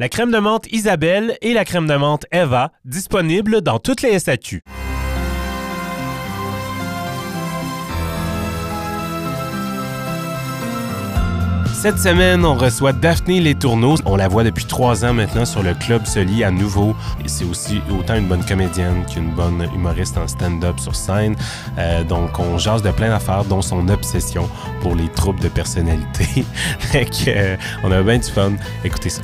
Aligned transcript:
La 0.00 0.08
crème 0.08 0.30
de 0.30 0.38
menthe 0.38 0.66
Isabelle 0.72 1.36
et 1.42 1.52
la 1.52 1.66
crème 1.66 1.86
de 1.86 1.94
menthe 1.94 2.24
Eva, 2.32 2.72
disponibles 2.86 3.60
dans 3.60 3.78
toutes 3.78 4.00
les 4.00 4.18
SAQ. 4.18 4.62
Cette 11.74 11.98
semaine, 11.98 12.46
on 12.46 12.54
reçoit 12.54 12.94
Daphné 12.94 13.40
Les 13.40 13.54
Tourneaux. 13.54 13.96
On 14.06 14.16
la 14.16 14.28
voit 14.28 14.42
depuis 14.42 14.64
trois 14.64 15.04
ans 15.04 15.12
maintenant 15.12 15.44
sur 15.44 15.62
le 15.62 15.74
Club 15.74 16.06
Soli 16.06 16.44
à 16.44 16.50
nouveau. 16.50 16.96
C'est 17.26 17.44
aussi 17.44 17.82
autant 17.90 18.14
une 18.14 18.26
bonne 18.26 18.44
comédienne 18.46 19.04
qu'une 19.04 19.34
bonne 19.34 19.68
humoriste 19.74 20.16
en 20.16 20.26
stand-up 20.26 20.80
sur 20.80 20.96
scène. 20.96 21.36
Euh, 21.76 22.04
donc, 22.04 22.38
on 22.38 22.56
jase 22.56 22.80
de 22.82 22.90
plein 22.90 23.10
d'affaires, 23.10 23.44
dont 23.44 23.60
son 23.60 23.86
obsession 23.90 24.48
pour 24.80 24.94
les 24.94 25.10
troubles 25.10 25.40
de 25.40 25.48
personnalité. 25.48 26.46
fait 26.78 27.04
que, 27.04 27.28
euh, 27.28 27.56
on 27.84 27.92
a 27.92 28.02
bien 28.02 28.16
du 28.16 28.30
fun. 28.30 28.52
Écoutez 28.82 29.10
ça. 29.10 29.20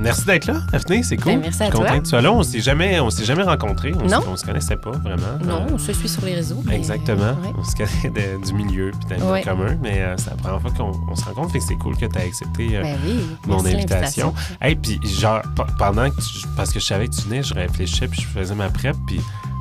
Merci 0.00 0.24
d'être 0.26 0.46
là, 0.46 0.60
Daphné, 0.72 1.02
c'est 1.02 1.16
cool. 1.16 1.32
Ben, 1.34 1.40
merci 1.40 1.62
à 1.62 1.66
Je 1.66 1.70
suis 1.70 1.78
content 1.80 1.98
que 1.98 2.02
tu 2.04 2.10
sois 2.10 2.20
là. 2.20 2.32
On 2.32 2.42
s'est 2.42 2.60
jamais, 2.60 3.00
on 3.00 3.10
s'est 3.10 3.24
jamais 3.24 3.42
rencontrés. 3.42 3.92
On, 3.98 4.06
Non. 4.06 4.20
se- 4.22 4.28
on 4.28 4.36
se 4.36 4.44
connaissait 4.44 4.76
pas 4.76 4.90
vraiment. 4.90 5.38
Non, 5.44 5.62
Euh, 5.62 5.74
on 5.74 5.78
se 5.78 5.92
suit 5.92 6.08
sur 6.08 6.24
les 6.24 6.34
réseaux. 6.34 6.62
mais- 6.64 6.76
Exactement. 6.76 7.32
Ouais. 7.42 7.52
On 7.58 7.64
se 7.64 7.74
connaît 7.76 8.10
de- 8.38 8.44
du 8.46 8.52
milieu 8.54 8.90
puis 9.08 9.22
Ouais. 9.22 9.42
communs, 9.42 9.76
mais 9.82 10.00
euh, 10.02 10.14
c'est 10.16 10.30
la 10.30 10.36
première 10.36 10.60
fois 10.60 10.70
qu'on 10.76 10.92
on 11.10 11.14
se 11.16 11.24
rencontre. 11.24 11.52
Fait 11.52 11.58
que 11.58 11.64
c'est 11.64 11.76
cool 11.76 11.96
que 11.96 12.06
tu 12.06 12.18
aies 12.18 12.22
accepté 12.26 12.76
euh, 12.76 12.82
Ben 12.82 12.96
oui, 13.04 13.20
mon 13.46 13.62
merci 13.62 13.76
invitation. 13.76 14.34
Hey, 14.60 14.76
puis 14.76 15.00
genre, 15.04 15.42
pe- 15.56 15.62
pendant 15.78 16.08
que 16.10 16.16
tu- 16.20 16.46
parce 16.56 16.72
que 16.72 16.80
je 16.80 16.84
savais 16.84 17.08
que 17.08 17.14
tu 17.14 17.22
venais, 17.28 17.42
je 17.42 17.54
réfléchissais 17.54 18.08
puis 18.08 18.20
je 18.22 18.26
faisais 18.26 18.54
ma 18.54 18.68
prep, 18.70 18.96
puis 19.06 19.20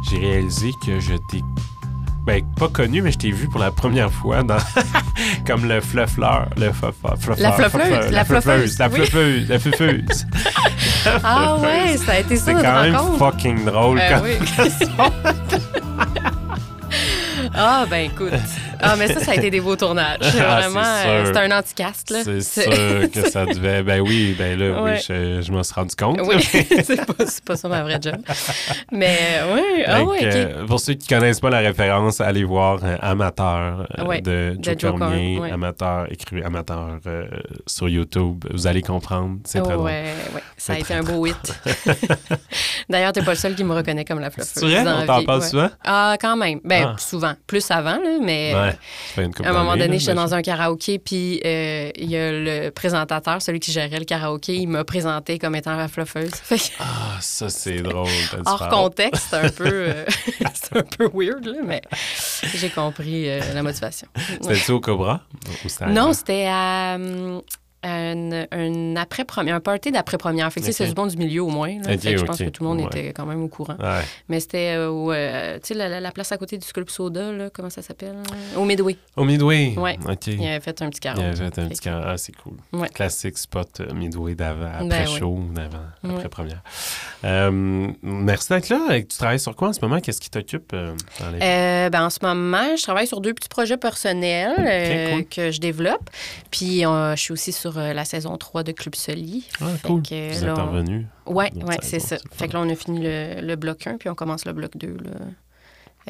j'ai 0.10 0.18
réalisé 0.20 0.72
que 0.86 1.00
je 1.00 1.14
t'ai. 1.30 1.42
Ben, 2.28 2.44
pas 2.60 2.68
connu, 2.68 3.02
mais 3.02 3.14
je 3.14 3.18
t'ai 3.18 3.32
vu 3.32 3.48
pour 3.48 3.62
la 3.62 3.72
première 3.72 4.12
fois 4.12 4.44
dans. 4.44 4.58
comme 5.48 5.66
le 5.66 5.80
fluffleur. 5.80 6.50
Le 6.58 6.74
fluffeur, 6.74 7.16
La 7.38 7.54
fluffeur, 7.54 8.12
la 8.12 8.26
fluffeuse, 8.26 8.78
La 8.80 8.88
oui. 8.90 8.96
fluffeuse. 8.96 9.50
La 9.50 9.60
fluffeuse. 9.60 10.28
Ah 11.24 11.56
ouais, 11.56 11.96
ça 11.96 12.12
a 12.14 12.20
été 12.20 12.36
ça 12.36 12.46
C'est 12.48 12.54
quand 12.62 12.82
même 12.82 12.98
fucking 13.18 13.64
drôle. 13.64 13.98
Ben 13.98 14.22
ah 17.56 17.86
ben 17.90 18.12
écoute. 18.12 18.34
Ah 18.82 18.96
mais 18.98 19.08
ça, 19.08 19.20
ça 19.20 19.32
a 19.32 19.36
été 19.36 19.50
des 19.50 19.60
beaux 19.62 19.76
tournages. 19.76 20.20
Ah, 20.22 20.62
vraiment, 20.62 20.82
euh, 20.84 21.26
sûr. 21.26 21.34
c'est 21.34 21.40
un 21.42 21.58
anticast 21.58 22.10
là. 22.12 22.24
C'est 22.24 22.42
sûr 22.42 23.12
que 23.12 23.30
ça 23.30 23.46
devait. 23.46 23.84
Ben 23.84 24.02
oui, 24.02 24.36
ben 24.38 24.58
là, 24.60 24.82
oui, 24.84 24.92
je, 25.08 25.42
je 25.42 25.52
m'en 25.52 25.64
suis 25.64 25.74
rendu 25.74 25.96
compte. 25.96 26.20
Oui, 26.24 26.42
c'est 26.42 27.06
pas, 27.06 27.26
c'est 27.26 27.44
pas 27.44 27.56
ça 27.56 27.68
ma 27.70 27.84
vraie 27.84 28.00
job. 28.02 28.18
Mais 28.92 29.18
euh, 29.42 29.56
oui, 29.56 29.84
ah 29.88 30.04
ouais, 30.04 30.18
ok. 30.20 30.24
euh, 30.36 30.66
pour 30.66 30.80
ceux 30.80 30.94
qui 30.94 31.08
connaissent 31.08 31.40
pas 31.40 31.50
la 31.50 31.60
référence, 31.60 32.22
allez 32.22 32.44
voir 32.44 32.80
euh, 32.84 32.98
Amateur 33.02 33.86
euh, 33.98 34.06
Ouais, 34.06 34.22
de 34.22 34.58
Joe 34.62 34.76
de 34.76 34.80
Joe 34.80 34.98
Cormier. 35.00 35.42
Amateur, 35.52 36.12
écrit 36.12 36.44
Amateur 36.44 36.98
euh, 37.08 37.26
sur 37.66 37.90
YouTube. 37.90 38.46
Vous 38.54 38.68
allez 38.68 38.82
comprendre. 38.82 39.38
C'est 39.46 39.62
très 39.62 39.74
drôle. 39.74 39.92
Ça 40.58 40.74
a 40.74 40.80
été 40.80 40.94
un 40.94 41.04
beau 41.04 41.26
hit. 41.26 41.36
D'ailleurs, 42.90 43.12
t'es 43.12 43.22
pas 43.22 43.32
le 43.32 43.38
seul 43.38 43.56
qui 43.56 43.64
me 43.64 43.74
reconnaît 43.74 44.06
comme 44.06 44.20
la 44.20 44.30
fluffeuse. 44.30 44.54
C'est 44.56 44.66
vrai? 44.66 44.84
On 44.86 45.06
t'en 45.06 45.24
parle 45.24 45.44
souvent? 45.44 45.70
Ah, 45.84 46.16
quand 46.20 46.36
même. 46.38 46.60
Ben, 46.64 46.90
Ah. 46.90 46.96
souvent. 46.98 47.34
Plus 47.48 47.70
avant, 47.72 47.98
là, 47.98 48.18
mais 48.22 48.54
Ouais. 48.68 49.30
À 49.44 49.50
un 49.50 49.54
moment 49.54 49.74
donné, 49.74 49.88
là, 49.88 49.98
j'étais 49.98 50.14
dans 50.14 50.34
un 50.34 50.42
karaoké, 50.42 51.00
puis 51.00 51.42
euh, 51.46 51.92
il 51.96 52.10
y 52.10 52.18
a 52.18 52.32
le 52.32 52.70
présentateur, 52.70 53.42
celui 53.42 53.60
qui 53.60 53.72
gérait 53.72 54.00
le 54.00 54.06
karaoké, 54.06 54.56
il 54.56 54.68
m'a 54.68 54.84
présenté 54.84 55.40
comme 55.40 55.56
étant 55.56 55.76
la 55.76 55.88
fluffeuse. 55.88 56.32
Ah, 56.80 57.18
ça, 57.22 57.50
c'est 57.50 57.82
drôle. 57.82 58.08
hors 58.46 58.70
contexte, 58.70 59.28
c'est 59.30 59.38
un 59.38 59.50
peu, 59.50 59.66
euh, 59.68 60.06
c'est 60.54 60.78
un 60.78 60.84
peu 60.84 61.10
weird, 61.14 61.46
là, 61.46 61.58
mais 61.64 61.82
j'ai 62.56 62.70
compris 62.70 63.30
euh, 63.30 63.40
la 63.54 63.64
motivation. 63.64 64.08
C'était-tu 64.42 64.72
au 64.72 64.80
Cobra? 64.80 65.22
Ou 65.66 65.70
c'était 65.70 65.88
Non, 65.88 66.14
c'était 66.14 66.48
à. 66.50 66.98
Un, 67.84 68.46
un 68.52 68.96
après-première, 68.96 69.56
un 69.56 69.60
party 69.60 69.92
d'après-première. 69.92 70.52
Fait 70.52 70.62
que, 70.62 70.72
c'est 70.72 70.88
du 70.88 70.94
monde 70.96 71.10
du 71.12 71.18
milieu 71.18 71.44
au 71.44 71.50
moins. 71.50 71.70
là. 71.70 71.94
Ok, 71.94 72.00
Fait 72.02 72.14
que 72.14 72.18
je 72.18 72.26
pense 72.26 72.38
que 72.40 72.50
tout 72.50 72.64
le 72.64 72.70
monde 72.70 72.80
Ouais. 72.80 72.86
était 72.88 73.14
quand 73.14 73.26
même 73.26 73.44
au 73.44 73.48
courant. 73.48 73.76
Ouais. 73.80 74.02
Mais 74.30 74.40
c'était 74.40 74.76
euh, 74.76 74.90
au, 74.90 75.12
euh, 75.12 75.56
tu 75.56 75.68
sais, 75.70 75.74
la, 75.74 75.88
la- 75.88 76.00
la 76.00 76.12
place 76.12 76.32
à 76.32 76.38
côté 76.38 76.58
du 76.58 76.66
Sculp 76.68 76.90
Soda, 76.90 77.32
là, 77.32 77.50
comment 77.54 77.70
ça 77.70 77.82
s'appelle? 77.82 78.16
Au 78.56 78.66
Midway. 78.66 78.98
Au 79.16 79.24
Midway? 79.24 79.74
Ouais. 79.78 79.98
OK. 80.10 80.28
Il 80.28 80.46
avait 80.46 80.60
fait 80.60 80.82
un 80.82 80.90
petit 80.90 80.98
Il 80.98 81.02
carreau. 81.02 81.22
avait 81.22 81.42
un 81.42 81.52
Fait 81.52 81.68
petit 81.70 81.80
que- 81.80 81.84
carré. 81.84 82.04
Ah, 82.08 82.18
c'est 82.18 82.36
cool. 82.36 82.54
Ouais. 82.74 82.90
Classique 82.90 83.38
spot 83.38 83.80
euh, 83.82 83.94
Midway 83.94 84.36
d'avant, 84.36 84.66
après 84.74 84.88
Ben 84.88 85.08
ouais. 85.10 85.20
show, 85.20 85.40
d'avant, 85.54 85.78
après 86.04 86.18
Ouais. 86.18 86.28
première. 86.30 86.62
Euh, 87.26 87.90
merci 88.02 88.50
d'être 88.50 88.70
là. 88.70 88.80
Tu 89.00 89.18
travailles 89.18 89.40
sur 89.40 89.56
quoi 89.56 89.70
en 89.70 89.74
ce 89.74 89.80
moment? 89.82 90.00
Qu'est-ce 90.00 90.20
qui 90.22 90.30
t'occupe 90.30 90.72
euh, 90.74 90.94
les... 91.34 91.90
Ben, 91.90 92.06
en 92.06 92.10
ce 92.10 92.20
moment, 92.22 92.76
je 92.76 92.84
travaille 92.84 93.08
sur 93.08 93.22
deux 93.22 93.34
petits 93.34 93.50
projets 93.50 93.78
personnels 93.78 95.12
cool. 95.14 95.26
que 95.26 95.52
je 95.52 95.60
développe. 95.60 96.10
Puis, 96.52 96.82
je 96.82 97.14
suis 97.18 97.32
aussi 97.34 97.52
sur 97.52 97.77
la 97.94 98.06
saison 98.06 98.38
3 98.38 98.64
de 98.64 98.72
Club 98.72 98.96
Soli. 98.96 99.48
Ah, 99.62 99.66
cool. 99.84 100.02
que, 100.02 100.38
Vous 100.40 100.46
là, 100.46 100.52
êtes 100.54 100.58
revenu. 100.60 101.08
Ouais, 101.26 101.50
Donc, 101.52 101.70
ouais, 101.70 101.78
c'est 101.82 102.00
ça. 102.00 102.18
Fait 102.32 102.48
que 102.48 102.54
là, 102.54 102.62
on 102.62 102.70
a 102.70 102.76
fini 102.76 103.00
le, 103.02 103.42
le 103.42 103.56
bloc 103.56 103.86
1, 103.88 103.98
puis 103.98 104.10
on 104.10 104.16
commence 104.16 104.46
le 104.46 104.54
bloc 104.54 104.76
2 104.78 104.88
là, 104.88 105.12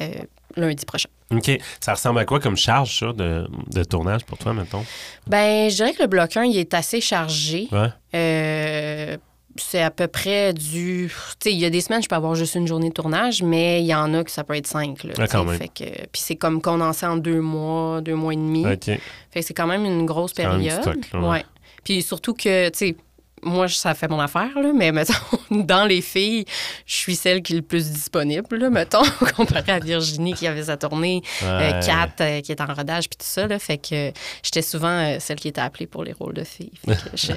euh, 0.00 0.08
lundi 0.56 0.84
prochain. 0.86 1.08
OK. 1.32 1.50
Ça 1.80 1.92
ressemble 1.94 2.20
à 2.20 2.24
quoi 2.24 2.40
comme 2.40 2.56
charge, 2.56 2.98
ça, 3.00 3.12
de, 3.12 3.48
de 3.72 3.84
tournage 3.84 4.24
pour 4.24 4.38
toi, 4.38 4.54
mettons? 4.54 4.84
Ben, 5.26 5.68
je 5.70 5.74
dirais 5.76 5.92
que 5.92 6.02
le 6.02 6.08
bloc 6.08 6.36
1, 6.36 6.44
il 6.44 6.56
est 6.58 6.72
assez 6.74 7.00
chargé. 7.00 7.68
Ouais. 7.72 7.88
Euh, 8.14 9.16
c'est 9.56 9.82
à 9.82 9.90
peu 9.90 10.06
près 10.06 10.52
du. 10.54 11.10
Tu 11.40 11.50
sais, 11.50 11.52
il 11.52 11.58
y 11.58 11.64
a 11.64 11.70
des 11.70 11.80
semaines, 11.80 12.00
je 12.00 12.08
peux 12.08 12.14
avoir 12.14 12.36
juste 12.36 12.54
une 12.54 12.68
journée 12.68 12.90
de 12.90 12.94
tournage, 12.94 13.42
mais 13.42 13.80
il 13.82 13.86
y 13.86 13.94
en 13.94 14.14
a 14.14 14.22
que 14.22 14.30
ça 14.30 14.44
peut 14.44 14.54
être 14.54 14.68
cinq. 14.68 15.02
Là, 15.02 15.14
Ah, 15.18 15.26
quand 15.26 15.44
même. 15.44 15.58
Fait 15.58 15.66
que, 15.66 15.84
puis 15.84 16.22
c'est 16.22 16.36
comme 16.36 16.62
condensé 16.62 17.06
en 17.06 17.16
deux 17.16 17.40
mois, 17.40 18.00
deux 18.00 18.14
mois 18.14 18.34
et 18.34 18.36
demi. 18.36 18.64
OK. 18.64 18.84
Fait 18.84 19.00
que 19.34 19.42
c'est 19.42 19.54
quand 19.54 19.66
même 19.66 19.84
une 19.84 20.06
grosse 20.06 20.32
période. 20.32 20.80
stock, 20.80 21.12
là, 21.12 21.20
ouais. 21.20 21.28
ouais. 21.28 21.44
Puis 21.84 22.02
surtout 22.02 22.34
que, 22.34 22.68
tu 22.70 22.78
sais, 22.78 22.96
moi, 23.40 23.68
ça 23.68 23.94
fait 23.94 24.08
mon 24.08 24.18
affaire, 24.18 24.50
là, 24.60 24.72
mais 24.74 24.90
mettons, 24.92 25.12
dans 25.50 25.84
les 25.84 26.00
filles, 26.00 26.44
je 26.84 26.94
suis 26.96 27.14
celle 27.14 27.40
qui 27.40 27.52
est 27.52 27.56
le 27.56 27.62
plus 27.62 27.88
disponible, 27.92 28.56
là, 28.56 28.68
mettons, 28.68 29.04
comparé 29.36 29.70
à 29.70 29.78
Virginie 29.78 30.34
qui 30.34 30.48
avait 30.48 30.64
sa 30.64 30.76
tournée, 30.76 31.22
euh. 31.44 31.80
Kat 31.80 32.10
euh, 32.20 32.40
qui 32.40 32.50
est 32.50 32.60
en 32.60 32.66
rodage, 32.66 33.08
puis 33.08 33.16
tout 33.16 33.24
ça, 33.24 33.46
là, 33.46 33.60
fait 33.60 33.78
que 33.78 34.10
j'étais 34.42 34.60
souvent 34.60 34.88
euh, 34.88 35.16
celle 35.20 35.38
qui 35.38 35.46
était 35.46 35.60
appelée 35.60 35.86
pour 35.86 36.02
les 36.02 36.12
rôles 36.14 36.34
de 36.34 36.42
filles. 36.42 36.72
Fait 36.84 36.96
que 36.96 37.16
je, 37.16 37.32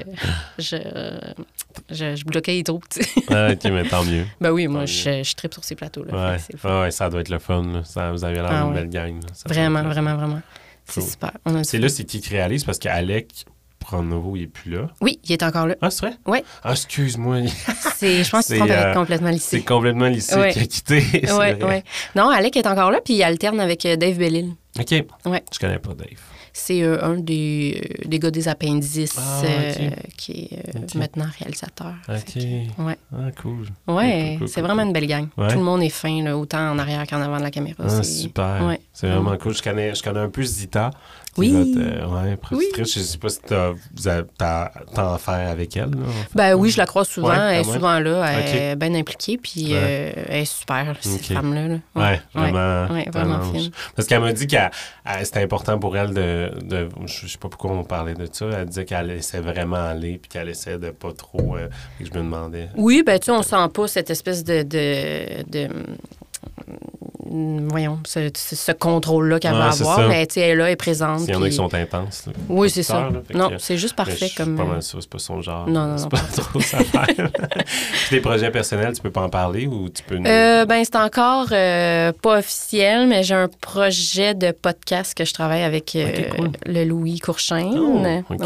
je, 0.58 0.76
euh, 0.84 1.20
je, 1.92 2.16
je 2.16 2.26
bloquais 2.26 2.54
les 2.54 2.64
troupes, 2.64 2.90
tu 2.90 3.04
sais. 3.04 3.10
Ah, 3.30 3.50
OK, 3.52 3.64
mais 3.66 3.84
tant 3.88 4.04
mieux. 4.04 4.26
Ben 4.42 4.50
oui, 4.50 4.66
Tant 4.66 4.72
moi, 4.72 4.82
mieux. 4.82 4.88
je, 4.88 5.22
je 5.22 5.36
tripe 5.36 5.54
sur 5.54 5.64
ces 5.64 5.76
plateaux-là. 5.76 6.36
Ouais. 6.64 6.90
ça 6.90 7.12
doit 7.12 7.22
être 7.22 7.30
le 7.30 7.38
fun. 7.38 7.62
là. 7.74 7.84
Ça, 7.84 8.12
vous 8.12 8.24
avez 8.26 8.38
l'air 8.38 8.50
Ah, 8.50 8.64
d'une 8.64 8.74
belle 8.74 8.90
gang. 8.90 9.20
Vraiment, 9.46 9.84
fun. 9.84 9.90
vraiment, 9.90 10.16
vraiment. 10.16 10.42
C'est 10.86 11.02
super. 11.02 11.32
C'est 11.62 11.78
là, 11.78 11.90
c'est 11.90 12.06
qui 12.06 12.20
qui 12.20 12.30
réalise 12.32 12.64
parce 12.64 12.80
qu'Alec 12.80 13.46
Pronovo, 13.82 14.36
il 14.38 14.44
est 14.44 14.48
plus 14.48 14.72
là. 14.72 14.88
Oui, 15.02 15.20
il 15.26 15.32
est 15.34 15.44
encore 15.44 15.68
là. 15.68 15.76
Ah, 15.82 15.90
c'est 15.90 16.06
vrai? 16.06 16.16
Ouais. 16.26 16.44
Ah, 16.64 16.72
excuse-moi. 16.72 17.40
C'est, 17.98 18.24
je 18.24 18.30
pense 18.30 18.46
qu'il 18.46 18.56
C'est, 18.56 18.62
se 18.62 18.66
trompe 18.66 18.72
avec 18.72 18.86
euh, 18.86 18.94
complètement 18.94 19.28
C'est 19.30 19.34
lycée. 19.34 19.62
complètement 19.64 20.08
lycée 20.08 20.36
Ouais. 20.36 20.52
qui 20.54 20.60
a 20.60 20.66
quitté. 20.66 21.02
c'est 21.26 21.32
Oui, 21.34 21.48
oui. 21.62 21.82
Non, 22.16 22.30
Alec 22.30 22.56
est 22.56 22.68
encore 22.68 22.92
là, 22.92 23.00
puis 23.04 23.16
il 23.16 23.24
alterne 23.24 23.60
avec 23.60 23.86
euh, 23.86 23.96
Dave 23.98 24.18
Bellil. 24.18 24.52
OK. 24.80 24.92
Ouais. 25.26 25.44
Je 25.52 25.60
connais 25.60 25.80
pas 25.80 25.94
Dave. 25.94 26.08
C'est 26.54 26.82
euh, 26.84 27.02
un 27.04 27.16
des, 27.16 27.82
euh, 28.04 28.08
des 28.10 28.20
gars 28.20 28.30
des 28.32 28.48
appendices 28.48 29.16
Ah, 29.18 29.42
euh, 29.46 29.90
qui 30.18 30.50
est 30.52 30.96
maintenant 30.96 31.26
réalisateur. 31.40 31.94
OK. 32.10 32.34
Que, 32.34 32.84
ouais, 32.84 32.98
Ah, 33.14 33.32
cool. 33.42 33.68
ouais 33.88 34.32
Cool, 34.32 34.40
cool, 34.40 34.48
c'est 34.48 34.54
cool, 34.56 34.64
vraiment 34.64 34.82
cool. 34.82 34.88
une 34.88 34.94
belle 34.94 35.08
gang. 35.08 35.28
Ouais. 35.38 35.48
Tout 35.48 35.58
le 35.58 35.64
monde 35.64 35.82
est 35.82 35.90
fin, 35.90 36.24
là, 36.24 36.38
autant 36.38 36.72
en 36.72 36.80
arrière 36.80 37.06
qu'en 37.08 37.22
avant 37.22 37.38
de 37.38 37.44
la 37.44 37.52
caméra. 37.52 37.84
Ah, 37.86 37.90
C'est- 37.90 38.04
super. 38.24 38.66
Ouais. 38.66 38.80
C'est 38.94 39.08
vraiment 39.08 39.38
cool. 39.38 39.54
Je 39.56 39.62
connais, 39.62 39.96
je 39.96 40.04
connais 40.04 40.20
un 40.20 40.30
peu 40.30 40.44
Zita. 40.44 40.92
Oui. 41.38 41.50
ouais, 41.54 42.36
productrice. 42.36 42.94
Je 42.96 43.00
sais 43.00 43.18
pas 43.18 43.30
si 43.30 43.40
vous 43.96 44.08
avez- 44.10 44.28
t'as, 44.38 44.70
t'as 44.94 45.14
affaire 45.14 45.50
avec 45.50 45.78
elle. 45.78 45.92
Là, 45.92 45.98
en 46.06 46.12
fait. 46.12 46.30
Ben 46.36 46.54
oui, 46.56 46.70
je 46.72 46.78
la 46.78 46.86
croise 46.86 47.08
souvent. 47.08 47.30
Ouais, 47.30 47.54
elle 47.56 47.62
est 47.62 47.64
souvent 47.64 48.00
là. 48.00 48.26
Elle 48.34 48.56
est 48.58 48.76
bien 48.76 48.94
impliquée. 48.96 49.38
Puis 49.38 49.68
Ouais. 49.72 49.80
euh, 49.82 50.12
elle 50.28 50.42
est 50.42 50.46
super, 50.46 50.94
cette 51.00 51.26
femme-là. 51.28 51.68
là. 51.70 51.76
Ouais. 51.96 52.22
Ouais, 52.36 52.52
vraiment 52.52 53.38
vraiment. 53.38 53.54
fine. 53.54 53.72
Parce 53.96 54.08
qu'elle 54.10 54.20
m'a 54.20 54.34
dit 54.34 54.46
que 54.48 54.58
c'était 55.24 55.42
important 55.42 55.80
pour 55.80 55.96
elle 55.96 56.14
de, 56.14 56.41
de. 56.50 56.90
Je 57.06 57.28
sais 57.28 57.38
pas 57.38 57.50
pourquoi 57.50 57.72
on 57.72 57.84
parlait 57.84 58.14
de 58.14 58.28
ça. 58.32 58.46
Elle 58.52 58.66
disait 58.68 58.86
qu'elle 58.86 59.08
laissait 59.08 59.40
vraiment 59.42 59.78
aller 59.84 60.18
puis 60.18 60.30
qu'elle 60.30 60.50
essaie 60.50 60.78
de 60.78 60.92
pas 60.92 61.12
trop. 61.14 61.58
euh, 61.58 61.68
et 62.00 62.06
je 62.06 62.12
me 62.12 62.18
demandais. 62.18 62.70
Oui, 62.76 63.04
ben 63.06 63.20
tu 63.20 63.26
sais, 63.26 63.32
on 63.32 63.44
sent 63.44 63.70
pas 63.74 63.88
cette 63.88 64.10
espèce 64.10 64.44
de, 64.44 64.64
de, 64.64 65.44
de, 65.50 65.68
voyons, 67.70 68.00
ce, 68.06 68.30
ce- 68.36 68.72
contrôle-là 68.72 69.40
qu'elle 69.40 69.54
va 69.54 69.70
avoir. 69.70 69.98
ça. 69.98 70.08
Mais 70.08 70.28
elle 70.36 70.42
est 70.42 70.56
là, 70.56 70.66
elle 70.68 70.72
est 70.74 70.76
présente. 70.76 71.22
S'il 71.22 71.30
y 71.32 71.36
en 71.36 71.42
a 71.42 71.50
qui 71.50 71.56
sont 71.56 71.74
intenses. 71.74 72.26
là. 72.28 72.34
Oui, 72.50 72.70
c'est 72.70 72.84
ça. 72.84 73.10
Là, 73.10 73.22
Non, 73.34 73.50
que- 73.50 73.58
c'est 73.60 73.78
juste 73.78 73.96
parfait 73.96 74.28
je 74.28 74.36
comme. 74.36 74.56
pas 74.56 74.64
euh, 74.64 74.68
mal 74.68 74.84
sûr, 74.84 75.00
c'est 75.02 75.10
pas 75.10 75.20
son 75.20 75.42
genre. 75.42 75.68
Non, 75.68 75.86
non, 75.88 75.98
c'est 75.98 76.04
non, 76.04 76.10
pas 76.10 76.20
trop 76.38 76.60
sa 76.60 76.78
tes 78.10 78.20
projets 78.20 78.52
personnels, 78.52 78.94
tu 78.94 79.02
peux 79.02 79.12
pas 79.12 79.22
en 79.22 79.30
parler 79.30 79.68
ou 79.68 79.90
tu 79.90 80.04
peux. 80.04 80.18
nous- 80.18 80.26
Euh, 80.30 80.66
ben, 80.66 80.84
c'est 80.84 80.96
encore 80.98 81.48
euh, 81.52 82.12
pas 82.22 82.40
officiel, 82.40 83.08
mais 83.08 83.24
j'ai 83.24 83.36
un 83.36 83.48
projet 83.62 84.34
de 84.34 84.52
podcast 84.52 85.14
que 85.14 85.26
je 85.26 85.34
travaille 85.34 85.64
avec 85.64 85.96
euh, 85.96 86.30
cool. 86.36 86.52
le 86.66 86.84
Louis 86.86 87.20
Courchaine. 87.20 87.78
Oh. 87.78 88.04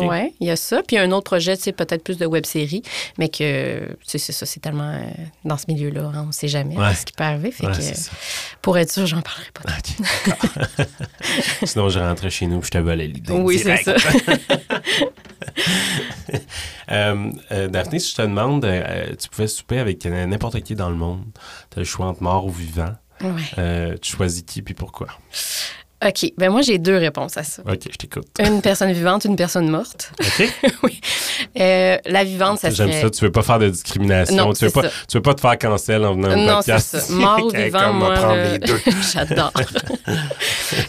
Ouais, 0.08 0.34
il 0.40 0.48
y 0.48 0.52
a 0.52 0.56
ça. 0.56 0.81
Puis 0.86 0.98
un 0.98 1.12
autre 1.12 1.24
projet, 1.26 1.56
c'est 1.56 1.72
peut-être 1.72 2.04
plus 2.04 2.18
de 2.18 2.26
web-série, 2.26 2.84
mais 3.18 3.30
que, 3.30 3.80
tu 3.80 3.96
sais, 4.06 4.18
c'est 4.18 4.31
ça, 4.31 4.46
c'est 4.46 4.60
tellement 4.60 4.90
euh, 4.92 5.02
dans 5.44 5.58
ce 5.58 5.66
milieu-là, 5.68 6.12
hein, 6.14 6.26
on 6.30 6.31
sait 6.31 6.48
jamais 6.48 6.78
Ouais. 6.78 6.94
ce 6.94 7.06
qui 7.06 7.14
peut 7.14 7.24
arriver. 7.24 7.52
Fait 7.52 7.66
Ouais, 7.66 7.72
que, 7.74 7.81
c'est 7.81 7.96
ça. 7.96 8.12
Pour 8.75 8.81
être 8.81 8.92
sûr, 8.92 9.06
j'en 9.06 9.22
parlerai 9.22 9.51
pas. 9.54 9.62
D'accord. 9.72 10.86
Sinon, 11.63 11.88
je 11.88 11.98
rentrais 12.00 12.30
chez 12.30 12.45
nous 12.45 12.60
puis 12.60 12.68
je 12.74 12.77
te 12.77 12.83
volais 12.83 13.07
l'idée. 13.07 13.31
Oui, 13.31 13.57
c'est 13.57 13.77
ça. 13.77 13.95
Euh, 16.92 17.31
euh, 17.51 17.68
Daphné, 17.68 17.98
si 17.98 18.12
je 18.12 18.16
te 18.18 18.22
demande, 18.22 18.63
euh, 18.63 19.07
tu 19.19 19.27
pouvais 19.30 19.48
souper 19.48 19.80
avec 19.80 20.06
n'importe 20.06 20.62
qui 20.62 20.75
dans 20.75 20.89
le 20.89 20.95
monde, 20.95 21.24
tu 21.72 21.77
as 21.77 21.80
le 21.80 21.83
choix 21.86 22.06
entre 22.06 22.22
mort 22.22 22.45
ou 22.45 22.51
vivant, 22.51 22.94
Ouais. 23.24 23.98
tu 24.00 24.12
choisis 24.12 24.44
qui 24.44 24.62
puis 24.62 24.75
pourquoi? 24.75 25.07
OK. 26.06 26.34
Ben, 26.38 26.52
moi, 26.52 26.62
j'ai 26.62 26.78
deux 26.78 26.98
réponses 26.98 27.38
à 27.38 27.44
ça. 27.44 27.63
Ok, 27.68 27.80
je 27.92 27.98
t'écoute. 27.98 28.28
Une 28.40 28.62
personne 28.62 28.92
vivante, 28.92 29.25
une 29.25 29.36
personne 29.36 29.69
morte. 29.69 30.12
Ok? 30.19 30.54
oui. 30.84 31.02
Euh, 31.60 31.98
la 32.06 32.24
vivante, 32.24 32.60
ça 32.60 32.69
J'aime 32.69 32.90
serait... 32.90 33.02
ça, 33.02 33.10
tu 33.10 33.25
veux 33.25 33.31
pas 33.31 33.42
faire 33.42 33.60
de 33.60 33.69
discrimination, 33.69 34.36
Non, 34.36 34.54
tu 34.54 34.66
veux 34.66 34.72
pas, 34.72 34.84
ça. 34.84 34.90
tu 35.10 35.18
veux 35.18 35.22
pas 35.24 35.34
te 35.34 35.42
faire 35.42 35.57
cancel 35.57 36.06
en 36.06 36.13
venant 36.13 36.34
au 36.34 36.36
Non, 36.36 36.60
c'est 36.62 36.80
ça. 36.80 37.13
Mort 37.13 37.46
ou 37.46 37.50
vivant, 37.56 37.94
moi, 37.94 38.16
j'adore. 39.13 39.52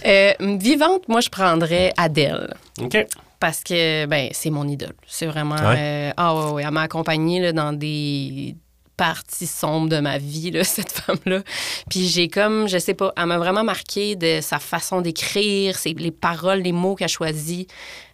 Euh, 0.04 0.32
vivante, 0.40 1.08
moi, 1.08 1.20
je 1.20 1.28
prendrais 1.30 1.92
Adèle. 1.96 2.54
OK. 2.80 3.06
Parce 3.40 3.62
que, 3.62 4.06
ben, 4.06 4.28
c'est 4.32 4.50
mon 4.50 4.66
idole. 4.66 4.94
C'est 5.06 5.26
vraiment... 5.26 5.56
Ouais. 5.56 5.76
euh, 5.78 6.10
ah 6.16 6.34
ouais, 6.34 6.50
ouais, 6.52 6.62
elle 6.66 6.70
m'a 6.70 6.82
accompagnée 6.82 7.40
là, 7.40 7.52
dans 7.52 7.72
des 7.72 8.56
parties 8.96 9.46
sombres 9.46 9.88
de 9.88 9.98
ma 9.98 10.18
vie, 10.18 10.50
là, 10.50 10.64
cette 10.64 10.92
femme-là. 10.92 11.42
Puis 11.90 12.08
j'ai 12.08 12.28
comme, 12.28 12.68
je 12.68 12.78
sais 12.78 12.94
pas, 12.94 13.12
elle 13.16 13.26
m'a 13.26 13.38
vraiment 13.38 13.64
marqué 13.64 14.16
de 14.16 14.40
sa 14.40 14.58
façon 14.58 15.00
d'écrire, 15.00 15.76
les 15.84 16.10
paroles, 16.10 16.60
les 16.60 16.72
mots 16.72 16.94
qu'elle 16.94 17.08
choisit. 17.08 17.70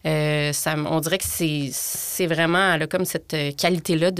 Euh, 0.06 0.52
ça, 0.52 0.75
on 0.76 1.00
dirait 1.00 1.19
que 1.19 1.25
c'est, 1.25 2.26
vraiment, 2.26 2.75
elle 2.75 2.82
a 2.82 2.87
comme 2.87 3.05
cette 3.05 3.34
euh, 3.34 3.52
qualité-là 3.52 4.11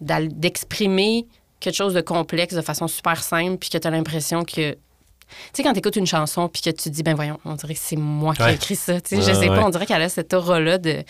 d'exprimer 0.00 1.26
quelque 1.60 1.76
chose 1.76 1.94
de 1.94 2.00
complexe 2.00 2.54
de 2.54 2.62
façon 2.62 2.88
super 2.88 3.22
simple, 3.22 3.56
puis 3.58 3.70
que 3.70 3.78
tu 3.78 3.86
as 3.86 3.90
l'impression 3.90 4.44
que 4.44 4.76
sais, 5.52 5.62
quand 5.62 5.72
tu 5.72 5.78
écoutes 5.80 5.96
une 5.96 6.06
chanson 6.06 6.48
puis 6.48 6.62
que 6.62 6.70
tu 6.70 6.84
te 6.84 6.88
dis, 6.88 7.02
ben 7.02 7.14
voyons, 7.14 7.38
on 7.44 7.54
dirait 7.54 7.74
que 7.74 7.80
c'est 7.82 7.96
moi 7.96 8.34
qui 8.34 8.42
ai 8.42 8.44
Ouais. 8.46 8.54
écrit 8.54 8.76
ça. 8.76 9.00
Tu 9.00 9.10
sais, 9.10 9.16
Ouais, 9.16 9.22
je 9.22 9.32
sais 9.32 9.48
ouais. 9.48 9.56
pas, 9.56 9.64
on 9.64 9.70
dirait 9.70 9.86
qu'elle 9.86 10.02
a 10.02 10.08
cette 10.08 10.32
aura-là 10.34 10.78
de, 10.78 11.02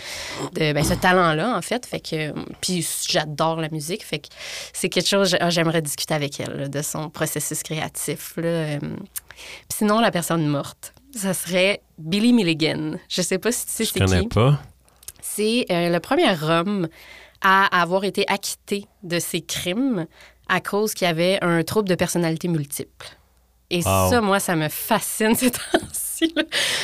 de 0.54 0.72
ben, 0.72 0.84
ce 0.84 0.94
talent-là, 0.94 1.56
en 1.56 1.62
fait. 1.62 1.86
Fait 1.86 2.00
que, 2.00 2.32
puis 2.60 2.86
j'adore 3.08 3.60
la 3.60 3.68
musique. 3.68 4.04
Fait 4.04 4.18
que 4.18 4.28
c'est 4.72 4.88
quelque 4.88 5.08
chose, 5.08 5.36
ah, 5.40 5.50
j'aimerais 5.50 5.82
discuter 5.82 6.14
avec 6.14 6.38
elle, 6.40 6.56
là, 6.56 6.68
de 6.68 6.82
son 6.82 7.10
processus 7.10 7.62
créatif. 7.62 8.34
Là. 8.36 8.44
Euh, 8.48 8.78
Puis 8.80 9.78
sinon, 9.78 10.00
la 10.00 10.10
personne 10.10 10.46
morte, 10.46 10.94
ça 11.14 11.34
serait 11.34 11.82
Billy 11.98 12.32
Milligan. 12.32 12.92
Je 13.08 13.22
sais 13.22 13.38
pas 13.38 13.52
si 13.52 13.66
tu 13.66 13.72
sais 13.72 13.84
Je 13.84 13.90
c'est 13.92 13.98
connais 14.00 14.20
qui. 14.22 14.28
pas. 14.28 14.58
C'est 15.20 15.66
euh, 15.70 15.88
le 15.90 16.00
premier 16.00 16.30
homme 16.42 16.88
à 17.40 17.80
avoir 17.82 18.04
été 18.04 18.24
acquitté 18.28 18.86
de 19.02 19.18
ses 19.18 19.40
crimes 19.40 20.06
à 20.48 20.60
cause 20.60 20.94
qu'il 20.94 21.06
avait 21.06 21.38
un 21.42 21.62
trouble 21.64 21.88
de 21.88 21.94
personnalité 21.94 22.46
multiple. 22.48 23.06
Et 23.74 23.78
Wow. 23.78 24.10
ça, 24.10 24.20
moi, 24.20 24.38
ça 24.38 24.54
me 24.54 24.68
fascine 24.68 25.34
ces 25.36 25.50
temps-ci. 25.50 26.34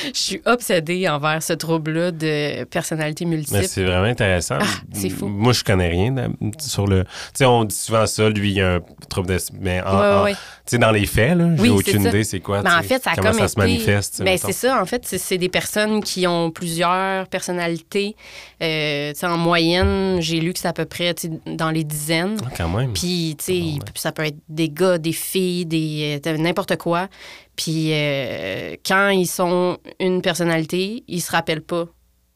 Je 0.07 0.19
suis 0.19 0.43
obsédée 0.47 1.09
envers 1.09 1.41
ce 1.43 1.53
trouble-là 1.53 2.11
de 2.11 2.65
personnalité 2.65 3.25
multiple. 3.25 3.59
Mais 3.61 3.67
c'est 3.69 3.85
vraiment 3.85 4.07
intéressant. 4.07 4.59
Ah, 4.61 4.65
c'est 4.93 5.11
fou. 5.11 5.27
Moi, 5.29 5.53
je 5.53 5.63
connais 5.63 5.89
rien 5.89 6.15
sur 6.59 6.87
le. 6.89 7.05
Tu 7.05 7.11
sais, 7.35 7.45
on 7.45 7.65
dit 7.65 7.75
souvent 7.77 8.05
ça, 8.07 8.29
lui, 8.31 8.53
il 8.53 8.61
a 8.63 8.77
un 8.77 8.81
trouble 9.09 9.29
de. 9.29 9.39
Mais 9.61 9.81
en- 9.83 10.01
Ouais, 10.01 10.07
en- 10.07 10.25
ouais. 10.25 10.35
Tu 10.69 10.73
sais, 10.73 10.79
dans 10.79 10.91
les 10.91 11.07
faits, 11.07 11.39
là, 11.39 11.57
j'ai 11.57 11.63
Oui, 11.63 11.71
aucune 11.71 12.05
idée 12.05 12.25
c'est 12.25 12.41
quoi. 12.41 12.61
Ben, 12.61 12.79
en 12.79 12.83
fait, 12.83 13.03
ça 13.03 13.13
comment 13.15 13.29
comme 13.31 13.39
ça 13.39 13.45
été... 13.45 13.53
se 13.55 13.59
manifeste. 13.59 14.23
Ben, 14.23 14.37
c'est 14.37 14.53
ça, 14.53 14.83
en 14.83 14.85
fait, 14.85 15.07
c'est- 15.07 15.39
des 15.39 15.49
personnes 15.49 16.03
qui 16.03 16.27
ont 16.27 16.51
plusieurs 16.51 17.27
personnalités. 17.29 18.15
Euh, 18.63 19.13
en 19.23 19.39
moyenne, 19.39 20.19
j'ai 20.21 20.41
lu 20.41 20.53
que 20.53 20.59
c'est 20.59 20.69
à 20.69 20.75
peu 20.75 20.85
près 20.85 21.15
dans 21.47 21.71
les 21.71 21.85
dizaines. 21.85 22.37
Ah, 22.45 22.51
Quand 22.55 22.69
même. 22.69 22.93
Puis, 22.93 23.35
tu 23.39 23.45
sais, 23.45 23.63
ça 23.95 24.13
peut 24.13 24.25
être 24.27 24.37
des 24.49 24.69
gars, 24.69 24.99
des 24.99 25.13
filles, 25.13 25.65
des 25.65 26.21
euh, 26.27 26.37
n'importe 26.37 26.77
quoi. 26.77 27.09
Puis, 27.57 27.91
euh, 27.93 28.77
quand 28.87 29.09
ils 29.09 29.27
sont 29.27 29.79
une 30.01 30.21
personnalité, 30.21 31.03
ils 31.09 31.21
se 31.23 31.31
rappellent 31.33 31.63
pas 31.63 31.87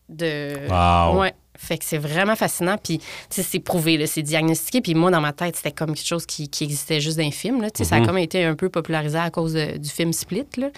de. 0.09 0.55
Wow. 0.71 1.21
Ouais. 1.21 1.35
Fait 1.65 1.79
que 1.79 1.85
c'est 1.85 1.99
vraiment 1.99 2.35
fascinant. 2.37 2.77
Puis, 2.83 2.99
tu 2.99 3.05
sais, 3.31 3.43
c'est 3.43 3.61
prouvé, 3.61 3.97
là, 3.97 4.07
c'est 4.07 4.23
diagnostiqué. 4.23 4.81
Puis, 4.81 4.95
moi, 4.95 5.11
dans 5.13 5.21
ma 5.21 5.33
tête, 5.33 5.55
c'était 5.57 5.71
comme 5.73 5.95
quelque 5.95 6.07
chose 6.07 6.27
qui, 6.27 6.49
qui 6.49 6.65
existait 6.65 7.01
juste 7.01 7.17
dans 7.19 7.23
les 7.25 7.31
films. 7.31 7.63
Là. 7.63 7.71
Tu 7.71 7.79
sais, 7.85 7.91
Ça 7.91 7.97
a 7.97 8.01
Mhm. 8.01 8.07
comme 8.07 8.19
été 8.19 8.45
un 8.45 8.55
peu 8.57 8.69
popularisé 8.69 9.19
à 9.19 9.31
cause 9.31 9.53
de- 9.53 9.77
du 9.79 9.89
film 9.89 10.13
Split. 10.13 10.47
Là. 10.57 10.69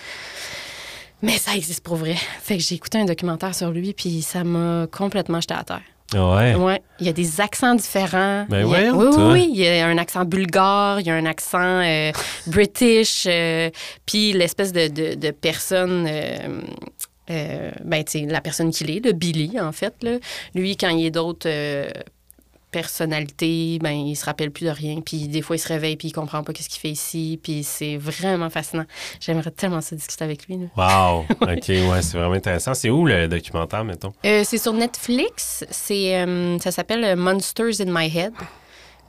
Mais 1.23 1.39
ça 1.39 1.55
existe 1.57 1.83
pour 1.83 1.97
vrai. 1.97 2.17
Fait 2.43 2.59
que 2.59 2.63
j'ai 2.63 2.75
écouté 2.75 2.99
un 2.99 3.07
documentaire 3.07 3.55
sur 3.55 3.71
lui, 3.71 3.95
puis 3.95 4.21
ça 4.21 4.45
m'a 4.45 4.87
complètement 4.93 5.41
jeté 5.41 5.55
à 5.55 5.65
terre. 5.65 5.81
Ouais. 6.13 6.55
Ouais, 6.55 6.83
il 7.01 7.07
y 7.07 7.09
a 7.09 7.13
des 7.15 7.41
accents 7.41 7.75
différents. 7.75 8.45
Ben 8.51 8.67
Il 8.67 8.71
y 8.71 8.75
a- 8.77 8.93
oui, 8.93 9.07
oui, 9.09 9.23
oui, 9.33 9.51
il 9.55 9.57
y 9.61 9.67
a 9.67 9.87
un 9.87 9.97
accent 9.97 10.25
bulgare, 10.27 11.01
il 11.01 11.07
y 11.07 11.11
a 11.11 11.15
un 11.15 11.25
accent 11.25 11.59
euh, 11.83 12.13
british, 12.47 13.25
euh, 13.27 13.71
puis 14.05 14.33
l'espèce 14.35 14.71
de, 14.73 14.89
de, 14.89 15.15
de 15.15 15.31
personne, 15.31 16.07
euh, 16.09 16.61
euh, 17.31 17.71
ben, 17.85 18.05
la 18.29 18.41
personne 18.41 18.71
qu'il 18.71 18.91
est, 18.91 19.05
le 19.05 19.13
Billy, 19.13 19.59
en 19.61 19.73
fait, 19.73 19.95
là. 20.03 20.19
lui, 20.55 20.77
quand 20.77 20.91
il 20.91 21.01
y 21.01 21.07
a 21.07 21.11
d'autres 21.11 21.49
euh, 21.49 21.89
personnalités, 22.71 23.79
ben, 23.81 23.93
il 23.93 24.17
se 24.17 24.25
rappelle 24.25 24.51
plus 24.51 24.67
de 24.67 24.71
rien, 24.71 25.01
puis 25.01 25.29
des 25.29 25.43
fois, 25.43 25.57
il 25.57 25.59
se 25.61 25.69
réveille, 25.69 25.97
puis 25.97 26.09
il 26.09 26.13
comprend 26.13 26.43
pas 26.43 26.53
qu'est-ce 26.53 26.69
qu'il 26.69 26.81
fait 26.81 26.91
ici, 26.91 27.39
puis 27.43 27.63
c'est 27.63 27.97
vraiment 27.97 28.51
fascinant. 28.51 28.85
J'aimerais 29.21 29.53
tellement 29.53 29.81
ça 29.81 29.95
discuter 29.95 30.25
avec 30.25 30.47
lui. 30.47 30.59
là. 30.59 30.67
Wow. 30.77 31.21
OK, 31.41 31.69
ouais, 31.69 32.03
c'est 32.03 32.19
vraiment 32.19 32.35
intéressant. 32.35 32.75
C'est 32.75 32.91
où 32.91 33.07
le 33.07 33.29
documentaire, 33.29 33.85
mettons? 33.85 34.13
Euh, 34.27 34.43
c'est 34.45 34.59
sur 34.59 34.73
Netflix. 34.73 35.65
C'est, 35.71 36.17
euh, 36.17 36.59
ça 36.59 36.73
s'appelle 36.73 37.17
Monsters 37.17 37.81
in 37.81 37.87
My 37.87 38.07
Head. 38.07 38.33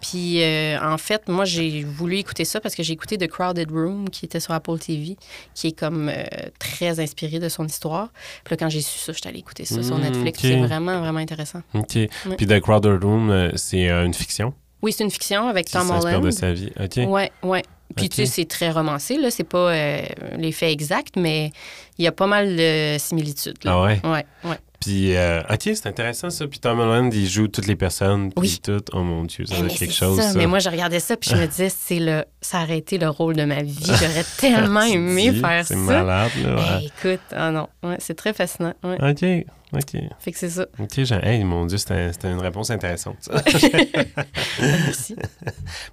Puis, 0.01 0.43
euh, 0.43 0.77
en 0.81 0.97
fait, 0.97 1.27
moi, 1.27 1.45
j'ai 1.45 1.83
voulu 1.83 2.17
écouter 2.17 2.45
ça 2.45 2.59
parce 2.59 2.75
que 2.75 2.83
j'ai 2.83 2.93
écouté 2.93 3.17
The 3.17 3.27
Crowded 3.27 3.71
Room, 3.71 4.09
qui 4.09 4.25
était 4.25 4.39
sur 4.39 4.53
Apple 4.53 4.77
TV, 4.77 5.17
qui 5.53 5.67
est 5.67 5.71
comme 5.79 6.09
euh, 6.09 6.23
très 6.59 6.99
inspiré 6.99 7.39
de 7.39 7.49
son 7.49 7.65
histoire. 7.65 8.09
Puis 8.43 8.53
là, 8.53 8.57
quand 8.57 8.69
j'ai 8.69 8.81
su 8.81 8.99
ça, 8.99 9.13
j'étais 9.13 9.29
allée 9.29 9.39
écouter 9.39 9.65
ça 9.65 9.81
sur 9.81 9.97
Mm, 9.97 10.01
Netflix. 10.01 10.39
C'est 10.41 10.57
vraiment, 10.59 10.99
vraiment 10.99 11.19
intéressant. 11.19 11.61
OK. 11.73 11.97
Puis 12.37 12.47
The 12.47 12.59
Crowder 12.59 12.97
Room, 13.01 13.29
euh, 13.31 13.51
c'est 13.55 13.89
une 13.89 14.13
fiction? 14.13 14.53
Oui, 14.81 14.91
c'est 14.91 15.03
une 15.03 15.11
fiction 15.11 15.47
avec 15.47 15.71
Tom 15.71 15.89
Holland. 15.89 16.23
de 16.23 16.29
sa 16.31 16.53
vie. 16.53 16.71
OK. 16.79 16.97
Ouais, 17.07 17.31
ouais. 17.41 17.63
Puis 17.95 18.09
tu 18.09 18.17
sais, 18.17 18.25
c'est 18.25 18.45
très 18.45 18.71
romancé, 18.71 19.17
là. 19.17 19.31
C'est 19.31 19.43
pas 19.43 19.71
euh, 19.71 20.01
les 20.37 20.51
faits 20.51 20.71
exacts, 20.71 21.15
mais 21.17 21.51
il 21.97 22.03
y 22.03 22.07
a 22.07 22.11
pas 22.11 22.27
mal 22.27 22.55
de 22.55 22.97
similitudes. 22.99 23.63
Là. 23.63 23.71
Ah 23.73 23.83
ouais? 23.83 24.01
Ouais, 24.03 24.25
ouais. 24.43 24.57
Puis, 24.79 25.15
euh, 25.15 25.41
OK, 25.49 25.61
c'est 25.63 25.87
intéressant 25.87 26.29
ça. 26.29 26.47
Puis 26.47 26.59
Tom 26.59 26.79
Holland, 26.79 27.11
il 27.13 27.27
joue 27.27 27.47
toutes 27.47 27.67
les 27.67 27.75
personnes. 27.75 28.31
Puis 28.33 28.59
tout. 28.63 28.81
Oh 28.93 29.01
mon 29.03 29.23
Dieu, 29.23 29.45
ça 29.45 29.59
doit 29.59 29.69
quelque 29.69 29.93
chose. 29.93 30.17
ça. 30.19 30.31
ça. 30.33 30.37
Mais 30.37 30.47
moi, 30.47 30.59
je 30.59 30.69
regardais 30.69 30.99
ça, 30.99 31.15
puis 31.17 31.29
je 31.31 31.35
me 31.35 31.45
disais, 31.47 31.69
c'est 31.69 31.99
le, 31.99 32.23
ça 32.41 32.63
aurait 32.63 32.77
été 32.77 32.97
le 32.97 33.09
rôle 33.09 33.35
de 33.35 33.45
ma 33.45 33.63
vie. 33.63 33.77
J'aurais 33.85 34.25
tellement 34.37 34.81
aimé 34.83 35.31
dis, 35.31 35.39
faire 35.39 35.65
ça. 35.65 35.73
C'est 35.73 35.75
malade, 35.79 36.31
là. 36.43 36.55
Ouais. 36.55 36.85
écoute, 36.85 37.21
ah 37.31 37.51
non, 37.51 37.67
ouais, 37.83 37.95
c'est 37.99 38.15
très 38.15 38.33
fascinant. 38.33 38.73
Ouais. 38.83 38.97
OK, 39.11 39.45
OK. 39.73 40.01
Fait 40.19 40.31
que 40.31 40.37
c'est 40.37 40.49
ça. 40.49 40.65
OK, 40.79 40.91
j'ai- 41.03 41.19
hey, 41.23 41.43
mon 41.43 41.65
Dieu, 41.65 41.77
c'était 41.77 42.11
c'était 42.13 42.31
une 42.31 42.39
réponse 42.41 42.69
intéressante. 42.69 43.17
ça. 43.21 43.33
Merci. 44.59 45.15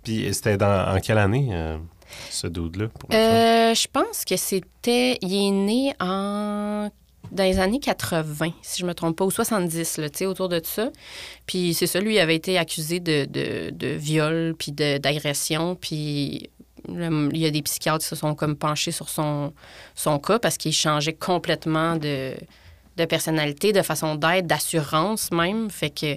Puis 0.04 0.28
c'était 0.32 0.56
dans 0.56 0.94
en 0.94 1.00
quelle 1.00 1.18
année, 1.18 1.48
euh, 1.52 1.78
ce 2.30 2.46
dude-là? 2.46 2.86
Euh, 3.12 3.74
je 3.74 3.86
pense 3.92 4.24
que 4.24 4.36
c'était. 4.36 5.18
Il 5.22 5.34
est 5.34 5.50
né 5.50 5.94
en. 6.00 6.88
Dans 7.30 7.44
les 7.44 7.58
années 7.58 7.80
80, 7.80 8.50
si 8.62 8.82
je 8.82 8.86
me 8.86 8.94
trompe 8.94 9.16
pas, 9.16 9.24
ou 9.24 9.30
70, 9.30 9.98
là, 9.98 10.28
autour 10.28 10.48
de 10.48 10.60
ça. 10.62 10.90
Puis 11.46 11.72
c'est 11.72 11.86
ça, 11.86 12.00
lui, 12.00 12.18
avait 12.18 12.36
été 12.36 12.58
accusé 12.58 13.00
de, 13.00 13.24
de, 13.24 13.70
de 13.70 13.86
viol, 13.88 14.54
puis 14.58 14.72
d'agression, 14.72 15.76
puis 15.76 16.50
il 16.88 17.36
y 17.36 17.46
a 17.46 17.50
des 17.50 17.62
psychiatres 17.62 18.00
qui 18.00 18.08
se 18.08 18.16
sont 18.16 18.34
comme 18.34 18.56
penchés 18.56 18.90
sur 18.90 19.08
son, 19.08 19.52
son 19.94 20.18
cas 20.18 20.38
parce 20.38 20.56
qu'il 20.56 20.72
changeait 20.72 21.12
complètement 21.12 21.96
de, 21.96 22.34
de 22.96 23.04
personnalité, 23.04 23.72
de 23.72 23.82
façon 23.82 24.16
d'être, 24.16 24.46
d'assurance 24.46 25.30
même. 25.32 25.70
Fait 25.70 25.90
que 25.90 26.16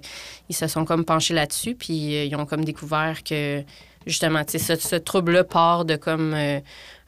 ils 0.50 0.56
se 0.56 0.68
sont 0.68 0.86
comme 0.86 1.06
penchés 1.06 1.34
là-dessus, 1.34 1.76
puis 1.76 2.16
euh, 2.16 2.26
ils 2.26 2.36
ont 2.36 2.46
comme 2.46 2.66
découvert 2.66 3.24
que 3.24 3.64
justement, 4.06 4.42
ce, 4.48 4.58
ce 4.58 4.96
trouble-là 4.96 5.44
part 5.44 5.86
de 5.86 5.96
comme 5.96 6.36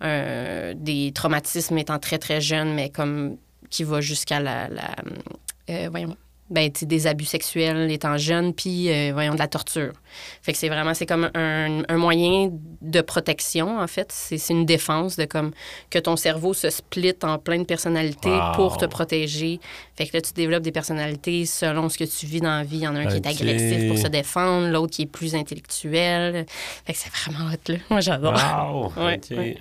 euh, 0.04 0.74
des 0.76 1.12
traumatismes 1.14 1.78
étant 1.78 2.00
très 2.00 2.18
très 2.18 2.42
jeune, 2.42 2.74
mais 2.74 2.90
comme 2.90 3.38
qui 3.70 3.84
va 3.84 4.02
jusqu'à 4.02 4.40
la, 4.40 4.68
la 4.70 4.96
euh, 5.70 5.90
voyons, 5.90 6.16
ben, 6.50 6.70
des 6.82 7.08
abus 7.08 7.26
sexuels 7.26 7.92
étant 7.92 8.18
jeune, 8.18 8.54
puis, 8.54 8.90
euh, 8.92 9.12
voyons, 9.14 9.34
de 9.34 9.40
la 9.40 9.48
torture. 9.48 9.94
Fait 10.42 10.54
que 10.54 10.58
c'est 10.58 10.70
vraiment, 10.70 10.94
c'est 10.94 11.06
comme 11.06 11.30
un, 11.36 11.84
un 11.88 11.98
moyen 11.98 12.50
de 12.82 13.02
protection, 13.02 13.80
en 13.80 13.88
fait. 13.88 14.12
C'est 14.12 14.54
une 14.54 14.66
défense 14.66 15.18
de 15.18 15.26
comme 15.26 15.52
que 15.90 16.00
ton 16.00 16.16
cerveau 16.16 16.54
se 16.54 16.70
split 16.70 17.14
en 17.24 17.38
plein 17.38 17.58
de 17.60 17.64
personnalités 17.66 18.30
Wow. 18.30 18.54
pour 18.56 18.78
te 18.78 18.86
protéger. 18.86 19.60
Fait 19.96 20.06
que 20.08 20.16
là, 20.18 20.22
tu 20.22 20.34
développes 20.34 20.64
des 20.64 20.72
personnalités 20.72 21.46
selon 21.46 21.90
ce 21.90 21.98
que 21.98 22.04
tu 22.04 22.26
vis 22.26 22.40
dans 22.42 22.58
la 22.58 22.64
vie. 22.64 22.78
Il 22.78 22.84
y 22.84 22.88
en 22.88 22.96
a 22.96 23.00
un 23.00 23.06
qui 23.08 23.16
est 23.18 23.28
agressif 23.28 23.88
pour 23.90 23.98
se 23.98 24.08
défendre, 24.08 24.68
l'autre 24.70 24.94
qui 24.94 25.04
est 25.04 25.06
plus 25.08 25.36
intellectuel. 25.36 26.46
Fait 26.86 26.94
que 26.94 27.00
c'est 27.00 27.12
vraiment 27.14 27.50
hot, 27.52 27.72
là. 27.72 27.78
Moi, 27.90 28.00
j'adore. 28.02 28.34
Wow! 28.34 28.94
Ouais, 29.04 29.20
OK. 29.32 29.38
ouais. 29.38 29.58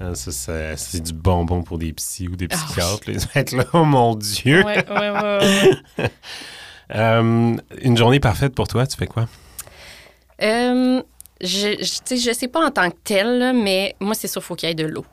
Ah, 0.00 0.14
ça, 0.14 0.76
c'est 0.76 1.00
du 1.02 1.12
bonbon 1.12 1.62
pour 1.62 1.78
des 1.78 1.92
psys 1.92 2.28
ou 2.28 2.36
des 2.36 2.48
Ah 2.50 2.56
psychiatres. 2.56 3.00
Les 3.06 3.16
être 3.34 3.52
là, 3.52 3.64
oh 3.72 3.84
mon 3.84 4.14
Dieu! 4.14 4.62
Ouais, 4.64 4.84
ouais, 4.88 5.10
ouais, 5.10 5.38
ouais. 5.98 6.10
Euh, 6.94 7.56
une 7.82 7.96
journée 7.96 8.20
parfaite 8.20 8.54
pour 8.54 8.68
toi, 8.68 8.86
tu 8.86 8.96
fais 8.96 9.06
quoi? 9.06 9.26
Euh, 10.42 11.02
je, 11.40 11.76
je, 11.80 12.16
je 12.16 12.32
sais 12.32 12.48
pas 12.48 12.64
en 12.64 12.70
tant 12.70 12.90
que 12.90 12.96
tel, 13.02 13.52
mais 13.54 13.96
moi, 14.00 14.14
c'est 14.14 14.28
sûr 14.28 14.40
qu'il 14.40 14.46
faut 14.46 14.54
qu'il 14.54 14.68
y 14.68 14.72
ait 14.72 14.74
de 14.74 14.86
l'eau. 14.86 15.04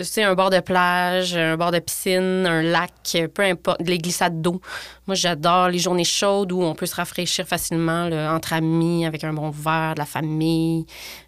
Sais, 0.00 0.22
un 0.22 0.34
bord 0.34 0.48
de 0.48 0.60
plage, 0.60 1.36
un 1.36 1.58
bord 1.58 1.70
de 1.72 1.78
piscine, 1.78 2.46
un 2.46 2.62
lac, 2.62 3.18
peu 3.34 3.42
importe, 3.42 3.82
les 3.84 3.98
glissades 3.98 4.40
d'eau. 4.40 4.62
Moi, 5.06 5.14
j'adore 5.14 5.68
les 5.68 5.78
journées 5.78 6.04
chaudes 6.04 6.52
où 6.52 6.62
on 6.62 6.74
peut 6.74 6.86
se 6.86 6.94
rafraîchir 6.94 7.46
facilement 7.46 8.08
entre 8.34 8.54
amis, 8.54 9.04
avec 9.04 9.24
un 9.24 9.34
bon 9.34 9.50
verre, 9.50 9.92
de 9.92 9.98
la 9.98 10.06
famille, 10.06 10.86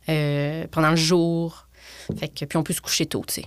euh, 0.08 0.66
pendant 0.70 0.90
le 0.90 0.96
jour. 0.96 1.66
Que, 2.08 2.46
puis 2.46 2.56
on 2.56 2.62
peut 2.62 2.72
se 2.72 2.80
coucher 2.80 3.04
tôt, 3.04 3.22
tu 3.26 3.34
sais. 3.34 3.46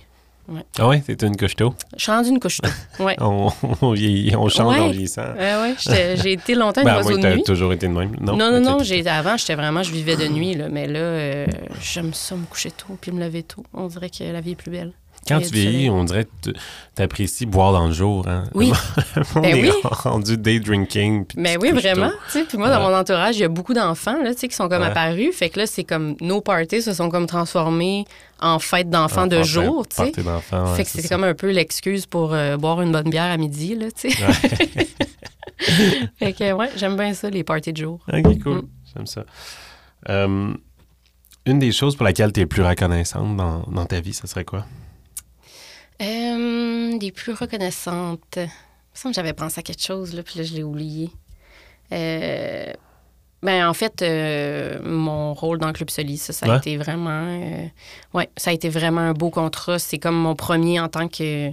Ah 0.78 0.88
ouais, 0.88 1.00
t'es 1.00 1.14
une 1.26 1.36
couche 1.36 1.56
tôt. 1.56 1.74
Je 1.96 2.02
suis 2.02 2.12
rendue 2.12 2.28
une 2.28 2.38
couche 2.40 2.58
tôt. 2.60 3.04
Ouais. 3.04 3.16
On, 3.20 3.50
on, 3.80 3.92
vieillit- 3.94 4.36
on 4.36 4.48
change 4.48 4.74
Ouais. 4.76 4.80
en 4.80 4.88
vieillissant. 4.90 5.32
Ouais, 5.34 5.74
j'étais- 5.78 6.16
j'ai 6.22 6.32
été 6.32 6.54
longtemps 6.54 6.82
une 6.82 6.86
Ben, 6.86 6.96
oiseau 6.96 7.16
de 7.16 7.22
t'as 7.22 7.34
nuit. 7.34 7.42
toujours 7.44 7.72
été 7.72 7.88
de 7.88 7.92
même. 7.92 8.14
Non, 8.20 8.36
Non, 8.36 8.50
non, 8.52 8.60
non. 8.60 8.78
Avant, 9.08 9.36
j'étais 9.36 9.54
vraiment, 9.54 9.82
je 9.82 9.90
vivais 9.92 10.16
de 10.16 10.28
nuit, 10.28 10.54
là, 10.54 10.68
mais 10.68 10.86
là, 10.86 10.98
euh, 10.98 11.46
j'aime 11.80 12.12
ça 12.12 12.34
me 12.36 12.44
coucher 12.44 12.70
tôt 12.70 12.96
puis 13.00 13.10
me 13.12 13.20
lever 13.24 13.42
tôt. 13.42 13.64
On 13.72 13.86
dirait 13.86 14.10
que 14.10 14.22
la 14.24 14.40
vie 14.40 14.52
est 14.52 14.56
plus 14.56 14.70
belle. 14.70 14.92
Quand 15.26 15.40
tu 15.40 15.48
vieillis, 15.54 15.90
on 15.90 16.04
dirait 16.04 16.24
que 16.24 16.50
tu 16.96 17.02
apprécies 17.02 17.46
boire 17.46 17.72
dans 17.72 17.86
le 17.86 17.92
jour. 17.92 18.26
Hein? 18.28 18.44
Oui. 18.54 18.70
on 19.34 19.40
Ben 19.40 19.56
est 19.56 19.62
oui. 19.62 19.70
rendu 19.82 20.36
day 20.36 20.60
drinking. 20.60 21.24
Mais 21.36 21.56
te 21.56 21.60
oui, 21.62 21.70
vraiment. 21.72 22.10
Puis 22.32 22.58
moi, 22.58 22.68
dans 22.68 22.84
Ouais. 22.84 22.90
mon 22.90 22.96
entourage, 22.96 23.36
il 23.36 23.40
y 23.40 23.44
a 23.44 23.48
beaucoup 23.48 23.74
d'enfants 23.74 24.16
qui 24.38 24.54
sont 24.54 24.68
comme 24.68 24.82
Ouais. 24.82 24.88
apparus. 24.88 25.34
Fait 25.34 25.48
que 25.48 25.60
là, 25.60 25.66
c'est 25.66 25.84
comme 25.84 26.16
nos 26.20 26.40
parties 26.40 26.82
se 26.82 26.92
sont 26.92 27.08
comme 27.08 27.26
transformés 27.26 28.04
en 28.40 28.58
fêtes 28.58 28.90
d'enfants 28.90 29.22
En 29.22 29.26
de 29.26 29.42
jour. 29.42 29.86
tu 29.88 29.96
sais. 29.96 30.02
party 30.10 30.22
d'enfants, 30.22 30.70
ouais, 30.70 30.76
fait 30.76 30.84
que 30.84 30.90
c'est 30.90 31.08
comme 31.08 31.24
un 31.24 31.34
peu 31.34 31.50
l'excuse 31.50 32.04
pour 32.06 32.34
euh, 32.34 32.56
boire 32.56 32.82
une 32.82 32.92
bonne 32.92 33.08
bière 33.08 33.30
à 33.32 33.36
midi. 33.36 33.74
Là, 33.74 33.86
tu 33.90 34.10
sais. 34.10 34.16
fait 36.18 36.32
que 36.32 36.52
ouais, 36.52 36.70
j'aime 36.76 36.96
bien 36.96 37.14
ça, 37.14 37.30
les 37.30 37.44
parties 37.44 37.72
de 37.72 37.78
jour. 37.78 38.00
Ok, 38.12 38.42
cool. 38.42 38.56
Mm. 38.56 38.68
J'aime 38.94 39.06
ça. 39.06 39.24
Euh, 40.08 40.54
une 41.46 41.58
des 41.58 41.72
choses 41.72 41.96
pour 41.96 42.04
laquelle 42.04 42.32
tu 42.32 42.40
es 42.40 42.46
plus 42.46 42.62
reconnaissante 42.62 43.36
dans, 43.36 43.60
dans 43.70 43.84
ta 43.86 44.00
vie, 44.00 44.12
ce 44.14 44.26
serait 44.26 44.44
quoi? 44.44 44.64
Euh, 46.02 46.98
des 46.98 47.12
plus 47.12 47.32
reconnaissantes. 47.32 48.36
Il 48.36 48.42
me 48.42 48.48
semble 48.94 49.14
que 49.14 49.16
j'avais 49.16 49.32
pensé 49.32 49.60
à 49.60 49.62
quelque 49.62 49.82
chose, 49.82 50.14
là, 50.14 50.22
puis 50.22 50.38
là, 50.38 50.44
je 50.44 50.54
l'ai 50.54 50.62
oublié. 50.62 51.10
Euh, 51.92 52.72
ben, 53.42 53.68
en 53.68 53.74
fait, 53.74 54.02
euh, 54.02 54.80
mon 54.82 55.34
rôle 55.34 55.58
dans 55.58 55.66
le 55.68 55.72
Club 55.72 55.90
Soli, 55.90 56.16
ça, 56.16 56.32
ça 56.32 56.46
a 56.46 56.50
Ouais. 56.50 56.56
été 56.58 56.76
vraiment... 56.76 57.10
euh, 57.28 57.66
ouais, 58.14 58.28
ça 58.36 58.50
a 58.50 58.52
été 58.54 58.68
vraiment 58.68 59.02
un 59.02 59.12
beau 59.12 59.30
contrat. 59.30 59.78
C'est 59.78 59.98
comme 59.98 60.16
mon 60.16 60.34
premier 60.34 60.80
en 60.80 60.88
tant 60.88 61.08
que 61.08 61.50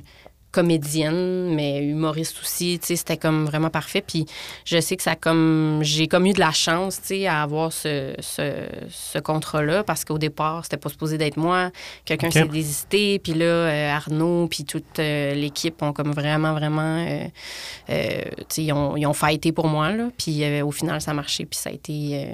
comédienne, 0.51 1.53
mais 1.55 1.83
humoriste 1.83 2.37
aussi, 2.41 2.77
tu 2.79 2.87
sais, 2.87 2.95
c'était 2.95 3.17
comme 3.17 3.45
vraiment 3.45 3.69
parfait. 3.69 4.03
Puis 4.05 4.25
je 4.65 4.79
sais 4.79 4.97
que 4.97 5.03
ça 5.03 5.11
a 5.11 5.15
comme... 5.15 5.79
J'ai 5.81 6.07
comme 6.07 6.25
eu 6.25 6.33
de 6.33 6.39
la 6.39 6.51
chance, 6.51 7.01
tu 7.01 7.07
sais, 7.07 7.27
à 7.27 7.41
avoir 7.41 7.71
ce, 7.71 8.13
ce, 8.19 8.65
ce 8.89 9.19
contrat-là, 9.19 9.83
parce 9.83 10.05
qu'au 10.05 10.17
départ, 10.17 10.63
c'était 10.63 10.77
pas 10.77 10.89
supposé 10.89 11.17
d'être 11.17 11.37
moi. 11.37 11.71
Quelqu'un 12.05 12.31
s'est 12.31 12.45
désisté, 12.45 13.19
puis 13.19 13.33
là, 13.33 13.45
euh, 13.45 13.95
Arnaud, 13.95 14.47
puis 14.47 14.65
toute 14.65 14.99
euh, 14.99 15.33
l'équipe 15.33 15.81
ont 15.81 15.93
comme 15.93 16.11
vraiment, 16.11 16.53
vraiment... 16.53 17.05
euh, 17.05 17.27
tu 17.87 18.45
sais, 18.49 18.63
ils 18.63 18.73
ont, 18.73 18.97
ils 18.97 19.05
ont 19.05 19.13
fighté 19.13 19.51
pour 19.51 19.67
moi, 19.67 19.91
là. 19.91 20.09
Puis 20.17 20.61
au 20.61 20.71
final, 20.71 21.01
ça 21.01 21.11
a 21.11 21.13
marché, 21.13 21.45
puis 21.45 21.57
ça 21.57 21.69
a 21.69 21.73
été... 21.73 22.27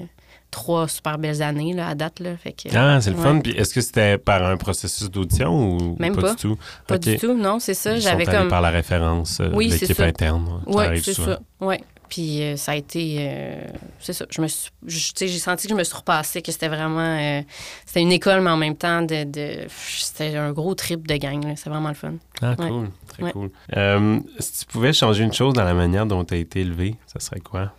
euh, 0.48 0.52
trois 0.52 0.88
super 0.88 1.18
belles 1.18 1.42
années 1.42 1.74
là, 1.74 1.90
à 1.90 1.96
date. 1.96 2.20
Là, 2.20 2.38
fait 2.38 2.54
que, 2.54 2.70
Ah, 2.76 3.00
c'est 3.02 3.12
le 3.12 3.18
ouais. 3.18 3.24
fun. 3.24 3.40
Puis 3.40 3.52
est-ce 3.54 3.74
que 3.74 3.82
c'était 3.82 4.18
par 4.18 4.44
un 4.44 4.58
processus 4.58 5.10
d'audition 5.10 5.78
ou 5.78 5.96
Même 6.00 6.16
pas, 6.16 6.22
pas. 6.22 6.30
du 6.32 6.42
tout? 6.42 6.58
Pas 6.88 6.98
du 6.98 7.18
tout, 7.18 7.34
non, 7.38 7.60
c'est 7.60 7.74
ça. 7.74 7.98
J'avais 8.00 8.26
comme. 8.26 8.48
par 8.50 8.62
la 8.62 8.70
référence 8.70 9.40
euh, 9.40 9.50
Oui, 9.54 9.68
de 9.68 9.72
c'est 9.74 9.82
l'équipe 9.82 9.98
ça. 9.98 10.06
interne. 10.06 10.62
Oui, 10.66 10.86
c'est 11.04 11.14
ça. 11.14 11.40
Ouais. 11.62 11.82
Puis 12.10 12.42
euh, 12.42 12.56
ça 12.56 12.72
a 12.72 12.76
été. 12.76 13.18
euh, 13.20 13.66
c'est 14.00 14.14
ça. 14.14 14.26
Je 14.30 14.42
me 14.42 14.48
suis- 14.48 14.70
j'ai 14.88 15.28
senti 15.40 15.68
que 15.68 15.74
je 15.74 15.78
me 15.78 15.84
suis 15.84 15.94
repassée, 15.98 16.42
que 16.42 16.54
c'était 16.54 16.70
vraiment. 16.70 17.02
euh, 17.02 17.42
c'était 17.86 18.00
une 18.00 18.14
école, 18.14 18.40
mais 18.40 18.50
en 18.50 18.56
même 18.56 18.78
temps, 18.78 19.02
de, 19.02 19.26
de- 19.26 19.68
c'était 19.68 20.38
un 20.38 20.54
gros 20.54 20.74
trip 20.74 21.06
de 21.06 21.16
gang. 21.18 21.44
là. 21.44 21.56
C'est 21.58 21.70
vraiment 21.70 21.90
le 21.90 21.96
fun. 21.96 22.14
Ah, 22.42 22.56
Ouais. 22.58 22.70
cool. 22.70 22.90
Très 23.10 23.24
Ouais. 23.24 23.32
cool. 23.34 23.50
Euh, 23.76 24.20
si 24.40 24.60
tu 24.60 24.66
pouvais 24.68 24.94
changer 24.94 25.26
une 25.26 25.34
chose 25.34 25.54
dans 25.54 25.66
la 25.66 25.74
manière 25.74 26.06
dont 26.06 26.24
tu 26.24 26.34
as 26.36 26.38
été 26.38 26.62
élevé, 26.62 26.96
ça 27.08 27.20
serait 27.20 27.42
quoi? 27.42 27.74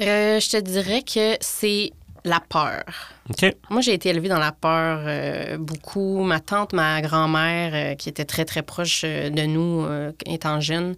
Euh, 0.00 0.40
je 0.40 0.50
te 0.50 0.56
dirais 0.56 1.02
que 1.02 1.36
c'est 1.40 1.92
la 2.24 2.40
peur. 2.40 2.84
Moi, 3.70 3.80
j'ai 3.80 3.94
été 3.94 4.08
élevée 4.08 4.28
dans 4.28 4.38
la 4.38 4.52
peur 4.52 5.00
euh, 5.04 5.56
beaucoup. 5.56 6.22
Ma 6.22 6.40
tante, 6.40 6.72
ma 6.72 7.00
grand-mère, 7.00 7.72
euh, 7.74 7.94
qui 7.94 8.08
était 8.08 8.24
très, 8.24 8.44
très 8.44 8.62
proche 8.62 9.02
euh, 9.04 9.30
de 9.30 9.42
nous 9.42 9.84
euh, 9.84 10.12
étant 10.26 10.60
jeune, 10.60 10.94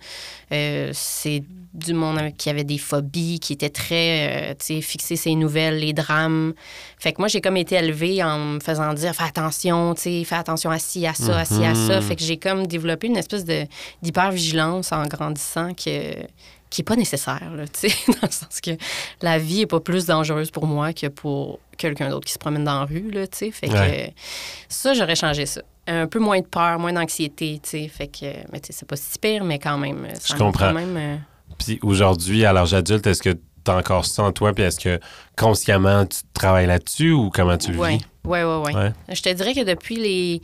c'est 0.50 1.43
du 1.73 1.95
monde 1.95 2.35
qui 2.37 2.50
avait 2.50 2.64
des 2.64 2.76
phobies, 2.76 3.41
qui 3.41 3.55
était 3.55 3.71
très, 3.71 4.55
tu 4.59 4.67
sais, 4.67 4.81
fixé 4.83 5.17
ses 5.17 5.35
nouvelles, 5.35 5.79
les 5.79 5.95
drames. 5.95 6.52
Fait 6.99 7.14
que 7.14 7.23
moi, 7.23 7.29
j'ai 7.29 7.41
comme 7.41 7.57
été 7.57 7.76
élevée 7.76 8.23
en 8.23 8.38
me 8.38 8.61
faisant 8.61 8.93
dire, 8.93 9.14
fais 9.14 9.25
attention, 9.25 9.95
tu 9.95 10.02
sais, 10.02 10.25
fais 10.25 10.35
attention 10.35 10.71
à 10.71 10.79
ci, 10.79 11.07
à 11.07 11.14
ça, 11.14 11.38
à 11.38 11.45
ci, 11.47 11.64
à 11.64 11.75
ça. 11.75 12.00
Mhm. 12.00 12.02
Fait 12.02 12.17
que 12.17 12.23
j'ai 12.23 12.37
comme 12.37 12.67
développé 12.67 13.07
une 13.07 13.17
espèce 13.17 13.47
de 13.47 13.64
d'hypervigilance 14.02 14.93
en 14.93 15.07
grandissant 15.07 15.73
que 15.73 16.17
qui 16.73 16.81
n'est 16.81 16.85
pas 16.85 16.97
nécessaire, 16.97 17.52
là, 17.55 17.64
tu 17.73 17.88
sais, 17.88 17.95
dans 18.09 18.26
le 18.26 18.31
sens 18.33 18.61
que 18.62 18.71
la 19.21 19.38
vie 19.38 19.61
est 19.62 19.67
pas 19.67 19.81
plus 19.81 20.07
dangereuse 20.07 20.50
pour 20.50 20.67
moi 20.67 20.93
que 20.93 21.07
pour 21.09 21.59
quelqu'un 21.76 22.09
d'autre 22.11 22.26
qui 22.26 22.33
se 22.33 22.38
promène 22.38 22.64
dans 22.64 22.81
la 22.81 22.85
rue, 22.87 23.11
là, 23.11 23.26
tu 23.26 23.38
sais. 23.38 23.50
Fait 23.50 23.69
que 23.69 23.73
Ouais. 23.75 24.14
ça, 24.69 24.95
j'aurais 24.95 25.17
changé 25.17 25.47
ça. 25.47 25.61
Un 25.87 26.07
peu 26.07 26.19
moins 26.19 26.41
de 26.41 26.47
peur, 26.47 26.79
moins 26.79 26.93
d'anxiété, 26.93 27.61
tu 27.62 27.69
sais. 27.71 27.88
Fait 27.88 28.07
que, 28.09 28.26
mais 28.52 28.61
tu 28.61 28.69
sais, 28.69 28.73
c'est 28.73 28.88
pas 28.88 28.97
si 28.97 29.19
pire, 29.19 29.45
mais 29.45 29.59
quand 29.59 29.76
même. 29.79 30.07
ça 30.14 30.35
Je 30.35 30.38
comprends. 30.38 30.73
Même, 30.73 30.97
euh, 30.97 31.17
Puis 31.59 31.79
aujourd'hui, 31.83 32.45
à 32.45 32.52
l'âge 32.52 32.73
adulte, 32.73 33.07
est-ce 33.07 33.23
que 33.23 33.31
tu 33.31 33.71
as 33.71 33.76
encore 33.76 34.07
ça 34.07 34.23
en 34.23 34.33
toi? 34.33 34.52
Puis 34.55 34.64
est-ce 34.64 34.81
que 34.81 34.99
consciemment, 35.37 36.07
tu 36.07 36.19
travailles 36.35 36.67
là-dessus 36.67 37.12
ou 37.12 37.31
comment 37.31 37.59
tu 37.59 37.73
le 37.73 37.79
ouais. 37.79 37.97
vis? 37.99 38.05
Ouais, 38.25 38.45
ouais, 38.45 38.57
ouais. 38.64 38.75
Ouais. 38.75 38.93
Je 39.12 39.21
te 39.23 39.29
dirais 39.29 39.55
que 39.55 39.64
depuis 39.64 39.97
les. 39.97 40.41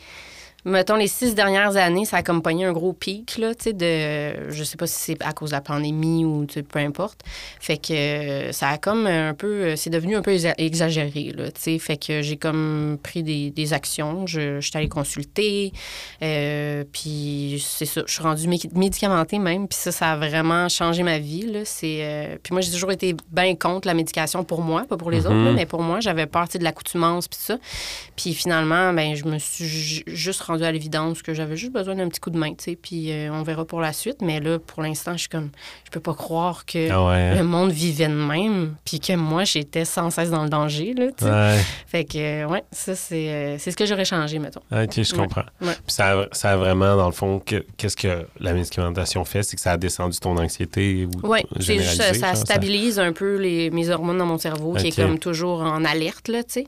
Mettons, 0.65 0.97
les 0.97 1.07
six 1.07 1.35
dernières 1.37 1.77
années, 1.77 2.05
ça 2.05 2.19
a 2.19 2.23
comme 2.23 2.43
pogné 2.43 2.65
un 2.65 2.73
gros 2.73 2.93
pic, 2.93 3.39
là, 3.39 3.55
tu 3.55 3.65
sais, 3.65 3.73
de... 3.73 4.51
Je 4.51 4.65
sais 4.65 4.77
pas 4.77 4.87
si 4.89 4.99
c'est 4.99 5.23
à 5.25 5.33
cause 5.33 5.51
de 5.51 5.55
la 5.55 5.61
pandémie 5.61 6.25
ou, 6.25 6.45
tu 6.47 6.55
sais, 6.55 6.63
peu 6.63 6.81
importe. 6.81 7.21
Fait 7.61 7.79
que 7.79 7.93
euh, 7.93 8.53
ça 8.53 8.71
a 8.71 8.77
comme 8.79 9.07
un 9.07 9.35
peu... 9.35 9.77
C'est 9.77 9.89
devenu 9.89 10.17
un 10.17 10.21
peu 10.23 10.33
exa- 10.33 10.55
exagéré, 10.59 11.33
là, 11.35 11.51
tu 11.53 11.61
sais. 11.61 11.79
Fait 11.79 11.97
que 11.97 12.23
j'ai 12.23 12.37
comme 12.37 12.99
pris 13.03 13.23
des, 13.23 13.51
des 13.51 13.73
actions. 13.73 14.27
Je, 14.27 14.61
je 14.61 14.69
suis 14.69 14.77
allée 14.77 14.89
consulter. 14.89 15.73
euh, 16.23 16.85
puis 16.93 17.65
c'est 17.65 17.87
ça, 17.87 18.03
je 18.07 18.13
suis 18.13 18.23
rendue 18.23 18.49
mé- 18.49 18.71
médicamentée 18.77 19.39
même. 19.39 19.69
Puis 19.69 19.79
ça, 19.79 19.93
ça 19.93 20.13
a 20.13 20.17
vraiment 20.17 20.69
changé 20.69 21.05
ma 21.05 21.19
vie, 21.21 21.47
là. 21.47 21.61
C'est... 21.65 21.99
euh, 22.03 22.37
Puis 22.43 22.53
moi, 22.53 22.61
j'ai 22.63 22.73
toujours 22.73 22.91
été 22.93 23.15
bien 23.31 23.55
contre 23.55 23.87
la 23.87 23.95
médication 23.95 24.43
pour 24.43 24.61
moi, 24.63 24.85
pas 24.89 24.97
pour 24.97 25.13
les 25.13 25.21
autres, 25.21 25.37
là, 25.37 25.51
Mhm. 25.51 25.55
mais 25.57 25.67
pour 25.67 25.83
moi, 25.83 26.01
j'avais 26.01 26.27
peur, 26.27 26.47
de 26.53 26.65
l'accoutumance, 26.65 27.29
puis 27.29 27.39
ça. 27.41 27.59
Puis 28.17 28.35
finalement, 28.35 28.93
ben, 28.93 29.15
je 29.15 29.25
me 29.25 29.39
suis 29.39 29.65
ju- 29.67 30.03
juste 30.07 30.41
rendue 30.49 30.65
à 30.65 30.73
l'évidence 30.73 31.23
que 31.23 31.33
j'avais 31.35 31.57
juste 31.57 31.73
besoin 31.73 31.95
d'un 31.95 32.09
petit 32.09 32.21
coup 32.21 32.31
de 32.31 32.39
main, 32.39 32.51
tu 32.55 32.65
sais. 32.65 32.77
Puis 32.77 33.13
euh, 33.13 33.31
on 33.33 33.43
verra 33.43 33.65
pour 33.65 33.81
la 33.81 33.93
suite. 33.93 34.19
Mais 34.23 34.41
là, 34.41 34.59
pour 34.59 34.83
l'instant, 34.83 35.13
je 35.13 35.19
suis 35.21 35.29
comme, 35.29 35.51
je 35.85 35.91
peux 35.91 36.01
pas 36.01 36.15
croire 36.15 36.67
que 36.67 36.91
Ah 36.91 37.07
ouais. 37.07 37.37
le 37.39 37.45
monde 37.45 37.71
vivait 37.71 38.09
de 38.09 38.13
même, 38.15 38.75
puis 38.85 38.99
que 39.01 39.13
moi, 39.15 39.45
j'étais 39.45 39.85
sans 39.85 40.11
cesse 40.11 40.31
dans 40.31 40.43
le 40.43 40.49
danger, 40.51 40.95
là, 40.95 41.07
tu 41.17 41.25
sais. 41.25 41.31
Ouais. 41.31 41.59
Fait 41.87 42.05
que, 42.05 42.19
euh, 42.19 42.47
ouais, 42.49 42.65
ça, 42.73 42.95
c'est 42.97 43.29
euh, 43.31 43.59
c'est 43.59 43.71
ce 43.71 43.77
que 43.77 43.87
j'aurais 43.87 44.05
changé, 44.05 44.39
mettons. 44.39 44.61
OK, 44.73 45.03
je 45.03 45.15
comprends. 45.15 45.45
Puis 45.61 45.71
ça, 45.87 46.21
a, 46.21 46.27
ça 46.33 46.53
a 46.53 46.57
vraiment, 46.57 46.97
dans 46.97 47.07
le 47.07 47.13
fond, 47.13 47.39
que- 47.41 47.65
qu'est-ce 47.77 47.97
que 47.97 48.27
la 48.41 48.53
médicamentation 48.53 49.25
fait? 49.25 49.43
C'est 49.43 49.57
que 49.57 49.63
ça 49.63 49.73
a 49.73 49.77
descendu 49.77 50.19
ton 50.19 50.37
anxiété 50.37 51.07
ou 51.07 51.29
Oui, 51.29 51.41
c'est 51.61 51.79
juste, 51.79 52.15
ça 52.15 52.35
stabilise 52.35 52.99
un 52.99 53.13
peu 53.13 53.37
les, 53.37 53.71
mes 53.71 53.89
hormones 53.91 54.19
dans 54.19 54.27
mon 54.27 54.39
cerveau, 54.39 54.75
qui 54.75 54.89
est 54.89 54.97
comme 54.97 55.19
toujours 55.19 55.61
en 55.61 55.85
alerte, 55.85 56.29
là, 56.29 56.43
tu 56.43 56.53
sais. 56.53 56.67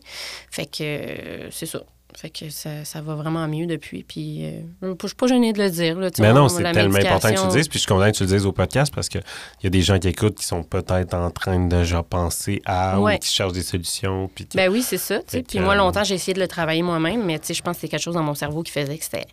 Fait 0.50 0.66
que, 0.66 0.78
euh, 0.82 1.48
c'est 1.50 1.66
ça. 1.66 1.80
Fait 2.16 2.30
que 2.30 2.50
ça, 2.50 2.84
ça 2.84 3.00
va 3.00 3.14
vraiment 3.14 3.46
mieux 3.48 3.66
depuis. 3.66 4.02
Puis 4.02 4.44
euh, 4.46 4.94
je 5.00 5.06
suis 5.06 5.16
pas 5.16 5.26
gênée 5.26 5.52
de 5.52 5.62
le 5.62 5.70
dire. 5.70 5.98
Là, 5.98 6.10
Mais 6.18 6.32
non, 6.32 6.44
on- 6.44 6.48
c'est 6.48 6.62
tellement 6.62 6.96
important 6.96 7.28
que 7.30 7.34
tu 7.40 7.46
le 7.46 7.52
dises, 7.52 7.68
puis 7.68 7.78
je 7.78 7.82
suis 7.84 7.86
content 7.88 8.10
que 8.10 8.16
tu 8.16 8.22
le 8.24 8.28
dises 8.28 8.46
au 8.46 8.52
podcast 8.52 8.92
parce 8.94 9.08
qu'il 9.08 9.22
y 9.62 9.66
a 9.66 9.70
des 9.70 9.82
gens 9.82 9.98
qui 9.98 10.08
écoutent 10.08 10.36
qui 10.36 10.44
sont 10.46 10.62
peut-être 10.62 11.14
en 11.14 11.30
train 11.30 11.58
de 11.58 11.68
déjà 11.76 12.02
penser 12.02 12.60
à 12.66 13.00
Ouais. 13.00 13.16
ou 13.16 13.18
qui 13.18 13.32
cherchent 13.32 13.52
des 13.52 13.62
solutions. 13.62 14.30
Puis 14.34 14.46
Ben 14.54 14.70
oui, 14.70 14.82
c'est 14.82 14.98
ça. 14.98 15.20
Puis 15.26 15.42
que, 15.42 15.58
moi, 15.58 15.74
euh, 15.74 15.78
longtemps, 15.78 16.04
j'ai 16.04 16.14
essayé 16.14 16.34
de 16.34 16.40
le 16.40 16.48
travailler 16.48 16.82
moi-même, 16.82 17.24
mais 17.24 17.40
je 17.48 17.60
pense 17.62 17.76
que 17.76 17.80
c'était 17.82 17.88
quelque 17.92 18.02
chose 18.02 18.14
dans 18.14 18.22
mon 18.22 18.34
cerveau 18.34 18.62
qui 18.62 18.72
faisait 18.72 18.98
que 18.98 19.04
c'était. 19.04 19.26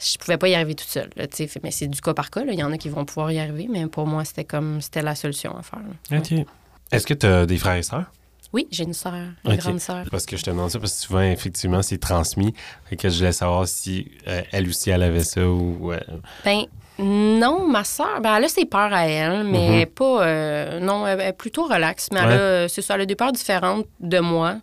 Je 0.00 0.16
pouvais 0.18 0.36
pas 0.38 0.48
y 0.48 0.54
arriver 0.54 0.74
toute 0.74 0.88
seule. 0.88 1.10
là. 1.16 1.24
Fait- 1.30 1.48
Mais 1.62 1.70
c'est 1.70 1.86
du 1.88 2.00
cas 2.00 2.14
par 2.14 2.30
cas. 2.30 2.42
Il 2.46 2.54
y 2.58 2.62
en 2.62 2.72
a 2.72 2.78
qui 2.78 2.88
vont 2.88 3.04
pouvoir 3.04 3.32
y 3.32 3.38
arriver, 3.38 3.68
mais 3.70 3.86
pour 3.86 4.06
moi, 4.06 4.24
c'était 4.24 4.44
comme. 4.44 4.80
C'était 4.80 5.02
la 5.02 5.14
solution 5.14 5.56
à 5.56 5.62
faire. 5.62 5.80
là. 6.10 6.18
OK. 6.18 6.46
Est-ce 6.92 7.06
que 7.06 7.14
tu 7.14 7.26
as 7.26 7.46
des 7.46 7.58
frères 7.58 7.74
et 7.76 7.82
sœurs? 7.82 8.10
Oui, 8.52 8.66
j'ai 8.70 8.84
une 8.84 8.94
sœur, 8.94 9.12
une 9.44 9.52
Ok. 9.52 9.58
grande 9.58 9.78
sœur. 9.80 10.04
Parce 10.10 10.24
que 10.24 10.36
je 10.36 10.42
te 10.42 10.48
demande 10.50 10.70
ça 10.70 10.78
parce 10.78 10.92
que 10.94 10.98
souvent, 11.00 11.20
effectivement, 11.20 11.82
c'est 11.82 11.98
transmis. 11.98 12.54
Fait 12.86 12.96
que 12.96 13.08
je 13.10 13.18
voulais 13.18 13.32
savoir 13.32 13.68
si 13.68 14.10
euh, 14.26 14.42
elle 14.52 14.68
aussi, 14.68 14.88
elle 14.90 15.02
avait 15.02 15.24
ça 15.24 15.46
ou. 15.46 15.92
euh, 15.92 16.00
Ben, 16.44 16.62
non, 16.98 17.66
ma 17.68 17.84
sœur, 17.84 18.20
ben, 18.22 18.36
elle 18.36 18.44
a 18.44 18.48
ses 18.48 18.64
peurs 18.64 18.92
à 18.92 19.06
elle, 19.06 19.44
mais 19.44 19.86
pas. 19.86 20.24
euh, 20.26 20.80
non, 20.80 21.06
elle 21.06 21.20
est 21.20 21.32
plutôt 21.32 21.64
relaxe. 21.64 22.08
Mais 22.12 22.20
elle 22.20 22.28
Ouais. 22.28 22.64
a, 22.64 22.68
c'est 22.68 22.82
ça, 22.82 22.94
elle 22.96 23.02
a 23.02 23.06
des 23.06 23.14
peurs 23.16 23.32
différentes 23.32 23.86
de 24.00 24.18
moi. 24.20 24.56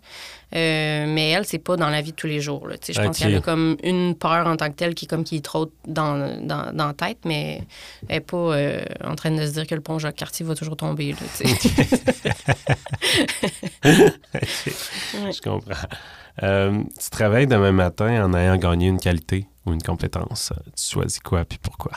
Euh, 0.55 1.05
mais 1.07 1.31
elle, 1.31 1.43
c'est 1.45 1.57
pas 1.59 1.75
dans 1.75 1.89
la 1.89 2.01
vie 2.01 2.11
de 2.11 2.15
tous 2.15 2.27
les 2.27 2.39
jours. 2.39 2.67
là. 2.67 2.75
Je 2.87 2.93
pense 3.01 3.17
qu'elle 3.19 3.35
a 3.35 3.41
comme 3.41 3.75
une 3.83 4.15
peur 4.15 4.47
en 4.47 4.55
tant 4.55 4.67
que 4.69 4.75
telle 4.75 4.93
qui, 4.95 5.05
est 5.05 5.07
comme, 5.07 5.23
qui 5.23 5.37
est 5.37 5.43
trop 5.43 5.69
dans, 5.87 6.39
dans, 6.41 6.71
dans 6.71 6.87
la 6.87 6.93
tête, 6.93 7.17
mais 7.25 7.61
elle 8.07 8.17
n'est 8.17 8.21
pas 8.21 8.37
euh, 8.37 8.81
en 9.03 9.15
train 9.15 9.31
de 9.31 9.45
se 9.45 9.51
dire 9.51 9.67
que 9.67 9.75
le 9.75 9.81
pont 9.81 9.99
Jacques-Cartier 9.99 10.45
va 10.45 10.55
toujours 10.55 10.77
tomber. 10.77 11.13
Là. 11.13 11.49
Ouais. 13.83 15.31
Je 15.31 15.41
comprends. 15.41 15.87
Euh, 16.43 16.83
tu 17.01 17.09
travailles 17.09 17.47
demain 17.47 17.71
matin 17.71 18.25
en 18.25 18.33
ayant 18.33 18.57
gagné 18.57 18.87
une 18.87 18.99
qualité 18.99 19.45
ou 19.65 19.74
une 19.74 19.81
compétence. 19.81 20.53
Tu 20.75 20.91
choisis 20.93 21.19
quoi 21.19 21.45
puis 21.45 21.57
pourquoi? 21.62 21.91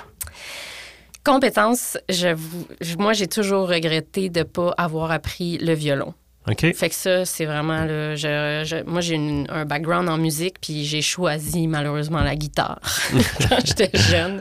Compétence, 1.25 1.99
je- 2.09 2.97
moi, 2.99 3.13
j'ai 3.13 3.27
toujours 3.27 3.69
regretté 3.69 4.31
de 4.31 4.39
ne 4.41 4.45
pas 4.45 4.73
avoir 4.79 5.11
appris 5.11 5.59
le 5.59 5.75
violon. 5.75 6.15
OK? 6.49 6.75
Fait 6.75 6.89
que 6.89 6.95
ça, 6.95 7.27
c'est 7.27 7.45
vraiment... 7.45 7.85
Là, 7.85 8.15
je, 8.15 8.63
je- 8.65 8.83
moi, 8.89 9.03
j'ai 9.03 9.17
une- 9.17 9.47
un 9.51 9.67
background 9.67 10.09
en 10.09 10.17
musique, 10.17 10.57
puis 10.63 10.87
j'ai 10.87 11.03
choisi 11.03 11.67
malheureusement 11.67 12.21
la 12.23 12.37
guitare 12.37 12.81
quand 13.49 13.59
j'étais 13.65 13.91
jeune. 13.95 14.41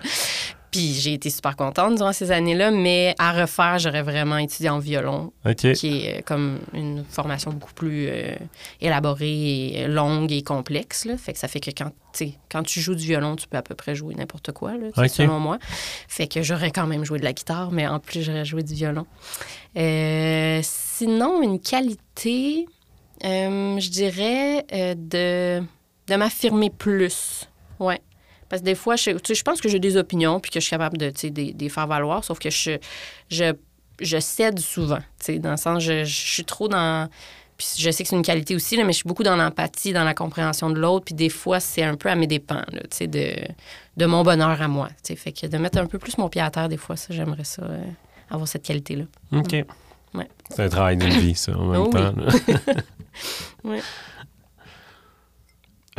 Puis 0.71 0.93
j'ai 0.93 1.13
été 1.13 1.29
super 1.29 1.55
contente 1.55 1.95
durant 1.95 2.11
ces 2.11 2.31
années-là, 2.31 2.71
mais 2.71 3.15
à 3.19 3.31
refaire, 3.31 3.79
j'aurais 3.79 4.01
vraiment 4.01 4.37
étudié 4.37 4.69
en 4.69 4.79
violon, 4.79 5.31
qui 5.75 6.05
est 6.05 6.17
euh, 6.17 6.21
comme 6.25 6.59
une 6.73 7.05
formation 7.09 7.51
beaucoup 7.51 7.73
plus 7.73 8.07
euh, 8.09 8.35
élaborée, 8.81 9.67
et 9.67 9.87
longue 9.87 10.31
et 10.31 10.43
complexe. 10.43 11.05
Là. 11.05 11.17
Fait 11.17 11.31
que 11.31 11.39
ça 11.39 11.47
fait 11.47 11.61
que 11.61 11.71
quand, 11.71 11.91
quand 12.51 12.63
tu 12.63 12.81
joues 12.81 12.95
du 12.95 13.05
violon, 13.05 13.37
tu 13.37 13.47
peux 13.47 13.57
à 13.57 13.61
peu 13.61 13.75
près 13.75 13.95
jouer 13.95 14.15
n'importe 14.15 14.51
quoi, 14.51 14.73
là, 14.75 15.07
selon 15.07 15.39
moi. 15.39 15.57
Fait 16.07 16.27
que 16.27 16.43
j'aurais 16.43 16.71
quand 16.71 16.87
même 16.87 17.05
joué 17.05 17.19
de 17.19 17.23
la 17.23 17.33
guitare, 17.33 17.71
mais 17.71 17.87
en 17.87 17.99
plus, 17.99 18.21
j'aurais 18.21 18.45
joué 18.45 18.63
du 18.63 18.73
violon. 18.73 19.05
Euh, 19.77 20.59
sinon, 20.63 21.41
une 21.41 21.61
qualité, 21.61 22.65
euh, 23.23 23.79
je 23.79 23.89
dirais 23.89 24.65
de, 24.71 25.63
de 26.07 26.15
m'affirmer 26.15 26.69
plus. 26.69 27.47
Ouais. 27.79 28.01
Parce 28.49 28.61
que 28.61 28.65
des 28.65 28.75
fois, 28.75 28.95
je, 28.95 29.41
pense 29.43 29.61
que 29.61 29.69
j'ai 29.69 29.79
des 29.79 29.97
opinions 29.97 30.39
puis 30.39 30.51
que 30.51 30.59
je 30.59 30.65
suis 30.65 30.71
capable 30.71 30.97
de, 30.97 31.11
les 31.59 31.69
faire 31.69 31.87
valoir, 31.87 32.23
sauf 32.23 32.39
que 32.39 32.49
je, 32.49 32.77
je, 33.29 33.53
je 33.99 34.19
cède 34.19 34.59
souvent. 34.59 34.99
tu 35.19 35.25
sais, 35.33 35.39
Dans 35.39 35.51
le 35.51 35.57
sens, 35.57 35.83
je, 35.83 36.03
je 36.03 36.15
suis 36.15 36.45
trop 36.45 36.67
dans. 36.67 37.09
Puis 37.57 37.67
je 37.79 37.89
sais 37.89 38.03
que 38.03 38.09
c'est 38.09 38.15
une 38.15 38.21
qualité 38.21 38.55
aussi, 38.55 38.75
là, 38.77 38.83
mais 38.83 38.91
je 38.93 38.97
suis 38.97 39.07
beaucoup 39.07 39.23
dans 39.23 39.35
l'empathie, 39.35 39.91
dans 39.91 40.03
la 40.03 40.13
compréhension 40.13 40.69
de 40.69 40.79
l'autre. 40.79 41.05
Puis 41.05 41.15
des 41.15 41.29
fois, 41.29 41.59
c'est 41.59 41.81
un 41.81 41.95
peu 41.95 42.07
à 42.09 42.15
mes 42.15 42.27
dépens, 42.27 42.63
là, 42.71 42.81
tu 42.81 42.87
sais, 42.91 43.07
de, 43.07 43.33
de 43.97 44.05
mon 44.05 44.23
bonheur 44.23 44.61
à 44.61 44.67
moi. 44.67 44.89
tu 44.89 44.95
sais. 45.03 45.15
Fait 45.15 45.31
que 45.31 45.47
de 45.47 45.57
mettre 45.57 45.79
un 45.79 45.87
peu 45.87 45.97
plus 45.97 46.17
mon 46.19 46.29
pied 46.29 46.41
à 46.41 46.51
terre, 46.51 46.69
des 46.69 46.77
fois, 46.77 46.95
ça, 46.95 47.07
j'aimerais 47.15 47.43
ça, 47.43 47.63
euh, 47.63 47.83
avoir 48.29 48.47
cette 48.47 48.63
qualité-là. 48.63 49.05
OK. 49.31 49.55
Ouais. 50.13 50.27
C'est 50.51 50.63
un 50.63 50.69
travail 50.69 50.97
d'une 50.97 51.09
vie, 51.09 51.35
ça, 51.35 51.57
en 51.57 51.65
même 51.65 51.81
Oh 51.81 51.89
oui. 51.93 51.99
temps. 51.99 52.73
Ouais. 53.63 53.81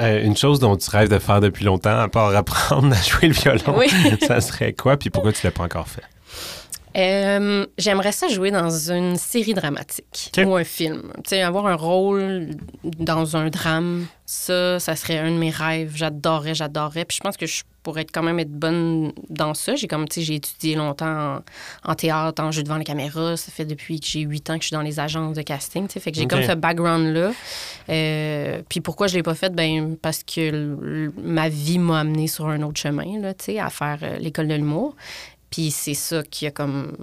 Euh, 0.00 0.22
une 0.22 0.36
chose 0.36 0.60
dont 0.60 0.76
tu 0.76 0.88
rêves 0.90 1.08
de 1.08 1.18
faire 1.18 1.40
depuis 1.40 1.64
longtemps, 1.64 1.98
à 1.98 2.08
part 2.08 2.34
apprendre 2.36 2.94
à 2.96 3.02
jouer 3.02 3.28
le 3.28 3.34
violon, 3.34 3.76
Oui. 3.76 3.88
ça 4.26 4.40
serait 4.40 4.72
quoi? 4.72 4.96
Puis 4.96 5.10
pourquoi 5.10 5.32
tu 5.32 5.40
l'as 5.44 5.50
pas 5.50 5.64
encore 5.64 5.88
fait? 5.88 6.02
Euh, 6.98 7.66
J'aimerais 7.78 8.12
ça 8.12 8.28
jouer 8.28 8.50
dans 8.50 8.90
une 8.90 9.16
série 9.16 9.54
dramatique 9.54 10.32
ou 10.38 10.56
un 10.56 10.64
film. 10.64 11.12
Sais, 11.26 11.42
avoir 11.42 11.66
un 11.66 11.76
rôle 11.76 12.50
dans 12.82 13.36
un 13.36 13.50
drame, 13.50 14.06
ça, 14.26 14.80
ça 14.80 14.96
serait 14.96 15.18
un 15.18 15.30
de 15.30 15.36
mes 15.36 15.50
rêves. 15.50 15.92
J'adorerais, 15.94 16.54
j'adorerais. 16.54 17.04
Puis 17.04 17.18
je 17.18 17.22
pense 17.22 17.36
que 17.36 17.46
je 17.46 17.62
pourrais 17.84 18.04
quand 18.04 18.22
même 18.22 18.40
être 18.40 18.50
bonne 18.50 19.12
dans 19.30 19.54
ça. 19.54 19.76
J'ai 19.76 19.86
comme, 19.86 20.06
j'ai 20.14 20.34
étudié 20.34 20.74
longtemps 20.74 21.36
en, 21.36 21.90
en 21.90 21.94
théâtre, 21.94 22.42
en 22.42 22.50
jeu 22.50 22.64
devant 22.64 22.78
la 22.78 22.84
caméra. 22.84 23.36
Ça 23.36 23.52
fait 23.52 23.64
depuis 23.64 24.00
que 24.00 24.06
j'ai 24.06 24.20
huit 24.20 24.50
ans 24.50 24.56
que 24.56 24.62
je 24.62 24.68
suis 24.68 24.74
dans 24.74 24.82
les 24.82 24.98
agences 24.98 25.36
de 25.36 25.42
casting. 25.42 25.86
Tu 25.86 25.94
sais, 25.94 26.00
fait 26.00 26.10
que 26.10 26.18
j'ai 26.18 26.26
comme 26.26 26.42
ce 26.42 26.52
background-là. 26.52 27.30
Euh, 27.90 28.62
puis 28.68 28.80
pourquoi 28.80 29.06
je 29.06 29.14
l'ai 29.14 29.22
pas 29.22 29.34
fait? 29.34 29.54
Ben 29.54 29.96
parce 29.96 30.24
que 30.24 31.10
ma 31.22 31.48
vie 31.48 31.78
m'a 31.78 32.00
amené 32.00 32.26
sur 32.26 32.48
un 32.48 32.60
autre 32.62 32.80
chemin, 32.80 33.20
là, 33.20 33.32
à 33.64 33.70
faire 33.70 33.98
euh, 34.02 34.18
l'école 34.18 34.48
de 34.48 34.54
l'humour. 34.54 34.96
Puis 35.50 35.70
c'est 35.70 35.94
ça 35.94 36.22
qui 36.22 36.46
a 36.46 36.50
comme 36.50 36.96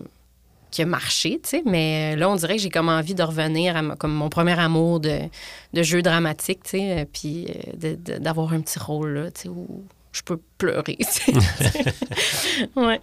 qui 0.71 0.81
a 0.81 0.85
marché, 0.85 1.39
tu 1.41 1.49
sais. 1.49 1.63
Mais 1.65 2.13
euh, 2.15 2.19
là, 2.19 2.29
on 2.29 2.35
dirait 2.35 2.57
que 2.57 2.61
j'ai 2.61 2.69
comme 2.69 2.89
envie 2.89 3.15
de 3.15 3.23
revenir 3.23 3.77
à 3.77 3.81
ma- 3.81 3.95
comme 3.95 4.13
mon 4.13 4.27
premier 4.27 4.59
amour 4.59 4.99
de, 4.99 5.19
de 5.73 5.83
jeu 5.83 6.01
dramatique, 6.01 6.63
tu 6.63 6.71
sais, 6.71 6.99
euh, 6.99 7.05
puis 7.11 7.47
euh, 7.83 7.95
d'avoir 8.19 8.51
un 8.51 8.59
petit 8.59 8.77
rôle, 8.79 9.09
là, 9.13 9.31
tu 9.31 9.43
sais, 9.43 9.47
où 9.49 9.85
je 10.11 10.21
peux 10.21 10.39
pleurer, 10.57 10.97
tu 10.99 11.05
sais. 11.05 11.33
ouais. 12.75 12.99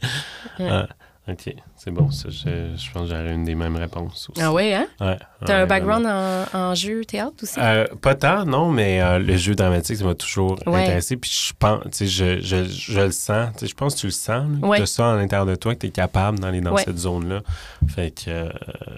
Ouais. 0.58 0.82
OK, 1.28 1.54
c'est 1.76 1.92
bon. 1.92 2.10
Ça, 2.10 2.30
je, 2.30 2.74
je 2.76 2.90
pense 2.92 3.02
que 3.08 3.14
j'aurais 3.14 3.32
une 3.32 3.44
des 3.44 3.54
mêmes 3.54 3.76
réponses 3.76 4.28
aussi. 4.28 4.42
Ah 4.42 4.52
ouais, 4.52 4.74
hein? 4.74 4.86
Ouais, 5.00 5.16
T'as 5.46 5.54
ouais, 5.58 5.60
un 5.62 5.66
background 5.66 6.04
en, 6.04 6.58
en 6.58 6.74
jeu 6.74 7.04
théâtre 7.04 7.34
aussi? 7.44 7.54
Euh, 7.58 7.86
pas 8.00 8.16
tant, 8.16 8.44
non, 8.44 8.72
mais 8.72 9.00
euh, 9.00 9.20
le 9.20 9.36
jeu 9.36 9.54
dramatique, 9.54 9.98
ça 9.98 10.04
m'a 10.04 10.16
toujours 10.16 10.58
Ouais. 10.66 10.82
intéressé. 10.82 11.16
Puis 11.16 11.30
je 11.30 11.52
pense, 11.56 11.80
tu 11.84 11.90
sais, 11.92 12.06
je, 12.08 12.40
je, 12.40 12.64
je 12.64 13.00
le 13.00 13.12
sens. 13.12 13.50
Tu 13.52 13.60
sais, 13.60 13.66
je 13.68 13.74
pense 13.76 13.94
que 13.94 14.00
tu 14.00 14.06
le 14.06 14.12
sens, 14.12 14.50
là, 14.60 14.66
Ouais. 14.66 14.70
que 14.70 14.76
tu 14.78 14.82
as 14.82 14.86
ça 14.86 15.12
à 15.12 15.16
l'intérieur 15.16 15.46
de 15.46 15.54
toi, 15.54 15.74
que 15.76 15.80
tu 15.80 15.86
es 15.86 15.90
capable 15.90 16.40
d'aller 16.40 16.60
dans 16.60 16.72
Ouais. 16.72 16.82
cette 16.84 16.98
zone-là. 16.98 17.40
Fait 17.86 18.10
que, 18.10 18.28
euh, 18.28 18.48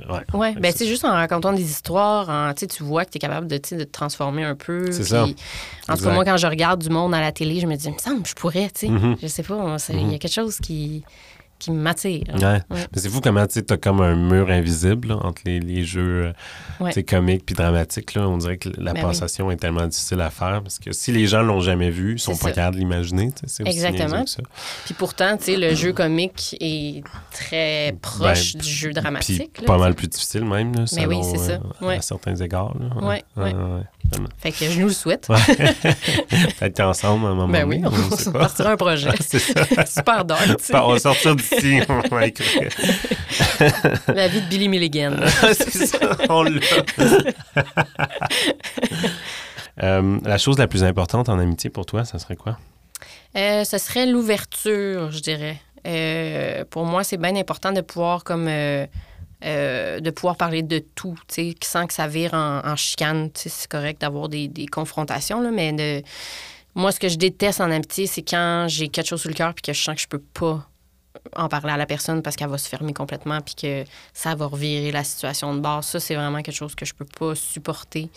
ouais. 0.08 0.20
Oui, 0.32 0.54
Fait 0.54 0.60
ben 0.60 0.72
c'est 0.74 0.86
juste 0.86 1.04
en 1.04 1.12
racontant 1.12 1.52
des 1.52 1.62
histoires, 1.70 2.30
en, 2.30 2.54
tu 2.54 2.66
tu 2.66 2.84
vois 2.84 3.04
que 3.04 3.10
tu 3.10 3.18
es 3.18 3.20
capable 3.20 3.48
de, 3.48 3.58
tu 3.58 3.76
de 3.76 3.84
te 3.84 3.90
transformer 3.92 4.44
un 4.44 4.54
peu. 4.54 4.90
C'est 4.92 5.04
ça. 5.04 5.26
En 5.90 5.96
tout 5.96 6.02
cas, 6.04 6.12
moi, 6.14 6.24
quand 6.24 6.38
je 6.38 6.46
regarde 6.46 6.80
du 6.80 6.88
monde 6.88 7.12
à 7.12 7.20
la 7.20 7.32
télé, 7.32 7.60
je 7.60 7.66
me 7.66 7.76
dis, 7.76 7.86
il 7.88 7.92
me 7.92 7.98
semble, 7.98 8.24
je 8.26 8.32
pourrais, 8.34 8.70
tu 8.70 8.86
sais. 8.86 8.88
Mhm. 8.88 9.16
Je 9.20 9.26
sais 9.26 9.42
pas, 9.42 9.76
il 9.90 10.10
y 10.12 10.14
a 10.14 10.18
quelque 10.18 10.32
chose 10.32 10.56
qui, 10.58 11.04
qui 11.64 11.70
m'attire. 11.70 12.22
Ouais. 12.34 12.44
Ouais. 12.44 12.60
Mais 12.70 12.80
c'est 13.00 13.08
fou 13.08 13.20
comment 13.20 13.46
tu 13.46 13.60
as 13.68 13.76
comme 13.76 14.00
un 14.00 14.14
mur 14.16 14.50
invisible 14.50 15.08
là, 15.08 15.16
entre 15.22 15.42
les, 15.44 15.60
les 15.60 15.84
jeux 15.84 16.26
euh, 16.26 16.32
Ouais. 16.84 17.02
comiques 17.04 17.44
puis 17.46 17.54
dramatiques. 17.54 18.14
Là. 18.14 18.28
On 18.28 18.36
dirait 18.38 18.56
que 18.58 18.68
la 18.78 18.92
Ben 18.92 19.02
passation 19.02 19.50
est 19.50 19.56
tellement 19.56 19.86
difficile 19.86 20.20
à 20.20 20.30
faire 20.30 20.60
parce 20.62 20.78
que 20.78 20.92
si 20.92 21.12
les 21.12 21.26
gens 21.26 21.42
l'ont 21.42 21.60
jamais 21.60 21.90
vu, 21.90 22.14
ils 22.14 22.18
sont 22.18 22.32
pas 22.36 22.48
ça. 22.48 22.52
capables 22.52 22.76
de 22.76 22.80
l'imaginer. 22.80 23.30
Exactement. 23.64 24.26
ça. 24.26 24.42
Puis 24.84 24.94
pourtant, 24.94 25.38
le 25.46 25.74
jeu 25.74 25.92
comique 25.92 26.56
est 26.60 27.02
très 27.32 27.96
proche 28.02 28.54
Ben, 28.54 28.60
du 28.62 28.68
jeu 28.68 28.92
dramatique. 28.92 29.60
là, 29.60 29.66
pas 29.66 29.78
mal 29.78 29.94
plus 29.94 30.08
difficile 30.08 30.44
même, 30.44 30.74
là, 30.74 30.84
Mais 30.96 31.06
oui, 31.06 31.18
c'est 31.22 31.38
ça. 31.38 31.52
euh, 31.52 31.86
Ouais. 31.86 31.96
à 31.98 32.00
certains 32.02 32.34
égards. 32.36 32.74
Là. 32.78 33.06
Ouais, 33.06 33.24
ouais. 33.36 33.52
Fait 34.38 34.52
que 34.52 34.70
je 34.70 34.78
nous 34.80 34.88
le 34.88 34.92
souhaite. 34.92 35.28
Ouais. 35.28 35.36
Peut-être 36.58 36.76
qu'ensemble, 36.76 37.26
à 37.26 37.30
un 37.30 37.34
moment 37.34 37.52
Ben 37.52 37.66
oui, 37.68 37.80
donné, 37.80 37.96
on 38.12 38.16
sait 38.16 38.30
pas. 38.30 38.40
partira 38.40 38.70
un 38.72 38.76
projet. 38.76 39.10
c'est 39.20 39.38
ça. 39.38 39.64
Super 39.86 40.24
dark, 40.24 40.46
tu 40.58 40.64
sais. 40.64 40.76
on 40.76 40.92
va 40.92 40.98
sortir 40.98 41.34
d'ici. 41.36 41.80
on 41.88 42.00
va 42.14 42.26
écrire. 42.26 42.70
La 44.08 44.28
vie 44.28 44.40
de 44.42 44.48
Billy 44.48 44.68
Milligan. 44.68 45.16
c'est 45.52 45.86
ça, 45.86 45.98
on 46.28 46.42
l'a. 46.44 46.60
Euh, 49.82 50.20
la 50.24 50.38
chose 50.38 50.58
la 50.58 50.68
plus 50.68 50.84
importante 50.84 51.28
en 51.28 51.38
amitié 51.38 51.70
pour 51.70 51.84
toi, 51.86 52.04
ça 52.04 52.18
serait 52.18 52.36
quoi? 52.36 52.58
Euh, 53.36 53.64
ce 53.64 53.78
serait 53.78 54.06
l'ouverture, 54.06 55.10
je 55.10 55.20
dirais. 55.20 55.60
Euh, 55.86 56.64
pour 56.70 56.84
moi, 56.84 57.02
c'est 57.04 57.16
bien 57.16 57.34
important 57.36 57.72
de 57.72 57.80
pouvoir 57.80 58.22
comme 58.24 58.48
euh, 59.44 60.00
de 60.00 60.10
pouvoir 60.10 60.36
parler 60.36 60.62
de 60.62 60.78
tout, 60.94 61.18
sans 61.62 61.86
que 61.86 61.92
ça 61.92 62.06
vire 62.08 62.34
en, 62.34 62.60
en 62.64 62.76
chicane. 62.76 63.30
C'est 63.34 63.68
correct 63.68 64.00
d'avoir 64.00 64.28
des, 64.28 64.48
des 64.48 64.66
confrontations, 64.66 65.40
là, 65.40 65.50
mais 65.50 65.72
de... 65.72 66.02
moi, 66.74 66.92
ce 66.92 67.00
que 67.00 67.08
je 67.08 67.16
déteste 67.16 67.60
en 67.60 67.70
amitié, 67.70 68.06
c'est 68.06 68.22
quand 68.22 68.66
j'ai 68.68 68.88
quelque 68.88 69.08
chose 69.08 69.20
sur 69.20 69.30
le 69.30 69.36
cœur 69.36 69.54
puis 69.54 69.62
que 69.62 69.72
je 69.72 69.82
sens 69.82 69.94
que 69.94 70.00
je 70.02 70.08
peux 70.08 70.22
pas 70.32 70.68
en 71.36 71.48
parler 71.48 71.72
à 71.72 71.76
la 71.76 71.86
personne 71.86 72.22
parce 72.22 72.36
qu'elle 72.36 72.50
va 72.50 72.58
se 72.58 72.68
fermer 72.68 72.92
complètement 72.92 73.40
puis 73.40 73.54
que 73.54 73.84
ça 74.12 74.34
va 74.34 74.46
revirer 74.46 74.92
la 74.92 75.04
situation 75.04 75.54
de 75.54 75.60
base. 75.60 75.86
Ça, 75.86 76.00
c'est 76.00 76.16
vraiment 76.16 76.42
quelque 76.42 76.56
chose 76.56 76.74
que 76.74 76.84
je 76.84 76.92
peux 76.92 77.06
pas 77.06 77.34
supporter. 77.34 78.10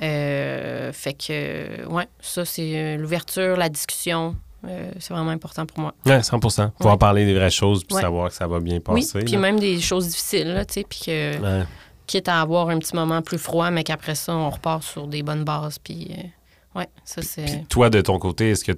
Euh, 0.00 0.92
fait 0.92 1.14
que, 1.14 1.84
ouais, 1.86 2.06
ça, 2.20 2.44
c'est 2.44 2.76
euh, 2.76 2.96
l'ouverture, 2.96 3.56
la 3.56 3.68
discussion. 3.68 4.36
Euh, 4.68 4.90
c'est 4.98 5.12
vraiment 5.14 5.30
important 5.30 5.64
pour 5.66 5.78
moi. 5.80 5.94
Ouais, 6.04 6.22
100 6.22 6.38
Pouvoir 6.40 6.70
Ouais. 6.80 6.98
parler 6.98 7.24
des 7.26 7.34
vraies 7.34 7.50
choses 7.50 7.84
puis 7.84 7.94
Ouais. 7.96 8.02
savoir 8.02 8.28
que 8.28 8.34
ça 8.34 8.46
va 8.46 8.60
bien 8.60 8.76
oui, 8.88 9.00
passer. 9.02 9.20
puis 9.20 9.34
là. 9.34 9.38
même 9.40 9.58
des 9.60 9.80
choses 9.80 10.08
difficiles, 10.08 10.48
là, 10.52 10.64
tu 10.64 10.74
sais, 10.74 10.86
puis 10.88 11.00
que, 11.06 11.40
Ouais. 11.40 11.64
quitte 12.06 12.28
à 12.28 12.40
avoir 12.40 12.68
un 12.70 12.78
petit 12.78 12.94
moment 12.94 13.22
plus 13.22 13.38
froid, 13.38 13.70
mais 13.70 13.84
qu'après 13.84 14.14
ça, 14.14 14.34
on 14.34 14.50
repart 14.50 14.82
sur 14.82 15.06
des 15.06 15.22
bonnes 15.22 15.44
bases, 15.44 15.78
puis 15.78 16.10
euh, 16.16 16.78
ouais, 16.80 16.88
ça 17.04 17.20
Puis 17.20 17.30
c'est. 17.30 17.68
toi, 17.68 17.90
de 17.90 18.00
ton 18.00 18.18
côté, 18.18 18.50
est-ce 18.50 18.64
que, 18.64 18.72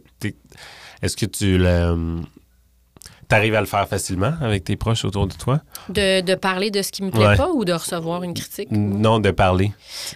est-ce 1.02 1.16
que 1.16 1.26
tu 1.26 1.58
le... 1.58 2.20
T'arrives 3.28 3.54
à 3.54 3.60
le 3.60 3.66
faire 3.66 3.86
facilement 3.86 4.32
avec 4.40 4.64
tes 4.64 4.76
proches 4.76 5.04
autour 5.04 5.26
de 5.26 5.34
toi? 5.34 5.60
De, 5.90 6.22
de 6.22 6.34
parler 6.34 6.70
de 6.70 6.80
ce 6.80 6.90
qui 6.90 7.02
me 7.02 7.10
plaît 7.10 7.26
Ouais. 7.26 7.36
pas 7.36 7.50
ou 7.50 7.64
de 7.66 7.74
recevoir 7.74 8.22
une 8.22 8.32
critique? 8.32 8.70
Non, 8.70 9.18
de 9.20 9.30
parler. 9.30 9.70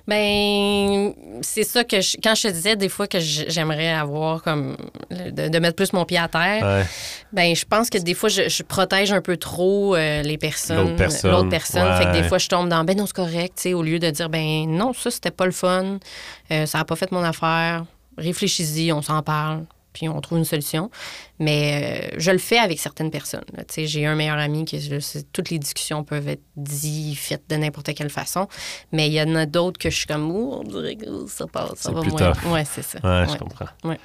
Ben, 0.08 1.12
c'est 1.42 1.62
ça 1.64 1.84
que 1.84 2.00
je- 2.00 2.16
quand 2.22 2.34
je 2.34 2.42
te 2.48 2.48
disais 2.52 2.76
des 2.76 2.88
fois 2.88 3.06
que 3.06 3.18
j'aimerais 3.20 3.90
avoir 3.92 4.42
comme 4.42 4.76
de, 5.10 5.48
de 5.48 5.58
mettre 5.58 5.76
plus 5.76 5.92
mon 5.92 6.04
pied 6.04 6.18
à 6.18 6.28
terre, 6.28 6.62
Ouais. 6.64 6.84
ben 7.32 7.54
je 7.54 7.64
pense 7.66 7.90
que 7.90 7.98
des 7.98 8.14
fois 8.14 8.28
je, 8.28 8.48
je 8.48 8.62
protège 8.62 9.12
un 9.12 9.20
peu 9.20 9.36
trop 9.36 9.94
euh, 9.94 10.22
les 10.22 10.38
personnes, 10.38 10.78
L'autre 10.78 10.96
personne, 10.96 11.30
l'autre 11.30 11.48
personne. 11.48 11.94
Fait 11.98 12.04
que 12.06 12.12
des 12.12 12.22
fois 12.28 12.38
je 12.38 12.48
tombe 12.48 12.68
dans 12.68 12.84
ben 12.84 12.96
non 12.96 13.06
c'est 13.06 13.14
correct, 13.16 13.54
tu 13.56 13.62
sais, 13.62 13.74
au 13.74 13.82
lieu 13.82 13.98
de 13.98 14.10
dire 14.10 14.28
ben 14.30 14.66
non 14.68 14.92
ça 14.92 15.10
c'était 15.10 15.30
pas 15.30 15.46
le 15.46 15.52
fun, 15.52 15.98
euh, 16.50 16.66
ça 16.66 16.80
a 16.80 16.84
pas 16.84 16.96
fait 16.96 17.12
mon 17.12 17.22
affaire, 17.22 17.84
réfléchis-y, 18.16 18.92
on 18.92 19.02
s'en 19.02 19.22
parle. 19.22 19.64
Puis 19.92 20.08
on 20.08 20.20
trouve 20.20 20.38
une 20.38 20.44
solution. 20.44 20.90
Mais 21.38 22.10
euh, 22.14 22.16
je 22.18 22.30
le 22.30 22.38
fais 22.38 22.58
avec 22.58 22.78
certaines 22.80 23.10
personnes. 23.10 23.44
là. 23.56 23.64
Tu 23.64 23.74
sais, 23.74 23.86
J'ai 23.86 24.06
un 24.06 24.14
meilleur 24.14 24.38
ami 24.38 24.64
qui, 24.64 24.80
je 24.80 24.98
sais, 25.00 25.22
toutes 25.32 25.50
les 25.50 25.58
discussions 25.58 26.02
peuvent 26.04 26.28
être 26.28 26.42
dites, 26.56 27.18
faites 27.18 27.42
de 27.50 27.56
n'importe 27.56 27.92
quelle 27.94 28.10
façon. 28.10 28.48
Mais 28.92 29.08
il 29.08 29.12
y 29.12 29.20
en 29.22 29.34
a 29.34 29.44
d'autres 29.46 29.78
que 29.78 29.90
je 29.90 29.96
suis 29.96 30.06
comme, 30.06 30.30
oh, 30.30 30.60
on 30.60 30.68
dirait 30.68 30.96
que 30.96 31.26
ça 31.26 31.46
passe, 31.46 31.70
ça 31.76 31.90
C'est 31.90 31.92
va 31.92 32.00
plus 32.00 32.10
moins. 32.10 32.32
tough. 32.32 32.52
Ouais, 32.52 32.64
c'est 32.64 32.82
ça. 32.82 32.98
Ouais, 33.02 33.26
je 33.32 33.36
comprends. 33.38 33.66
Ouais. 33.84 33.98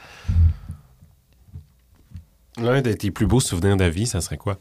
L'un 2.60 2.82
de 2.82 2.91
tes 2.93 3.12
plus 3.12 3.28
beaux 3.28 3.39
souvenirs 3.39 3.78
de 3.78 3.86
vie, 3.86 4.08
ça 4.08 4.19
serait 4.19 4.38
quoi? 4.38 4.58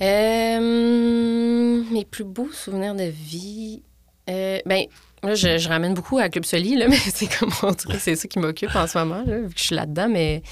Euh, 0.00 1.82
mes 1.92 2.04
plus 2.04 2.24
beaux 2.24 2.50
souvenirs 2.52 2.94
de 2.94 3.04
vie. 3.04 3.82
Euh, 4.30 4.60
ben, 4.66 4.84
là, 5.22 5.34
je, 5.34 5.68
ramène 5.68 5.94
beaucoup 5.94 6.18
à 6.18 6.28
Club 6.28 6.44
Soli, 6.44 6.76
là, 6.76 6.86
mais 6.88 6.96
c'est 6.96 7.28
comme 7.38 7.50
on 7.62 7.72
dirait 7.72 7.94
que 7.94 8.00
c'est 8.02 8.16
ça 8.16 8.28
qui 8.28 8.38
m'occupe 8.38 8.74
en 8.74 8.86
ce 8.86 8.98
moment, 8.98 9.22
là, 9.26 9.38
vu 9.38 9.48
que 9.48 9.58
je 9.58 9.64
suis 9.64 9.74
là-dedans. 9.74 10.08
Mais, 10.08 10.42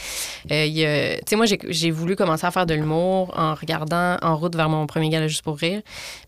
euh, 0.50 1.16
tu 1.18 1.22
sais, 1.28 1.36
moi, 1.36 1.46
j'ai- 1.46 1.90
voulu 1.90 2.16
commencer 2.16 2.46
à 2.46 2.50
faire 2.50 2.66
de 2.66 2.74
l'humour 2.74 3.32
en 3.36 3.54
regardant 3.54 4.16
En 4.22 4.36
route 4.36 4.54
vers 4.56 4.68
mon 4.68 4.86
premier 4.86 5.08
gala 5.08 5.28
juste 5.28 5.42
pour 5.42 5.56
rire. 5.56 5.80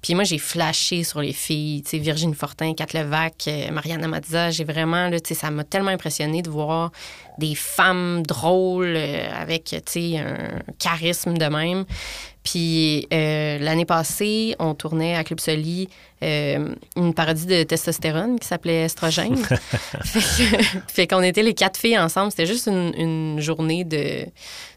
Puis 0.02 0.14
moi, 0.14 0.24
j'ai 0.24 0.38
flashé 0.38 1.04
sur 1.04 1.20
les 1.20 1.32
filles, 1.32 1.82
tu 1.82 1.90
sais, 1.90 1.98
Virginie 1.98 2.34
Fortin, 2.34 2.74
Kat 2.74 2.86
Levac, 2.94 3.44
euh, 3.48 3.70
Mariana 3.70 4.08
Mazza. 4.08 4.50
J'ai 4.50 4.64
vraiment, 4.64 5.10
tu 5.10 5.18
sais, 5.24 5.34
ça 5.34 5.50
m'a 5.50 5.64
tellement 5.64 5.90
impressionné 5.90 6.42
de 6.42 6.50
voir 6.50 6.92
des 7.38 7.54
femmes 7.54 8.22
drôles 8.26 8.94
euh, 8.96 9.28
avec, 9.38 9.64
tu 9.64 9.80
sais, 9.86 10.18
un 10.18 10.60
charisme 10.78 11.36
de 11.36 11.46
même. 11.46 11.84
Puis 12.44 13.06
l'année 13.10 13.84
passée, 13.84 14.54
on 14.58 14.74
tournait 14.74 15.14
à 15.16 15.24
Club 15.24 15.38
Soli 15.38 15.88
une 16.22 17.12
parodie 17.14 17.46
de 17.46 17.62
testostérone 17.62 18.27
qui 18.36 18.46
s'appelait 18.46 18.84
Estrogène. 18.84 19.36
fait 20.88 21.06
qu'on 21.06 21.22
était 21.22 21.42
les 21.42 21.54
quatre 21.54 21.78
filles 21.78 21.98
ensemble. 21.98 22.30
C'était 22.30 22.46
juste 22.46 22.66
une, 22.66 22.92
une 22.96 23.40
journée 23.40 23.84
de, 23.84 24.26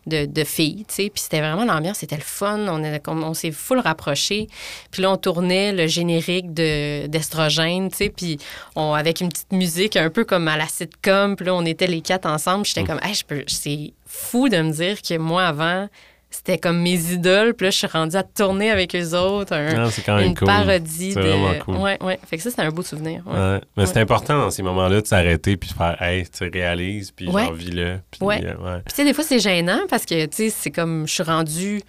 de, 0.07 0.25
de 0.25 0.43
filles, 0.43 0.85
tu 0.87 0.95
sais. 0.95 1.09
Puis 1.13 1.23
c'était 1.23 1.39
vraiment 1.39 1.65
l'ambiance, 1.65 1.97
c'était 1.97 2.15
le 2.15 2.21
fun. 2.21 2.59
On, 2.67 2.83
est- 2.83 2.99
comme- 3.03 3.23
on 3.23 3.33
s'est 3.33 3.51
full 3.51 3.79
rapprochés. 3.79 4.47
Puis 4.91 5.01
là, 5.01 5.11
on 5.11 5.17
tournait 5.17 5.73
le 5.73 5.87
générique 5.87 6.53
de, 6.53 7.07
d'Estrogène, 7.07 7.89
tu 7.89 7.97
sais. 7.97 8.09
Puis 8.09 8.37
on, 8.75 8.93
avec 8.93 9.21
une 9.21 9.29
petite 9.29 9.51
musique 9.51 9.95
un 9.97 10.09
peu 10.09 10.23
comme 10.23 10.47
à 10.47 10.57
la 10.57 10.67
sitcom. 10.67 11.35
Puis 11.35 11.45
là, 11.45 11.55
on 11.55 11.65
était 11.65 11.87
les 11.87 12.01
quatre 12.01 12.25
ensemble. 12.25 12.65
J'étais 12.65 12.83
comme, 12.83 12.99
hey, 13.03 13.13
je 13.13 13.25
peux, 13.25 13.43
c'est 13.47 13.93
fou 14.05 14.49
de 14.49 14.57
me 14.61 14.71
dire 14.71 15.01
que 15.01 15.17
moi, 15.17 15.45
avant, 15.45 15.87
c'était 16.31 16.57
comme 16.57 16.79
mes 16.81 17.11
idoles. 17.11 17.53
Puis 17.53 17.65
là, 17.65 17.71
je 17.71 17.77
suis 17.77 17.87
rendue 17.87 18.15
à 18.15 18.23
tourner 18.23 18.71
avec 18.71 18.95
eux 18.95 19.13
autres. 19.15 19.53
un- 19.53 19.85
Ah, 19.85 19.91
c'est 19.91 20.01
quand 20.01 20.15
même 20.15 20.27
une 20.29 20.35
cool. 20.35 20.47
parodie 20.47 21.11
C'est 21.11 21.19
de. 21.21 21.27
vraiment 21.27 21.53
cool. 21.65 21.75
Ouais, 21.77 21.97
ouais. 22.01 22.19
Fait 22.25 22.37
que 22.37 22.43
ça, 22.43 22.49
c'était 22.49 22.61
un 22.63 22.69
beau 22.71 22.81
souvenir. 22.81 23.21
ouais. 23.27 23.37
Ouais. 23.37 23.61
Mais 23.77 23.85
c'est 23.85 23.99
important 23.99 24.37
dans 24.37 24.49
ces 24.49 24.63
moments-là 24.63 25.01
de 25.01 25.07
s'arrêter 25.07 25.57
puis 25.57 25.69
de 25.69 25.75
faire 25.75 26.01
Hey, 26.01 26.25
tu 26.27 26.49
réalises, 26.49 27.11
puis 27.11 27.27
Ouais. 27.27 27.43
genre 27.43 27.53
vis-le. 27.53 27.99
Puis, 28.09 28.21
Ouais. 28.23 28.41
euh. 28.45 28.79
Puis, 28.85 28.93
tu 28.93 28.95
sais, 28.95 29.03
des 29.03 29.13
fois, 29.13 29.23
c'est 29.23 29.39
gênant 29.39 29.81
parce 29.89 30.05
que, 30.05 30.25
tu 30.25 30.35
sais, 30.37 30.49
c'est 30.49 30.71
comme 30.71 31.05
je 31.07 31.13
suis 31.13 31.23
rendue 31.23 31.81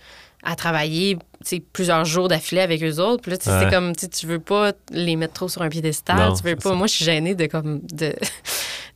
à 0.45 0.57
travailler, 0.57 1.17
plusieurs 1.73 2.05
jours 2.05 2.27
d'affilée 2.27 2.63
avec 2.63 2.83
eux 2.83 2.99
autres. 2.99 3.23
Puis 3.23 3.31
là, 3.31 3.37
tu 3.37 3.45
sais, 3.45 3.53
Ouais. 3.53 3.61
c'est 3.65 3.71
comme, 3.71 3.95
tu 3.95 4.27
veux 4.27 4.41
pas 4.41 4.73
les 4.91 5.15
mettre 5.15 5.35
trop 5.35 5.49
sur 5.49 5.63
un 5.63 5.69
piédestal. 5.69 6.17
Non, 6.17 6.35
tu 6.35 6.43
veux 6.43 6.57
pas. 6.57 6.71
ça. 6.71 6.75
Moi, 6.75 6.89
je 6.89 6.95
suis 6.95 7.05
gênée 7.05 7.37
de, 7.37 7.47
comme, 7.47 7.81
de. 7.93 8.13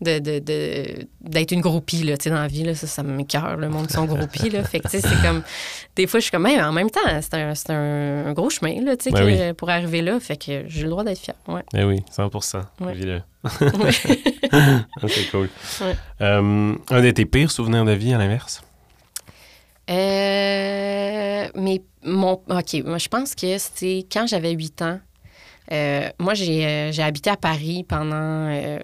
De, 0.03 0.19
de, 0.19 0.41
de- 0.41 1.07
d'être 1.23 1.53
une 1.53 1.63
groupie, 1.63 2.03
là, 2.03 2.19
tu 2.19 2.25
sais, 2.25 2.31
dans 2.31 2.37
la 2.43 2.49
vie, 2.49 2.65
là, 2.65 2.75
ça, 2.75 2.87
ça 2.87 3.03
m'écœure, 3.03 3.57
le 3.57 3.71
monde 3.71 3.91
sont 3.91 4.05
groupies, 4.05 4.51
là. 4.51 4.63
Fait 4.63 4.81
que, 4.81 4.91
c'est 4.91 5.01
comme... 5.23 5.43
Des 5.97 6.07
fois, 6.07 6.21
je 6.21 6.25
suis 6.25 6.31
comme, 6.31 6.45
Hey, 6.47 6.61
en 6.61 6.71
même 6.73 6.91
temps, 6.91 7.01
c'est 7.23 7.33
un, 7.33 7.55
c'est 7.55 7.71
un, 7.71 8.33
gros 8.35 8.51
chemin, 8.51 8.79
là, 8.85 8.95
tu 8.99 9.05
sais, 9.05 9.11
Ben 9.11 9.21
que- 9.21 9.49
oui. 9.49 9.53
pour 9.55 9.71
arriver 9.71 10.03
là. 10.03 10.21
Fait 10.21 10.37
que 10.37 10.65
j'ai 10.69 10.83
le 10.83 10.91
droit 10.91 11.03
d'être 11.03 11.19
fière, 11.19 11.37
ouais. 11.49 11.63
Eh 11.75 11.85
oui, 11.85 12.03
100 12.11 12.31
Ouais. 12.81 12.93
Vis-le. 12.93 13.23
C'est 15.09 15.31
cool. 15.31 15.49
Ouais. 15.81 15.97
Euh, 16.21 16.75
un 16.91 17.01
de 17.03 17.11
tes 17.13 17.25
pires 17.25 17.51
souvenirs 17.51 17.87
de 17.87 17.93
vie, 17.93 18.13
à 18.13 18.19
l'inverse? 18.19 18.63
Euh, 19.89 21.49
mais 21.55 21.83
mon. 22.05 22.33
OK, 22.33 22.83
moi, 22.85 22.99
je 22.99 23.09
pense 23.09 23.35
que 23.35 23.57
c'était 23.59 24.05
quand 24.11 24.27
j'avais 24.27 24.53
8 24.53 24.83
ans. 24.83 25.01
Euh, 25.73 26.09
moi, 26.19 26.35
j'ai 26.35 26.67
euh, 26.67 26.93
j'ai 26.93 27.03
habité 27.03 27.31
à 27.31 27.37
Paris 27.37 27.85
pendant 27.87 28.15
euh, 28.15 28.79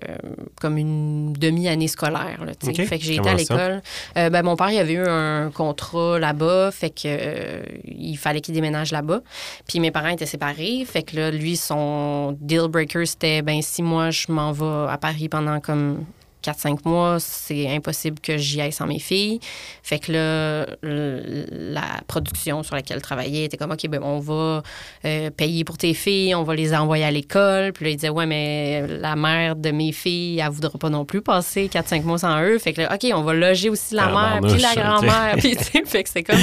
comme 0.60 0.78
une 0.78 1.32
demi-année 1.32 1.88
scolaire. 1.88 2.44
Là. 2.44 2.52
Fait 2.60 2.98
que 2.98 3.04
j'ai 3.04 3.16
été 3.16 3.28
à 3.28 3.34
l'école. 3.34 3.82
Euh, 4.16 4.30
ben, 4.30 4.42
mon 4.42 4.56
père, 4.56 4.70
il 4.70 4.78
avait 4.78 4.94
eu 4.94 5.06
un 5.06 5.50
contrat 5.50 6.18
là-bas, 6.18 6.70
fait 6.72 6.90
que 6.90 7.62
il 7.84 8.16
fallait 8.16 8.40
qu'il 8.40 8.54
déménage 8.54 8.92
là-bas. 8.92 9.20
Puis 9.68 9.80
mes 9.80 9.90
parents 9.90 10.08
étaient 10.08 10.26
séparés, 10.26 10.84
fait 10.84 11.02
que 11.02 11.16
là, 11.16 11.30
lui, 11.30 11.56
son 11.56 12.36
deal 12.40 12.68
breaker, 12.68 13.06
c'était 13.06 13.42
ben 13.42 13.62
si 13.62 13.82
moi, 13.82 14.10
je 14.10 14.30
m'en 14.30 14.52
vais 14.52 14.90
à 14.90 14.98
Paris 14.98 15.28
pendant 15.28 15.60
comme 15.60 16.04
4-5 16.42 16.78
mois, 16.85 17.16
c'est 17.20 17.68
impossible 17.68 18.18
que 18.20 18.37
j'y 18.37 18.61
aille 18.61 18.72
sans 18.72 18.87
mes 18.87 18.98
filles. 18.98 19.40
Fait 19.83 19.98
que 19.98 20.12
là, 20.12 20.66
le- 20.83 21.46
la 21.50 22.00
production 22.07 22.62
sur 22.62 22.74
laquelle 22.74 22.98
je 22.98 23.02
travaillais 23.02 23.44
était 23.44 23.57
comme, 23.57 23.70
OK, 23.72 23.87
ben, 23.88 24.00
on 24.02 24.18
va 24.18 24.62
euh, 25.05 25.31
payer 25.31 25.64
pour 25.64 25.78
tes 25.78 25.94
filles, 25.94 26.35
on 26.35 26.42
va 26.42 26.55
les 26.55 26.74
envoyer 26.74 27.05
à 27.05 27.11
l'école. 27.11 27.72
Puis 27.72 27.85
là, 27.85 27.90
il 27.92 27.96
disait, 27.96 28.09
ouais, 28.09 28.26
mais 28.26 28.87
la 28.88 29.16
mère 29.16 29.57
de 29.57 29.70
mes 29.70 29.92
filles, 29.92 30.40
elle 30.40 30.50
voudra 30.50 30.78
pas 30.78 30.90
non 30.90 31.05
plus 31.05 31.22
passer 31.22 31.68
4-5 31.72 32.02
mois 32.02 32.18
sans 32.18 32.40
eux. 32.42 32.59
Fait 32.59 32.72
que 32.72 32.83
là, 32.83 32.94
OK, 32.94 33.11
on 33.14 33.22
va 33.22 33.33
loger 33.35 33.68
aussi 33.70 33.94
la 33.94 34.07
mère, 34.07 34.40
puis 34.42 34.61
la 34.61 34.74
grand-mère. 34.74 35.35
Puis, 35.38 35.57
tu 35.57 35.64
sais, 35.64 35.83
fait 35.87 36.02
que 36.02 36.09
c'est 36.09 36.22
comme 36.22 36.38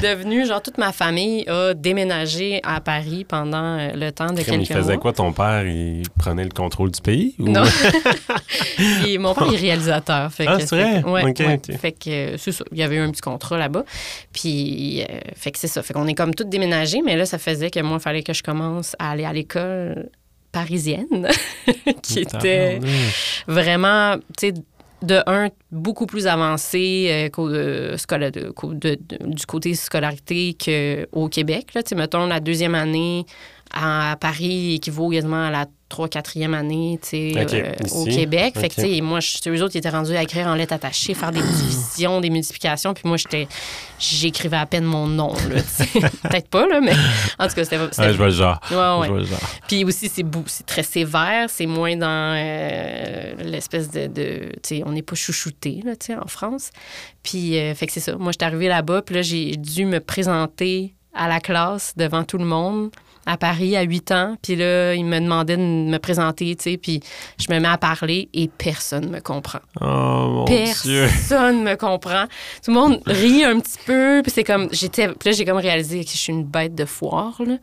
devenu, 0.00 0.46
genre, 0.46 0.62
toute 0.62 0.78
ma 0.78 0.92
famille 0.92 1.48
a 1.48 1.74
déménagé 1.74 2.60
à 2.64 2.80
Paris 2.80 3.24
pendant 3.24 3.78
euh, 3.78 3.90
le 3.94 4.10
temps 4.12 4.32
de 4.32 4.40
il 4.40 4.44
quelques 4.44 4.66
faisait 4.72 4.92
mois. 4.94 5.02
quoi, 5.02 5.12
ton 5.12 5.32
père? 5.32 5.64
Il 5.66 6.02
prenait 6.18 6.44
le 6.44 6.50
contrôle 6.50 6.90
du 6.90 7.00
pays? 7.00 7.34
ou- 7.38 7.48
Non. 7.48 7.62
Et 9.06 9.18
mon 9.18 9.34
réalisateur. 9.50 10.32
Fait 10.32 10.46
Ah, 10.46 10.58
c'est 10.60 10.76
vrai? 10.76 11.02
Ouais. 11.04 11.22
Fait 11.78 11.92
que 11.92 12.10
euh, 12.10 12.36
c'est 12.38 12.52
ça. 12.52 12.64
Il 12.72 12.78
y 12.78 12.82
avait 12.82 12.96
eu 12.96 13.00
un 13.00 13.10
petit 13.10 13.20
contrat 13.20 13.58
là-bas. 13.58 13.84
Puis, 14.32 15.02
euh, 15.02 15.06
fait 15.36 15.50
que 15.52 15.58
c'est 15.58 15.68
ça. 15.68 15.82
Fait 15.82 15.92
qu'on 15.94 16.06
est 16.06 16.14
comme 16.14 16.34
toutes 16.34 16.48
déménagés, 16.48 17.02
mais 17.04 17.16
là, 17.16 17.26
ça 17.26 17.38
faisait 17.38 17.70
que 17.70 17.80
moi, 17.80 17.98
il 17.98 18.02
fallait 18.02 18.22
que 18.22 18.32
je 18.32 18.42
commence 18.42 18.94
à 18.98 19.10
aller 19.10 19.24
à 19.24 19.32
l'école 19.32 20.10
parisienne, 20.52 21.28
qui 22.02 22.20
était 22.20 22.78
vraiment, 23.46 24.16
tu 24.38 24.48
sais, 24.48 24.54
de 25.02 25.20
un, 25.26 25.48
beaucoup 25.72 26.06
plus 26.06 26.28
avancé 26.28 27.08
euh, 27.10 27.28
euh, 27.38 27.96
scola- 27.96 28.30
de- 28.30 28.50
qu'au- 28.50 28.72
de- 28.72 28.96
de- 29.08 29.26
du 29.34 29.46
côté 29.46 29.74
scolarité 29.74 30.56
qu'au 30.56 31.28
Québec. 31.28 31.74
Là. 31.74 31.82
Mettons, 31.96 32.26
la 32.26 32.38
deuxième 32.38 32.76
année 32.76 33.24
à 33.72 34.16
Paris 34.20 34.74
équivaut 34.74 35.08
quasiment 35.10 35.46
à 35.46 35.50
la 35.50 35.66
3 35.88 36.08
4e 36.08 36.54
année 36.54 36.98
tu 37.02 37.08
sais, 37.34 37.42
Ok, 37.42 37.52
euh, 37.52 37.74
au. 37.94 38.04
Québec. 38.06 38.54
Fait 38.54 38.66
Ok. 38.66 38.74
que, 38.76 38.80
tu 38.82 38.94
sais, 38.94 39.00
moi, 39.02 39.20
je- 39.20 39.50
eux 39.50 39.62
autres, 39.62 39.74
ils 39.74 39.78
étaient 39.78 39.90
rendus 39.90 40.16
à 40.16 40.22
écrire 40.22 40.46
en 40.46 40.54
lettres 40.54 40.72
attachées, 40.72 41.12
faire 41.12 41.32
des 41.32 41.42
divisions, 41.42 42.20
des 42.22 42.30
multiplications. 42.30 42.94
Puis 42.94 43.02
moi, 43.06 43.18
j'étais, 43.18 43.46
j'écrivais 43.98 44.56
à 44.56 44.64
peine 44.64 44.84
mon 44.84 45.06
nom. 45.06 45.34
Peut-être 46.22 46.48
pas, 46.48 46.66
là, 46.66 46.80
mais 46.80 46.92
en 47.38 47.46
tout 47.48 47.54
cas, 47.54 47.64
c'était... 47.64 47.78
Ouais, 47.78 47.88
je 48.12 48.16
vois 48.16 48.26
le 48.26 48.32
genre. 48.32 48.58
Ouais, 48.70 48.76
ouais. 48.76 49.06
Je 49.06 49.10
vois 49.12 49.20
le 49.20 49.24
genre. 49.26 49.40
puis 49.68 49.84
aussi, 49.84 50.08
c'est, 50.08 50.22
bou- 50.22 50.44
c'est 50.46 50.64
très 50.66 50.82
sévère. 50.82 51.50
C'est 51.50 51.66
moins 51.66 51.94
dans 51.96 52.36
euh, 52.38 53.34
l'espèce 53.44 53.90
de. 53.90 54.06
de 54.06 54.52
tu 54.62 54.76
sais, 54.76 54.82
on 54.86 54.92
n'est 54.92 55.02
pas 55.02 55.14
chouchouté, 55.14 55.80
là, 55.84 55.94
tu 55.96 56.06
sais, 56.06 56.16
en 56.16 56.26
France. 56.26 56.70
Puis, 57.22 57.58
euh, 57.58 57.74
fait 57.74 57.86
que 57.86 57.92
c'est 57.92 58.00
ça. 58.00 58.16
Moi, 58.16 58.32
j'étais 58.32 58.44
arrivée 58.46 58.68
là-bas, 58.68 59.02
puis 59.02 59.14
là, 59.16 59.22
j'ai 59.22 59.56
dû 59.56 59.84
me 59.84 60.00
présenter 60.00 60.94
à 61.14 61.28
la 61.28 61.40
classe 61.40 61.92
devant 61.96 62.24
tout 62.24 62.38
le 62.38 62.46
monde 62.46 62.90
à 63.26 63.36
Paris 63.36 63.76
à 63.76 63.82
8 63.82 64.10
ans. 64.12 64.36
Puis 64.42 64.56
là, 64.56 64.94
ils 64.94 65.04
me 65.04 65.18
demandaient 65.20 65.56
de 65.56 65.62
me 65.62 65.98
présenter, 65.98 66.54
tu 66.56 66.70
sais, 66.72 66.76
puis 66.76 67.00
je 67.38 67.52
me 67.52 67.58
mets 67.60 67.68
à 67.68 67.78
parler 67.78 68.28
et 68.34 68.48
personne 68.48 69.10
me 69.10 69.20
comprend. 69.20 69.60
Oh, 69.80 69.84
mon 69.84 70.44
Dieu. 70.44 71.06
Personne 71.06 71.62
me 71.62 71.74
comprend. 71.76 72.24
Tout 72.64 72.70
le 72.70 72.74
monde 72.74 73.00
rit 73.06 73.44
un 73.44 73.60
petit 73.60 73.78
peu, 73.86 74.20
puis 74.22 74.32
c'est 74.32 74.44
comme 74.44 74.68
j'étais 74.72 75.08
puis 75.08 75.30
là 75.30 75.32
j'ai 75.32 75.44
comme 75.44 75.56
réalisé 75.58 76.04
que 76.04 76.10
je 76.10 76.16
suis 76.16 76.32
une 76.32 76.44
bête 76.44 76.74
de 76.74 76.84
foire 76.84 77.40
là. 77.46 77.56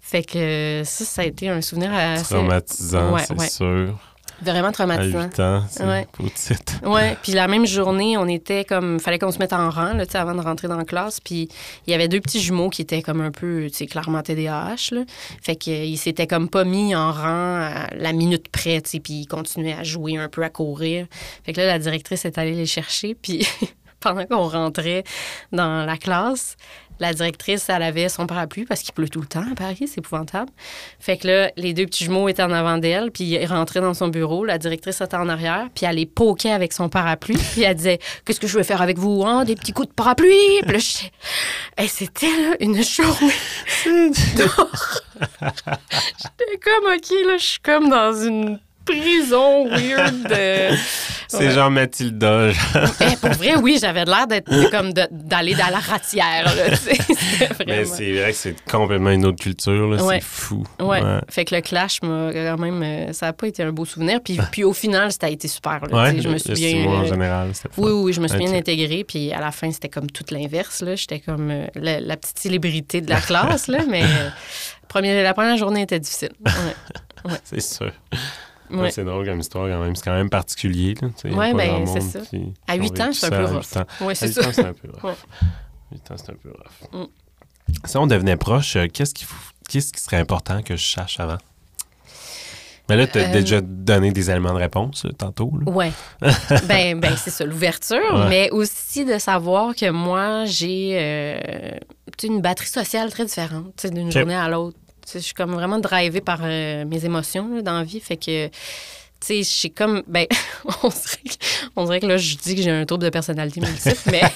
Fait 0.00 0.22
que 0.22 0.82
ça 0.84 1.04
ça 1.04 1.22
a 1.22 1.24
été 1.24 1.48
un 1.48 1.60
souvenir 1.60 1.92
assez 1.92 2.34
Traumatisant, 2.34 3.12
Ouais, 3.12 3.22
c'est 3.26 3.38
ouais. 3.38 3.48
sûr. 3.48 3.98
Vraiment 4.42 4.68
À 4.68 4.72
traumatisant. 4.72 5.22
8 5.24 5.40
ans, 5.40 5.64
c'est 5.68 5.84
Ouais. 5.84 6.06
petite. 6.12 6.80
Ouais, 6.84 7.16
puis 7.22 7.32
la 7.32 7.46
même 7.48 7.66
journée, 7.66 8.16
on 8.16 8.26
était 8.26 8.64
comme 8.64 8.98
fallait 9.00 9.18
qu'on 9.18 9.30
se 9.30 9.38
mette 9.38 9.52
en 9.52 9.68
rang 9.70 9.92
là, 9.92 10.06
tu 10.06 10.12
sais, 10.12 10.18
avant 10.18 10.34
de 10.34 10.40
rentrer 10.40 10.66
dans 10.68 10.76
la 10.76 10.84
classe, 10.84 11.20
puis 11.20 11.48
il 11.86 11.90
y 11.90 11.94
avait 11.94 12.08
deux 12.08 12.20
petits 12.20 12.40
jumeaux 12.40 12.70
qui 12.70 12.82
étaient 12.82 13.02
comme 13.02 13.20
un 13.20 13.30
peu, 13.30 13.66
tu 13.70 13.76
sais, 13.76 13.86
clairement 13.86 14.22
TDAH 14.22 14.92
là. 14.94 15.02
Fait 15.42 15.56
qu'ils 15.56 15.98
s'étaient 15.98 16.26
comme 16.26 16.48
pas 16.48 16.64
mis 16.64 16.94
en 16.94 17.12
rang 17.12 17.60
à 17.60 17.88
la 17.94 18.12
minute 18.12 18.48
près, 18.48 18.80
tu 18.80 18.90
sais, 18.90 19.00
puis 19.00 19.12
ils 19.20 19.26
continuaient 19.26 19.76
à 19.78 19.82
jouer 19.82 20.16
un 20.16 20.28
peu 20.28 20.42
à 20.42 20.48
courir. 20.48 21.06
Fait 21.44 21.52
que 21.52 21.60
là 21.60 21.66
la 21.66 21.78
directrice 21.78 22.24
est 22.24 22.38
allée 22.38 22.54
les 22.54 22.66
chercher, 22.66 23.14
puis 23.14 23.46
pendant 24.00 24.24
qu'on 24.24 24.48
rentrait 24.48 25.04
dans 25.52 25.84
la 25.84 25.96
classe, 25.98 26.56
la 27.00 27.12
directrice, 27.14 27.68
elle 27.68 27.82
avait 27.82 28.08
son 28.08 28.26
parapluie 28.26 28.64
parce 28.64 28.82
qu'il 28.82 28.92
pleut 28.92 29.08
tout 29.08 29.20
le 29.20 29.26
temps 29.26 29.44
à 29.50 29.54
Paris, 29.54 29.88
c'est 29.88 29.98
épouvantable. 29.98 30.50
Fait 30.98 31.16
que 31.16 31.26
là, 31.26 31.50
les 31.56 31.72
deux 31.72 31.86
petits 31.86 32.04
jumeaux 32.04 32.28
étaient 32.28 32.42
en 32.42 32.52
avant 32.52 32.78
d'elle, 32.78 33.10
puis 33.10 33.24
ils 33.24 33.46
rentraient 33.46 33.80
dans 33.80 33.94
son 33.94 34.08
bureau. 34.08 34.44
La 34.44 34.58
directrice 34.58 35.00
était 35.00 35.16
en 35.16 35.28
arrière, 35.28 35.68
puis 35.74 35.86
elle 35.86 35.96
les 35.96 36.06
poquait 36.06 36.52
avec 36.52 36.72
son 36.72 36.88
parapluie, 36.88 37.38
puis 37.52 37.62
elle 37.62 37.74
disait 37.74 37.98
Qu'est-ce 38.24 38.38
que 38.40 38.46
je 38.46 38.56
vais 38.56 38.64
faire 38.64 38.82
avec 38.82 38.98
vous, 38.98 39.24
hein? 39.24 39.44
Des 39.44 39.54
petits 39.56 39.72
coups 39.72 39.88
de 39.88 39.94
parapluie. 39.94 40.60
Puis 40.62 40.72
là, 40.72 40.78
Hey, 41.76 41.88
c'était 41.88 42.26
là, 42.26 42.56
une 42.60 42.82
journée. 42.82 43.32
J'étais 43.84 44.48
comme, 46.62 46.92
OK, 46.92 47.10
là, 47.26 47.36
je 47.38 47.44
suis 47.44 47.60
comme 47.60 47.88
dans 47.88 48.12
une 48.12 48.58
prison 48.90 49.68
weird. 49.68 50.26
C'est 51.28 51.38
Ouais. 51.46 51.50
genre 51.52 51.70
Mathilda. 51.70 52.50
genre. 52.50 52.64
Eh, 53.00 53.16
pour 53.16 53.30
vrai, 53.30 53.54
oui, 53.56 53.78
j'avais 53.80 54.04
l'air 54.04 54.26
d'être 54.26 54.50
comme 54.72 54.92
d'aller 54.92 55.54
dans 55.54 55.68
la 55.68 55.78
ratière, 55.78 56.44
là, 56.56 56.76
Mais 57.68 57.84
c'est 57.84 58.12
vrai 58.12 58.30
que 58.32 58.36
c'est 58.36 58.56
complètement 58.68 59.10
une 59.10 59.24
autre 59.26 59.40
culture. 59.40 59.88
là. 59.90 60.02
Ouais. 60.02 60.18
C'est 60.20 60.24
fou. 60.26 60.64
Ouais. 60.80 61.00
Fait 61.28 61.44
que 61.44 61.54
le 61.54 61.60
clash 61.60 62.02
m'a 62.02 62.30
quand 62.32 62.58
même. 62.58 62.82
euh, 62.82 63.12
Ça 63.12 63.26
n'a 63.26 63.32
pas 63.32 63.46
été 63.46 63.62
un 63.62 63.70
beau 63.70 63.84
souvenir. 63.84 64.20
Puis, 64.24 64.38
puis 64.50 64.64
au 64.64 64.72
final, 64.72 65.12
ça 65.12 65.26
a 65.26 65.28
été 65.28 65.46
super. 65.46 65.80
là. 65.88 66.12
Je 66.16 66.28
me 66.28 66.38
souviens. 66.38 66.84
En 66.88 67.02
euh, 67.04 67.06
général, 67.06 67.52
oui, 67.76 67.92
oui, 67.92 68.12
je 68.12 68.20
me 68.20 68.26
suis 68.26 68.38
bien 68.38 68.52
intégrée. 68.52 69.04
Puis 69.04 69.32
à 69.32 69.38
la 69.40 69.52
fin, 69.52 69.70
c'était 69.70 69.88
comme 69.88 70.10
toute 70.10 70.32
l'inverse. 70.32 70.82
J'étais 70.96 71.20
comme 71.20 71.48
euh, 71.50 71.66
la, 71.76 72.00
la 72.00 72.16
petite 72.16 72.38
célébrité 72.40 73.00
de 73.02 73.08
la 73.08 73.20
classe. 73.20 73.68
là, 73.68 73.78
mais 73.88 74.02
euh, 74.02 74.30
première, 74.88 75.22
la 75.22 75.32
première 75.34 75.56
journée 75.56 75.82
était 75.82 76.00
difficile. 76.00 76.30
C'est 77.44 77.60
sûr. 77.60 77.92
Ouais. 78.72 78.90
C'est 78.90 79.04
drôle 79.04 79.26
comme 79.26 79.40
histoire 79.40 79.68
quand 79.68 79.82
même. 79.82 79.96
C'est 79.96 80.04
quand 80.04 80.12
même 80.14 80.30
particulier. 80.30 80.94
Pas 80.94 81.08
ben, 81.52 81.86
c'est 81.86 82.00
ça. 82.00 82.20
qui- 82.20 82.52
À 82.68 82.74
qui 82.74 82.80
ont 82.80 82.82
8 82.84 83.00
ans, 83.00 83.10
c'est 83.12 83.26
un 83.26 83.30
peu 83.30 83.44
rough. 83.44 83.62
8 83.64 83.76
ans. 83.78 83.86
Ouais, 84.02 84.12
À 84.12 84.14
c'est 84.14 84.26
8 84.28 84.32
ça. 84.34 84.48
ans, 84.48 84.52
c'est 84.52 84.64
un 84.66 84.72
peu 84.72 84.88
rough. 84.92 85.04
Ouais. 85.04 85.14
8 85.92 86.10
ans, 86.10 86.14
c'est 86.16 86.30
un 86.30 86.34
peu 86.34 86.50
rough. 86.50 87.02
Mm. 87.02 87.06
Si 87.84 87.96
on 87.96 88.06
devenait 88.06 88.36
proche, 88.36 88.76
euh, 88.76 88.86
qu'est-ce 88.92 89.14
qui, 89.14 89.26
qu'est-ce 89.68 89.92
qui 89.92 90.00
serait 90.00 90.16
important 90.18 90.62
que 90.62 90.76
je 90.76 90.84
sache 90.84 91.18
avant? 91.20 91.38
Mais 92.88 92.96
là, 92.96 93.06
tu 93.06 93.18
as 93.20 93.28
Euh, 93.28 93.32
déjà 93.32 93.60
donné 93.60 94.10
des 94.10 94.30
éléments 94.30 94.52
de 94.52 94.58
réponse 94.58 95.04
euh, 95.04 95.12
tantôt. 95.12 95.52
Ouais. 95.66 95.92
ben, 96.66 96.98
ben 96.98 97.16
c'est 97.16 97.30
ça, 97.30 97.44
l'ouverture, 97.44 97.96
Ouais. 98.14 98.28
mais 98.28 98.50
aussi 98.50 99.04
de 99.04 99.16
savoir 99.18 99.76
que 99.76 99.88
moi, 99.90 100.44
j'ai 100.46 100.96
euh, 101.00 101.78
une 102.24 102.40
batterie 102.40 102.66
sociale 102.68 103.10
très 103.12 103.24
différente 103.26 103.86
d'une 103.86 104.10
journée 104.10 104.34
à 104.34 104.48
l'autre. 104.48 104.76
Je 105.14 105.18
suis 105.18 105.34
comme 105.34 105.52
vraiment 105.52 105.78
drivée 105.78 106.20
par 106.20 106.40
euh, 106.42 106.84
mes 106.84 107.04
émotions 107.04 107.48
là, 107.54 107.62
dans 107.62 107.78
la 107.78 107.84
vie. 107.84 108.00
Fait 108.00 108.16
que, 108.16 108.46
tu 108.48 108.52
sais, 109.20 109.38
je 109.38 109.48
suis 109.48 109.70
comme. 109.70 110.02
Ben, 110.06 110.26
on 110.82 110.88
dirait, 110.88 111.20
que, 111.24 111.34
on 111.76 111.84
dirait 111.84 112.00
que 112.00 112.06
là, 112.06 112.16
je 112.16 112.36
dis 112.36 112.54
que 112.54 112.62
j'ai 112.62 112.70
un 112.70 112.84
trouble 112.84 113.04
de 113.04 113.10
personnalité 113.10 113.60
multiple, 113.60 114.00
mais. 114.06 114.22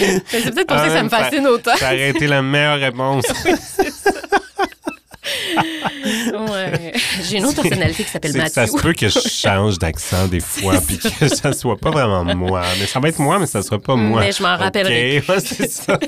mais 0.00 0.22
c'est 0.30 0.54
peut-être 0.54 0.66
pour 0.66 0.78
ça 0.78 0.86
que 0.86 0.92
ça 0.92 1.02
me 1.02 1.08
fascine 1.08 1.46
autant. 1.46 1.76
Ça 1.76 1.86
aurait 1.86 2.10
été 2.10 2.26
la 2.26 2.42
meilleure 2.42 2.78
réponse. 2.78 3.24
Ouais. 6.04 6.92
J'ai 7.28 7.38
une 7.38 7.44
autre 7.44 7.60
personnalité 7.62 8.04
qui 8.04 8.10
s'appelle 8.10 8.32
que 8.32 8.48
ça 8.48 8.62
Mathieu. 8.62 8.78
se 8.78 8.82
peut 8.82 8.92
que 8.92 9.08
je 9.08 9.20
change 9.28 9.78
d'accent 9.78 10.26
des 10.26 10.40
fois, 10.40 10.74
puis 10.80 10.98
que 10.98 11.28
ça 11.28 11.52
soit 11.52 11.76
pas 11.76 11.90
vraiment 11.90 12.24
moi. 12.34 12.62
Mais 12.78 12.86
ça 12.86 13.00
va 13.00 13.08
être 13.08 13.18
moi, 13.18 13.38
mais 13.38 13.46
ça 13.46 13.62
sera 13.62 13.78
pas 13.78 13.94
moi. 13.94 14.20
Mais 14.20 14.32
je 14.32 14.42
m'en 14.42 14.56
rappellerai. 14.56 15.22
Ouais, 15.28 15.40
c'est 15.40 15.70
ça. 15.70 15.98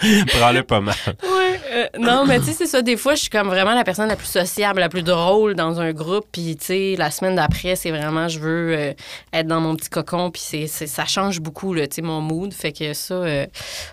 Prends-le 0.38 0.62
pas 0.62 0.80
mal. 0.80 0.94
Ouais, 1.22 1.60
euh, 1.72 1.86
non, 1.98 2.24
mais 2.26 2.38
tu 2.38 2.46
sais, 2.46 2.52
c'est 2.52 2.66
ça. 2.66 2.82
Des 2.82 2.96
fois, 2.96 3.14
je 3.14 3.20
suis 3.20 3.28
comme 3.30 3.48
vraiment 3.48 3.74
la 3.74 3.84
personne 3.84 4.08
la 4.08 4.16
plus 4.16 4.26
sociable, 4.26 4.80
la 4.80 4.88
plus 4.88 5.02
drôle 5.02 5.54
dans 5.54 5.80
un 5.80 5.92
groupe. 5.92 6.26
Puis, 6.32 6.56
tu 6.56 6.64
sais, 6.66 6.94
la 6.98 7.10
semaine 7.10 7.36
d'après, 7.36 7.76
c'est 7.76 7.90
vraiment, 7.90 8.26
je 8.28 8.38
veux 8.38 8.74
euh, 8.74 8.92
être 9.32 9.46
dans 9.46 9.60
mon 9.60 9.76
petit 9.76 9.90
cocon. 9.90 10.30
Puis, 10.30 10.42
c'est, 10.44 10.66
ça 10.86 11.04
change 11.04 11.40
beaucoup, 11.40 11.74
tu 11.76 11.86
sais, 11.90 12.02
mon 12.02 12.20
mood. 12.20 12.52
Fait 12.52 12.72
que 12.72 12.92
ça, 12.94 13.14
euh, 13.14 13.46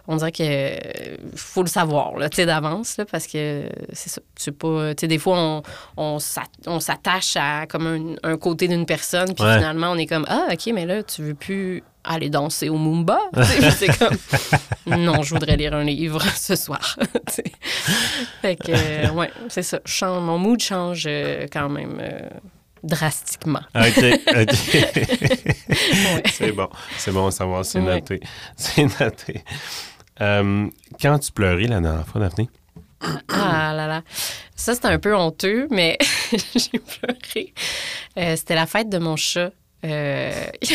on 0.07 0.15
dirait 0.15 0.31
que 0.31 0.71
faut 1.35 1.61
le 1.63 1.67
savoir, 1.69 2.13
tu 2.29 2.35
sais, 2.37 2.45
d'avance, 2.45 2.97
parce 3.11 3.27
que 3.27 3.63
c'est 3.93 4.09
ça. 4.09 4.21
C'est 4.35 4.57
pas, 4.57 4.95
tu 4.95 5.01
sais, 5.01 5.07
des 5.07 5.17
fois, 5.19 5.37
on, 5.37 5.61
on, 5.97 6.19
s'at- 6.19 6.43
on 6.67 6.79
s'attache 6.79 7.35
à 7.35 7.65
comme 7.67 8.15
un, 8.23 8.31
un 8.31 8.37
côté 8.37 8.67
d'une 8.67 8.85
personne. 8.85 9.33
Puis, 9.33 9.43
Ouais. 9.43 9.55
finalement, 9.57 9.91
on 9.91 9.97
est 9.97 10.05
comme, 10.07 10.25
ah, 10.29 10.47
OK, 10.51 10.69
mais 10.73 10.85
là, 10.85 11.03
tu 11.03 11.21
veux 11.21 11.33
plus 11.35 11.83
aller 12.07 12.29
danser 12.29 12.69
au 12.69 12.77
Mumba. 12.77 13.19
C'est 13.77 13.97
comme, 13.97 14.17
non, 14.97 15.21
je 15.23 15.33
voudrais 15.33 15.55
lire 15.57 15.73
un 15.73 15.83
livre 15.83 16.21
ce 16.35 16.55
soir. 16.55 16.97
Fait 18.41 18.55
que, 18.55 18.71
euh, 18.71 19.11
ouais, 19.11 19.31
c'est 19.49 19.63
ça. 19.63 19.79
Change- 19.85 20.21
mon 20.23 20.37
mood 20.37 20.59
change 20.59 21.05
euh, 21.07 21.45
quand 21.51 21.69
même 21.69 21.97
euh, 22.01 22.19
drastiquement. 22.83 23.61
OK, 23.75 24.03
OK. 24.27 24.57
Ouais. 24.75 26.23
c'est 26.31 26.51
bon. 26.51 26.69
C'est 26.97 27.11
bon 27.11 27.27
à 27.27 27.31
savoir, 27.31 27.65
c'est 27.65 27.79
Ouais. 27.79 27.95
noté. 27.95 28.19
C'est 28.55 28.99
noté. 28.99 29.43
Euh, 30.21 30.67
quand 31.01 31.19
tu 31.19 31.31
pleurais 31.31 31.67
la 31.67 31.79
dernière 31.79 32.07
fois, 32.07 32.21
Daphné? 32.21 32.49
Ah 33.29 33.73
là 33.75 33.85
là. 33.87 34.01
Ça, 34.55 34.73
c'était 34.73 34.87
un 34.87 34.97
peu 34.99 35.15
honteux, 35.15 35.67
mais 35.69 35.97
j'ai 36.55 36.79
pleuré. 36.79 37.53
Euh, 38.17 38.35
c'était 38.35 38.55
la 38.55 38.65
fête 38.65 38.89
de 38.89 38.97
mon 38.97 39.15
chat. 39.15 39.51
Euh. 39.85 40.31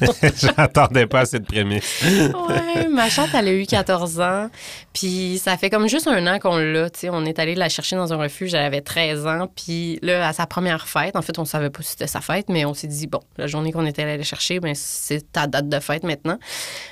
J'attendais 0.36 1.06
pas 1.06 1.20
à 1.20 1.24
cette 1.24 1.46
prémisse. 1.46 2.02
Ouais, 2.02 2.88
ma 2.88 3.08
chatte, 3.08 3.30
elle 3.34 3.48
a 3.48 3.52
eu 3.52 3.66
14 3.66 4.20
ans. 4.20 4.50
Puis 4.92 5.40
ça 5.42 5.56
fait 5.56 5.70
comme 5.70 5.88
juste 5.88 6.06
un 6.08 6.26
an 6.26 6.38
qu'on 6.38 6.58
l'a. 6.58 6.88
On 7.10 7.24
est 7.24 7.38
allé 7.38 7.54
la 7.54 7.68
chercher 7.68 7.96
dans 7.96 8.12
un 8.12 8.16
refuge, 8.16 8.54
elle 8.54 8.64
avait 8.64 8.80
13 8.80 9.26
ans. 9.26 9.48
Puis 9.54 9.98
là, 10.02 10.28
à 10.28 10.32
sa 10.32 10.46
première 10.46 10.88
fête, 10.88 11.16
en 11.16 11.22
fait, 11.22 11.38
on 11.38 11.44
savait 11.44 11.70
pas 11.70 11.82
si 11.82 11.90
c'était 11.90 12.06
sa 12.06 12.20
fête, 12.20 12.48
mais 12.48 12.64
on 12.64 12.74
s'est 12.74 12.86
dit, 12.86 13.06
bon, 13.06 13.20
la 13.36 13.46
journée 13.46 13.72
qu'on 13.72 13.86
était 13.86 14.02
allé 14.02 14.16
la 14.16 14.24
chercher, 14.24 14.60
ben, 14.60 14.74
c'est 14.74 15.32
ta 15.32 15.46
date 15.46 15.68
de 15.68 15.80
fête 15.80 16.02
maintenant. 16.02 16.38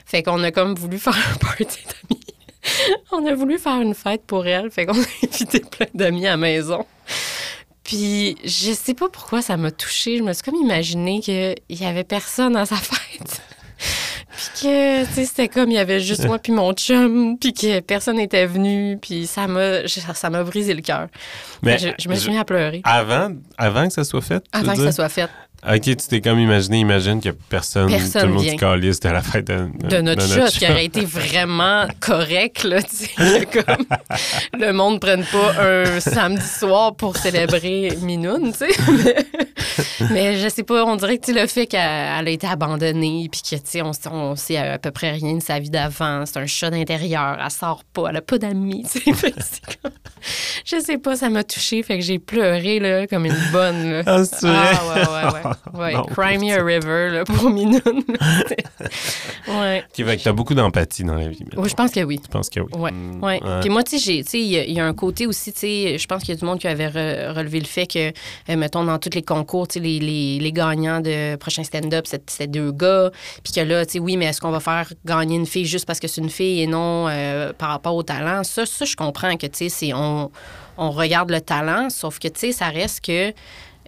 Fait 0.06 0.22
qu'on 0.22 0.42
a 0.42 0.50
comme 0.50 0.74
voulu 0.74 0.98
faire 0.98 1.16
un 1.16 1.36
party 1.38 1.84
d'amis. 1.86 2.22
on 3.12 3.26
a 3.26 3.34
voulu 3.34 3.58
faire 3.58 3.80
une 3.80 3.94
fête 3.94 4.22
pour 4.26 4.46
elle. 4.46 4.70
Fait 4.70 4.86
qu'on 4.86 4.98
a 4.98 5.06
invité 5.24 5.60
plein 5.60 5.86
d'amis 5.94 6.26
à 6.26 6.30
la 6.30 6.36
maison. 6.36 6.86
Puis 7.92 8.36
je 8.42 8.72
sais 8.72 8.94
pas 8.94 9.10
pourquoi 9.10 9.42
ça 9.42 9.58
m'a 9.58 9.70
touchée. 9.70 10.16
Je 10.16 10.22
me 10.22 10.32
suis 10.32 10.42
comme 10.42 10.54
imaginé 10.54 11.20
qu'il 11.20 11.54
y 11.68 11.84
avait 11.84 12.04
personne 12.04 12.56
à 12.56 12.64
sa 12.64 12.76
fête. 12.76 13.42
Puis 14.34 14.62
que, 14.62 15.04
tu 15.04 15.12
sais, 15.12 15.24
c'était 15.26 15.48
comme, 15.48 15.70
il 15.70 15.74
y 15.74 15.78
avait 15.78 16.00
juste 16.00 16.24
moi 16.24 16.38
puis 16.38 16.52
mon 16.52 16.72
chum, 16.72 17.36
puis 17.38 17.52
que 17.52 17.80
personne 17.80 18.16
n'était 18.16 18.46
venu, 18.46 18.96
puis 18.96 19.26
ça 19.26 19.46
m'a, 19.46 19.86
ça 19.86 20.30
m'a 20.30 20.42
brisé 20.42 20.72
le 20.72 20.80
cœur. 20.80 21.08
Mais 21.60 21.76
je, 21.76 21.88
je 21.98 22.08
me 22.08 22.14
suis 22.14 22.30
mis 22.30 22.38
à 22.38 22.44
pleurer 22.46 22.80
Avant, 22.84 23.30
avant 23.58 23.86
que 23.86 23.92
ça 23.92 24.04
soit 24.04 24.22
fait? 24.22 24.42
avant 24.52 24.72
que 24.72 24.84
ça 24.84 24.92
soit 24.92 25.10
fait. 25.10 25.28
OK, 25.64 25.80
tu 25.82 25.94
t'es 25.96 26.20
comme 26.20 26.40
imaginé, 26.40 26.80
imagine 26.80 27.20
que 27.20 27.28
personne, 27.28 27.88
Personne 27.88 28.22
tout 28.22 28.26
le 28.26 28.32
monde 28.34 28.42
vient. 28.42 28.52
se 28.54 28.58
calisse 28.58 28.98
de 28.98 29.08
la 29.10 29.22
fête 29.22 29.46
de, 29.46 29.68
De 29.88 30.00
notre 30.00 30.26
chat, 30.26 30.48
qui 30.48 30.64
aurait 30.68 30.86
été 30.86 31.04
vraiment 31.04 31.86
correct, 32.00 32.64
là, 32.64 32.82
tu 32.82 32.96
sais, 32.96 33.46
comme 33.52 33.86
le 34.58 34.72
monde 34.72 34.94
ne 34.94 34.98
prenne 34.98 35.24
pas 35.24 35.62
un 35.62 36.00
samedi 36.00 36.44
soir 36.44 36.96
pour 36.96 37.16
célébrer 37.16 37.96
Minoune, 38.02 38.50
tu 38.52 38.58
sais. 38.58 38.70
Mais, 39.04 39.16
mais 40.10 40.36
je 40.38 40.48
sais 40.48 40.64
pas, 40.64 40.84
on 40.84 40.96
dirait 40.96 41.18
que, 41.18 41.26
tu 41.26 41.32
le 41.32 41.46
fait 41.46 41.66
qu'elle 41.68 41.80
elle 41.80 42.26
a 42.26 42.30
été 42.30 42.48
abandonnée, 42.48 43.28
puis 43.30 43.42
que, 43.42 43.54
tu 43.54 43.62
sais, 43.64 43.82
on, 43.82 43.92
on 44.10 44.34
sait 44.34 44.56
à 44.56 44.78
peu 44.80 44.90
près 44.90 45.12
rien 45.12 45.34
de 45.34 45.42
sa 45.42 45.60
vie 45.60 45.70
d'avant, 45.70 46.24
c'est 46.26 46.38
un 46.38 46.46
chat 46.46 46.70
d'intérieur, 46.70 47.38
elle 47.40 47.50
sort 47.52 47.84
pas, 47.92 48.08
elle 48.10 48.16
a 48.16 48.20
pas 48.20 48.38
d'amis, 48.38 48.84
tu 48.90 48.98
sais. 49.00 49.12
Comme- 49.82 49.92
Je 50.64 50.80
sais 50.80 50.98
pas, 50.98 51.14
ça 51.14 51.28
m'a 51.30 51.44
touchée, 51.44 51.84
fait 51.84 51.98
que 51.98 52.04
j'ai 52.04 52.18
pleuré, 52.18 52.80
là, 52.80 53.06
comme 53.06 53.26
une 53.26 53.50
bonne, 53.52 53.92
là. 53.92 54.02
Ah? 54.06 54.22
Ah, 54.42 54.94
ouais, 54.94 55.00
ouais, 55.00 55.32
ouais. 55.44 55.51
ouais. 55.74 55.92
Non, 55.94 56.02
Cry 56.04 56.38
me 56.38 56.52
a 56.58 56.62
river, 56.64 57.10
là, 57.10 57.24
pour 57.26 57.50
Minoune. 57.50 58.04
ouais. 59.48 59.84
OK, 59.88 60.06
fait 60.06 60.16
que 60.16 60.22
t'as 60.22 60.32
beaucoup 60.32 60.54
d'empathie 60.54 61.04
dans 61.04 61.14
la 61.14 61.28
vie. 61.28 61.44
Oui, 61.56 61.68
je 61.68 61.74
pense 61.74 61.90
que 61.90 62.00
oui. 62.00 62.18
Tu 62.20 62.28
penses 62.28 62.48
que 62.50 62.60
oui? 62.60 62.68
Ouais, 62.74 62.92
Mm, 62.92 63.22
ouais. 63.24 63.40
Puis 63.60 63.70
moi, 63.70 63.82
tu 63.82 63.98
sais, 63.98 64.22
il 64.34 64.40
y, 64.46 64.58
a- 64.58 64.64
il 64.64 64.72
y 64.74 64.80
a 64.80 64.86
un 64.86 64.94
côté 64.94 65.26
aussi, 65.26 65.52
tu 65.52 65.60
sais, 65.60 65.98
je 65.98 66.06
pense 66.06 66.22
qu'il 66.22 66.34
y 66.34 66.36
a 66.36 66.40
du 66.40 66.44
monde 66.44 66.58
qui 66.58 66.68
avait 66.68 66.88
re- 66.88 67.32
relevé 67.32 67.58
le 67.60 67.66
fait 67.66 67.86
que, 67.86 68.08
euh, 68.08 68.56
mettons, 68.56 68.84
dans 68.84 68.98
tous 68.98 69.10
les 69.14 69.22
concours, 69.22 69.66
tu 69.68 69.74
sais, 69.74 69.80
les, 69.80 69.98
les, 69.98 70.38
les 70.38 70.52
gagnants 70.52 71.00
de 71.00 71.36
prochain 71.36 71.64
stand-up, 71.64 72.06
c'est- 72.06 72.28
c'était 72.30 72.46
deux 72.46 72.72
gars. 72.72 73.10
Puis 73.42 73.52
que 73.52 73.60
là, 73.60 73.84
tu 73.86 73.92
sais, 73.92 73.98
oui, 73.98 74.16
mais 74.16 74.26
est-ce 74.26 74.40
qu'on 74.40 74.50
va 74.50 74.60
faire 74.60 74.92
gagner 75.04 75.36
une 75.36 75.46
fille 75.46 75.66
juste 75.66 75.86
parce 75.86 76.00
que 76.00 76.08
c'est 76.08 76.20
une 76.20 76.30
fille 76.30 76.60
et 76.62 76.66
non 76.66 77.06
euh, 77.08 77.52
par 77.52 77.70
rapport 77.70 77.94
au 77.94 78.02
talent? 78.02 78.44
Ça, 78.44 78.66
ça 78.66 78.84
je 78.84 78.96
comprends 78.96 79.36
que, 79.36 79.46
tu 79.46 79.68
sais, 79.68 79.92
on, 79.94 80.30
on 80.78 80.90
regarde 80.90 81.30
le 81.30 81.40
talent, 81.40 81.88
sauf 81.90 82.18
que, 82.18 82.28
tu 82.28 82.40
sais, 82.40 82.52
ça 82.52 82.68
reste 82.68 83.04
que. 83.04 83.32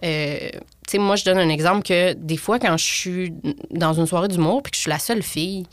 euh, 0.03 0.49
sais, 0.95 1.01
moi, 1.01 1.15
je 1.15 1.25
donne 1.25 1.37
un 1.37 1.49
exemple 1.49 1.83
que 1.83 2.13
des 2.13 2.37
fois, 2.37 2.59
quand 2.59 2.77
je 2.77 2.85
suis 2.85 3.33
dans 3.71 3.93
une 3.93 4.05
soirée 4.05 4.27
d'humour 4.27 4.63
puis 4.63 4.71
que 4.71 4.77
je 4.77 4.81
suis 4.81 4.89
la 4.89 4.99
seule 4.99 5.23
fille, 5.23 5.65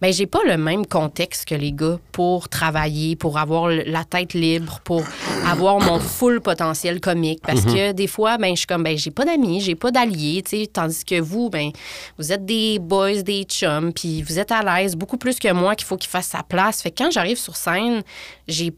ben 0.00 0.12
j'ai 0.12 0.26
pas 0.26 0.40
le 0.46 0.56
même 0.56 0.86
contexte 0.86 1.46
que 1.46 1.54
les 1.54 1.72
gars 1.72 1.98
pour 2.12 2.48
travailler, 2.48 3.16
pour 3.16 3.38
avoir 3.38 3.68
la 3.68 4.04
tête 4.04 4.32
libre, 4.32 4.80
pour 4.82 5.02
avoir 5.46 5.78
mon 5.78 5.98
full 5.98 6.40
potentiel 6.40 7.00
comique. 7.00 7.40
Parce 7.42 7.64
que 7.64 7.92
des 7.92 8.06
fois, 8.06 8.38
ben 8.38 8.54
je 8.54 8.60
suis 8.60 8.66
comme, 8.66 8.82
ben 8.82 8.96
j'ai 8.96 9.10
pas 9.10 9.24
d'amis, 9.24 9.60
j'ai 9.60 9.74
pas 9.74 9.90
d'alliés, 9.90 10.42
tu 10.42 10.60
sais, 10.60 10.66
tandis 10.66 11.04
que 11.04 11.20
vous, 11.20 11.50
ben 11.50 11.70
vous 12.18 12.32
êtes 12.32 12.46
des 12.46 12.78
boys, 12.78 13.22
des 13.22 13.44
chums, 13.44 13.92
puis 13.92 14.22
vous 14.22 14.38
êtes 14.38 14.52
à 14.52 14.62
l'aise 14.62 14.96
beaucoup 14.96 15.18
plus 15.18 15.38
que 15.38 15.52
moi 15.52 15.74
qu'il 15.74 15.86
faut 15.86 15.96
qu'il 15.96 16.10
fasse 16.10 16.28
sa 16.28 16.42
place. 16.42 16.80
Fait 16.80 16.90
que 16.90 17.02
quand 17.02 17.10
j'arrive 17.10 17.38
sur 17.38 17.56
scène, 17.56 18.02
j'ai 18.48 18.72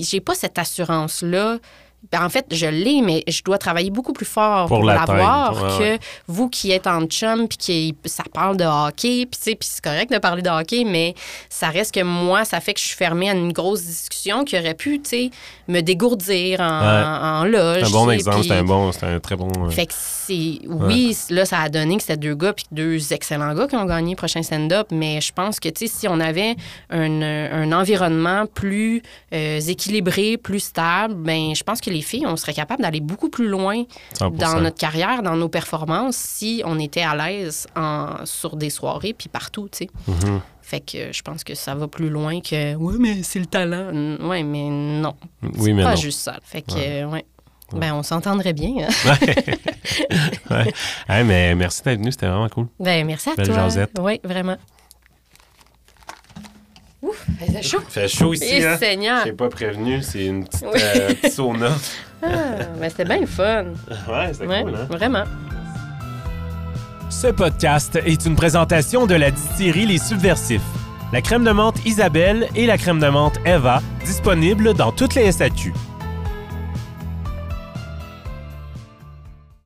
j'ai 0.00 0.20
pas 0.20 0.34
cette 0.34 0.56
assurance-là 0.56 1.58
ben, 1.58 1.60
en 2.14 2.28
fait, 2.28 2.46
je 2.50 2.66
l'ai, 2.66 3.00
mais 3.00 3.22
je 3.28 3.42
dois 3.42 3.58
travailler 3.58 3.90
beaucoup 3.90 4.12
plus 4.12 4.26
fort 4.26 4.66
pour, 4.66 4.82
l'avoir 4.82 5.78
que 5.78 5.98
vous 6.26 6.48
qui 6.48 6.70
êtes 6.72 6.86
en 6.86 7.04
chum 7.06 7.48
puis 7.48 7.58
qui 7.58 7.94
ça 8.04 8.24
parle 8.32 8.56
de 8.56 8.64
hockey, 8.64 9.26
puis 9.26 9.56
c'est 9.60 9.80
correct 9.80 10.12
de 10.12 10.18
parler 10.18 10.42
de 10.42 10.50
hockey, 10.50 10.84
mais 10.84 11.14
ça 11.48 11.68
reste 11.68 11.94
que 11.94 12.02
moi, 12.02 12.44
ça 12.44 12.60
fait 12.60 12.74
que 12.74 12.80
je 12.80 12.86
suis 12.86 12.96
fermée 12.96 13.30
à 13.30 13.34
une 13.34 13.52
grosse 13.52 13.82
discussion 13.82 14.44
qui 14.44 14.58
aurait 14.58 14.74
pu, 14.74 15.00
me 15.68 15.80
dégourdir 15.80 16.60
en, 16.60 17.44
loge. 17.44 17.78
C'est 17.80 17.86
un 17.86 17.90
bon 17.90 18.10
exemple, 18.10 18.44
c'est 18.44 18.52
un 18.52 18.64
bon, 18.64 18.92
c'est 18.92 19.06
un 19.06 19.20
très 19.20 19.36
bon. 19.36 19.50
Euh, 19.58 19.70
fait 19.70 19.86
que 19.86 19.94
c'est, 19.96 20.60
oui, 20.66 21.16
là, 21.30 21.44
ça 21.44 21.60
a 21.60 21.68
donné 21.68 21.96
que 21.96 22.02
c'était 22.02 22.16
deux 22.16 22.34
gars 22.34 22.52
puis 22.52 22.66
deux 22.72 23.12
excellents 23.12 23.54
gars 23.54 23.66
qui 23.66 23.76
ont 23.76 23.84
gagné 23.84 24.10
le 24.12 24.16
prochain 24.16 24.42
stand-up, 24.42 24.88
mais 24.90 25.20
je 25.20 25.32
pense 25.32 25.60
que, 25.60 25.68
tu 25.68 25.86
sais, 25.86 25.94
si 26.00 26.08
on 26.08 26.20
avait 26.20 26.56
un, 26.90 27.22
un 27.22 27.72
environnement 27.72 28.46
plus 28.46 29.02
euh, 29.32 29.60
équilibré, 29.60 30.36
plus 30.36 30.60
stable, 30.60 31.14
ben, 31.14 31.54
je 31.54 31.62
pense 31.62 31.80
que 31.80 31.90
les 31.92 32.02
filles, 32.02 32.26
on 32.26 32.36
serait 32.36 32.54
capable 32.54 32.82
d'aller 32.82 33.00
beaucoup 33.00 33.28
plus 33.28 33.48
loin 33.48 33.84
dans 34.20 34.60
notre 34.60 34.78
carrière, 34.78 35.22
dans 35.22 35.36
nos 35.36 35.48
performances, 35.48 36.16
si 36.16 36.62
on 36.64 36.78
était 36.78 37.02
à 37.02 37.14
l'aise 37.14 37.66
sur 38.24 38.56
des 38.56 38.70
soirées 38.70 39.14
puis 39.14 39.28
partout, 39.28 39.68
tu 39.70 39.78
sais. 39.78 39.90
Mm-hmm. 40.08 40.40
Fait 40.62 40.80
que 40.80 41.12
je 41.12 41.22
pense 41.22 41.44
que 41.44 41.54
ça 41.54 41.74
va 41.74 41.88
plus 41.88 42.08
loin 42.08 42.40
que 42.40 42.74
oui, 42.76 42.94
mais 42.98 43.22
c'est 43.22 43.40
le 43.40 43.46
talent. 43.46 43.90
Oui, 44.20 44.42
mais 44.42 44.68
non. 44.70 45.14
Oui, 45.58 45.72
mais 45.72 45.82
pas 45.82 45.96
juste 45.96 46.20
ça. 46.20 46.38
Fait 46.42 46.62
que, 46.62 47.04
ouais. 47.04 47.24
Ben, 47.74 47.94
on 47.94 48.02
s'entendrait 48.02 48.52
bien. 48.52 48.86
Hein. 48.86 49.16
ouais. 50.50 50.72
mais 51.24 51.54
merci 51.54 51.82
d'être 51.82 51.98
venu, 51.98 52.12
c'était 52.12 52.26
vraiment 52.26 52.48
cool. 52.48 52.68
Ben, 52.78 53.06
merci 53.06 53.30
à 53.30 53.34
toi. 53.34 53.68
Oui, 54.00 54.20
vraiment. 54.24 54.56
Ouf, 57.02 57.26
il 57.40 57.52
fait 57.52 57.62
chaud. 57.62 57.78
Il 57.82 57.92
fait 57.92 58.08
chaud 58.08 58.32
ici. 58.32 58.44
Et 58.44 58.64
hein? 58.64 58.76
Seigneur. 58.78 59.26
Je 59.26 59.32
pas 59.32 59.48
prévenu, 59.48 60.02
c'est 60.02 60.26
une 60.26 60.44
petite, 60.44 60.64
euh, 60.64 61.28
sauna. 61.28 61.70
ah, 62.22 62.28
mais 62.80 62.90
c'était 62.90 63.04
bien 63.04 63.20
le 63.20 63.26
fun. 63.26 63.64
Ouais, 64.08 64.32
c'était 64.32 64.46
cool, 64.62 64.74
hein? 64.74 64.86
Vraiment. 64.88 65.24
Ce 67.10 67.26
podcast 67.26 67.98
est 68.06 68.24
une 68.24 68.36
présentation 68.36 69.06
de 69.06 69.16
la 69.16 69.32
distillerie 69.32 69.86
Les 69.86 69.98
Subversifs. 69.98 70.60
La 71.12 71.20
crème 71.20 71.44
de 71.44 71.50
menthe 71.50 71.84
Isabelle 71.84 72.48
et 72.54 72.66
la 72.66 72.78
crème 72.78 73.00
de 73.00 73.08
menthe 73.08 73.38
Eva, 73.44 73.82
disponibles 74.04 74.72
dans 74.72 74.92
toutes 74.92 75.14
les 75.14 75.30
SAQ. 75.30 75.74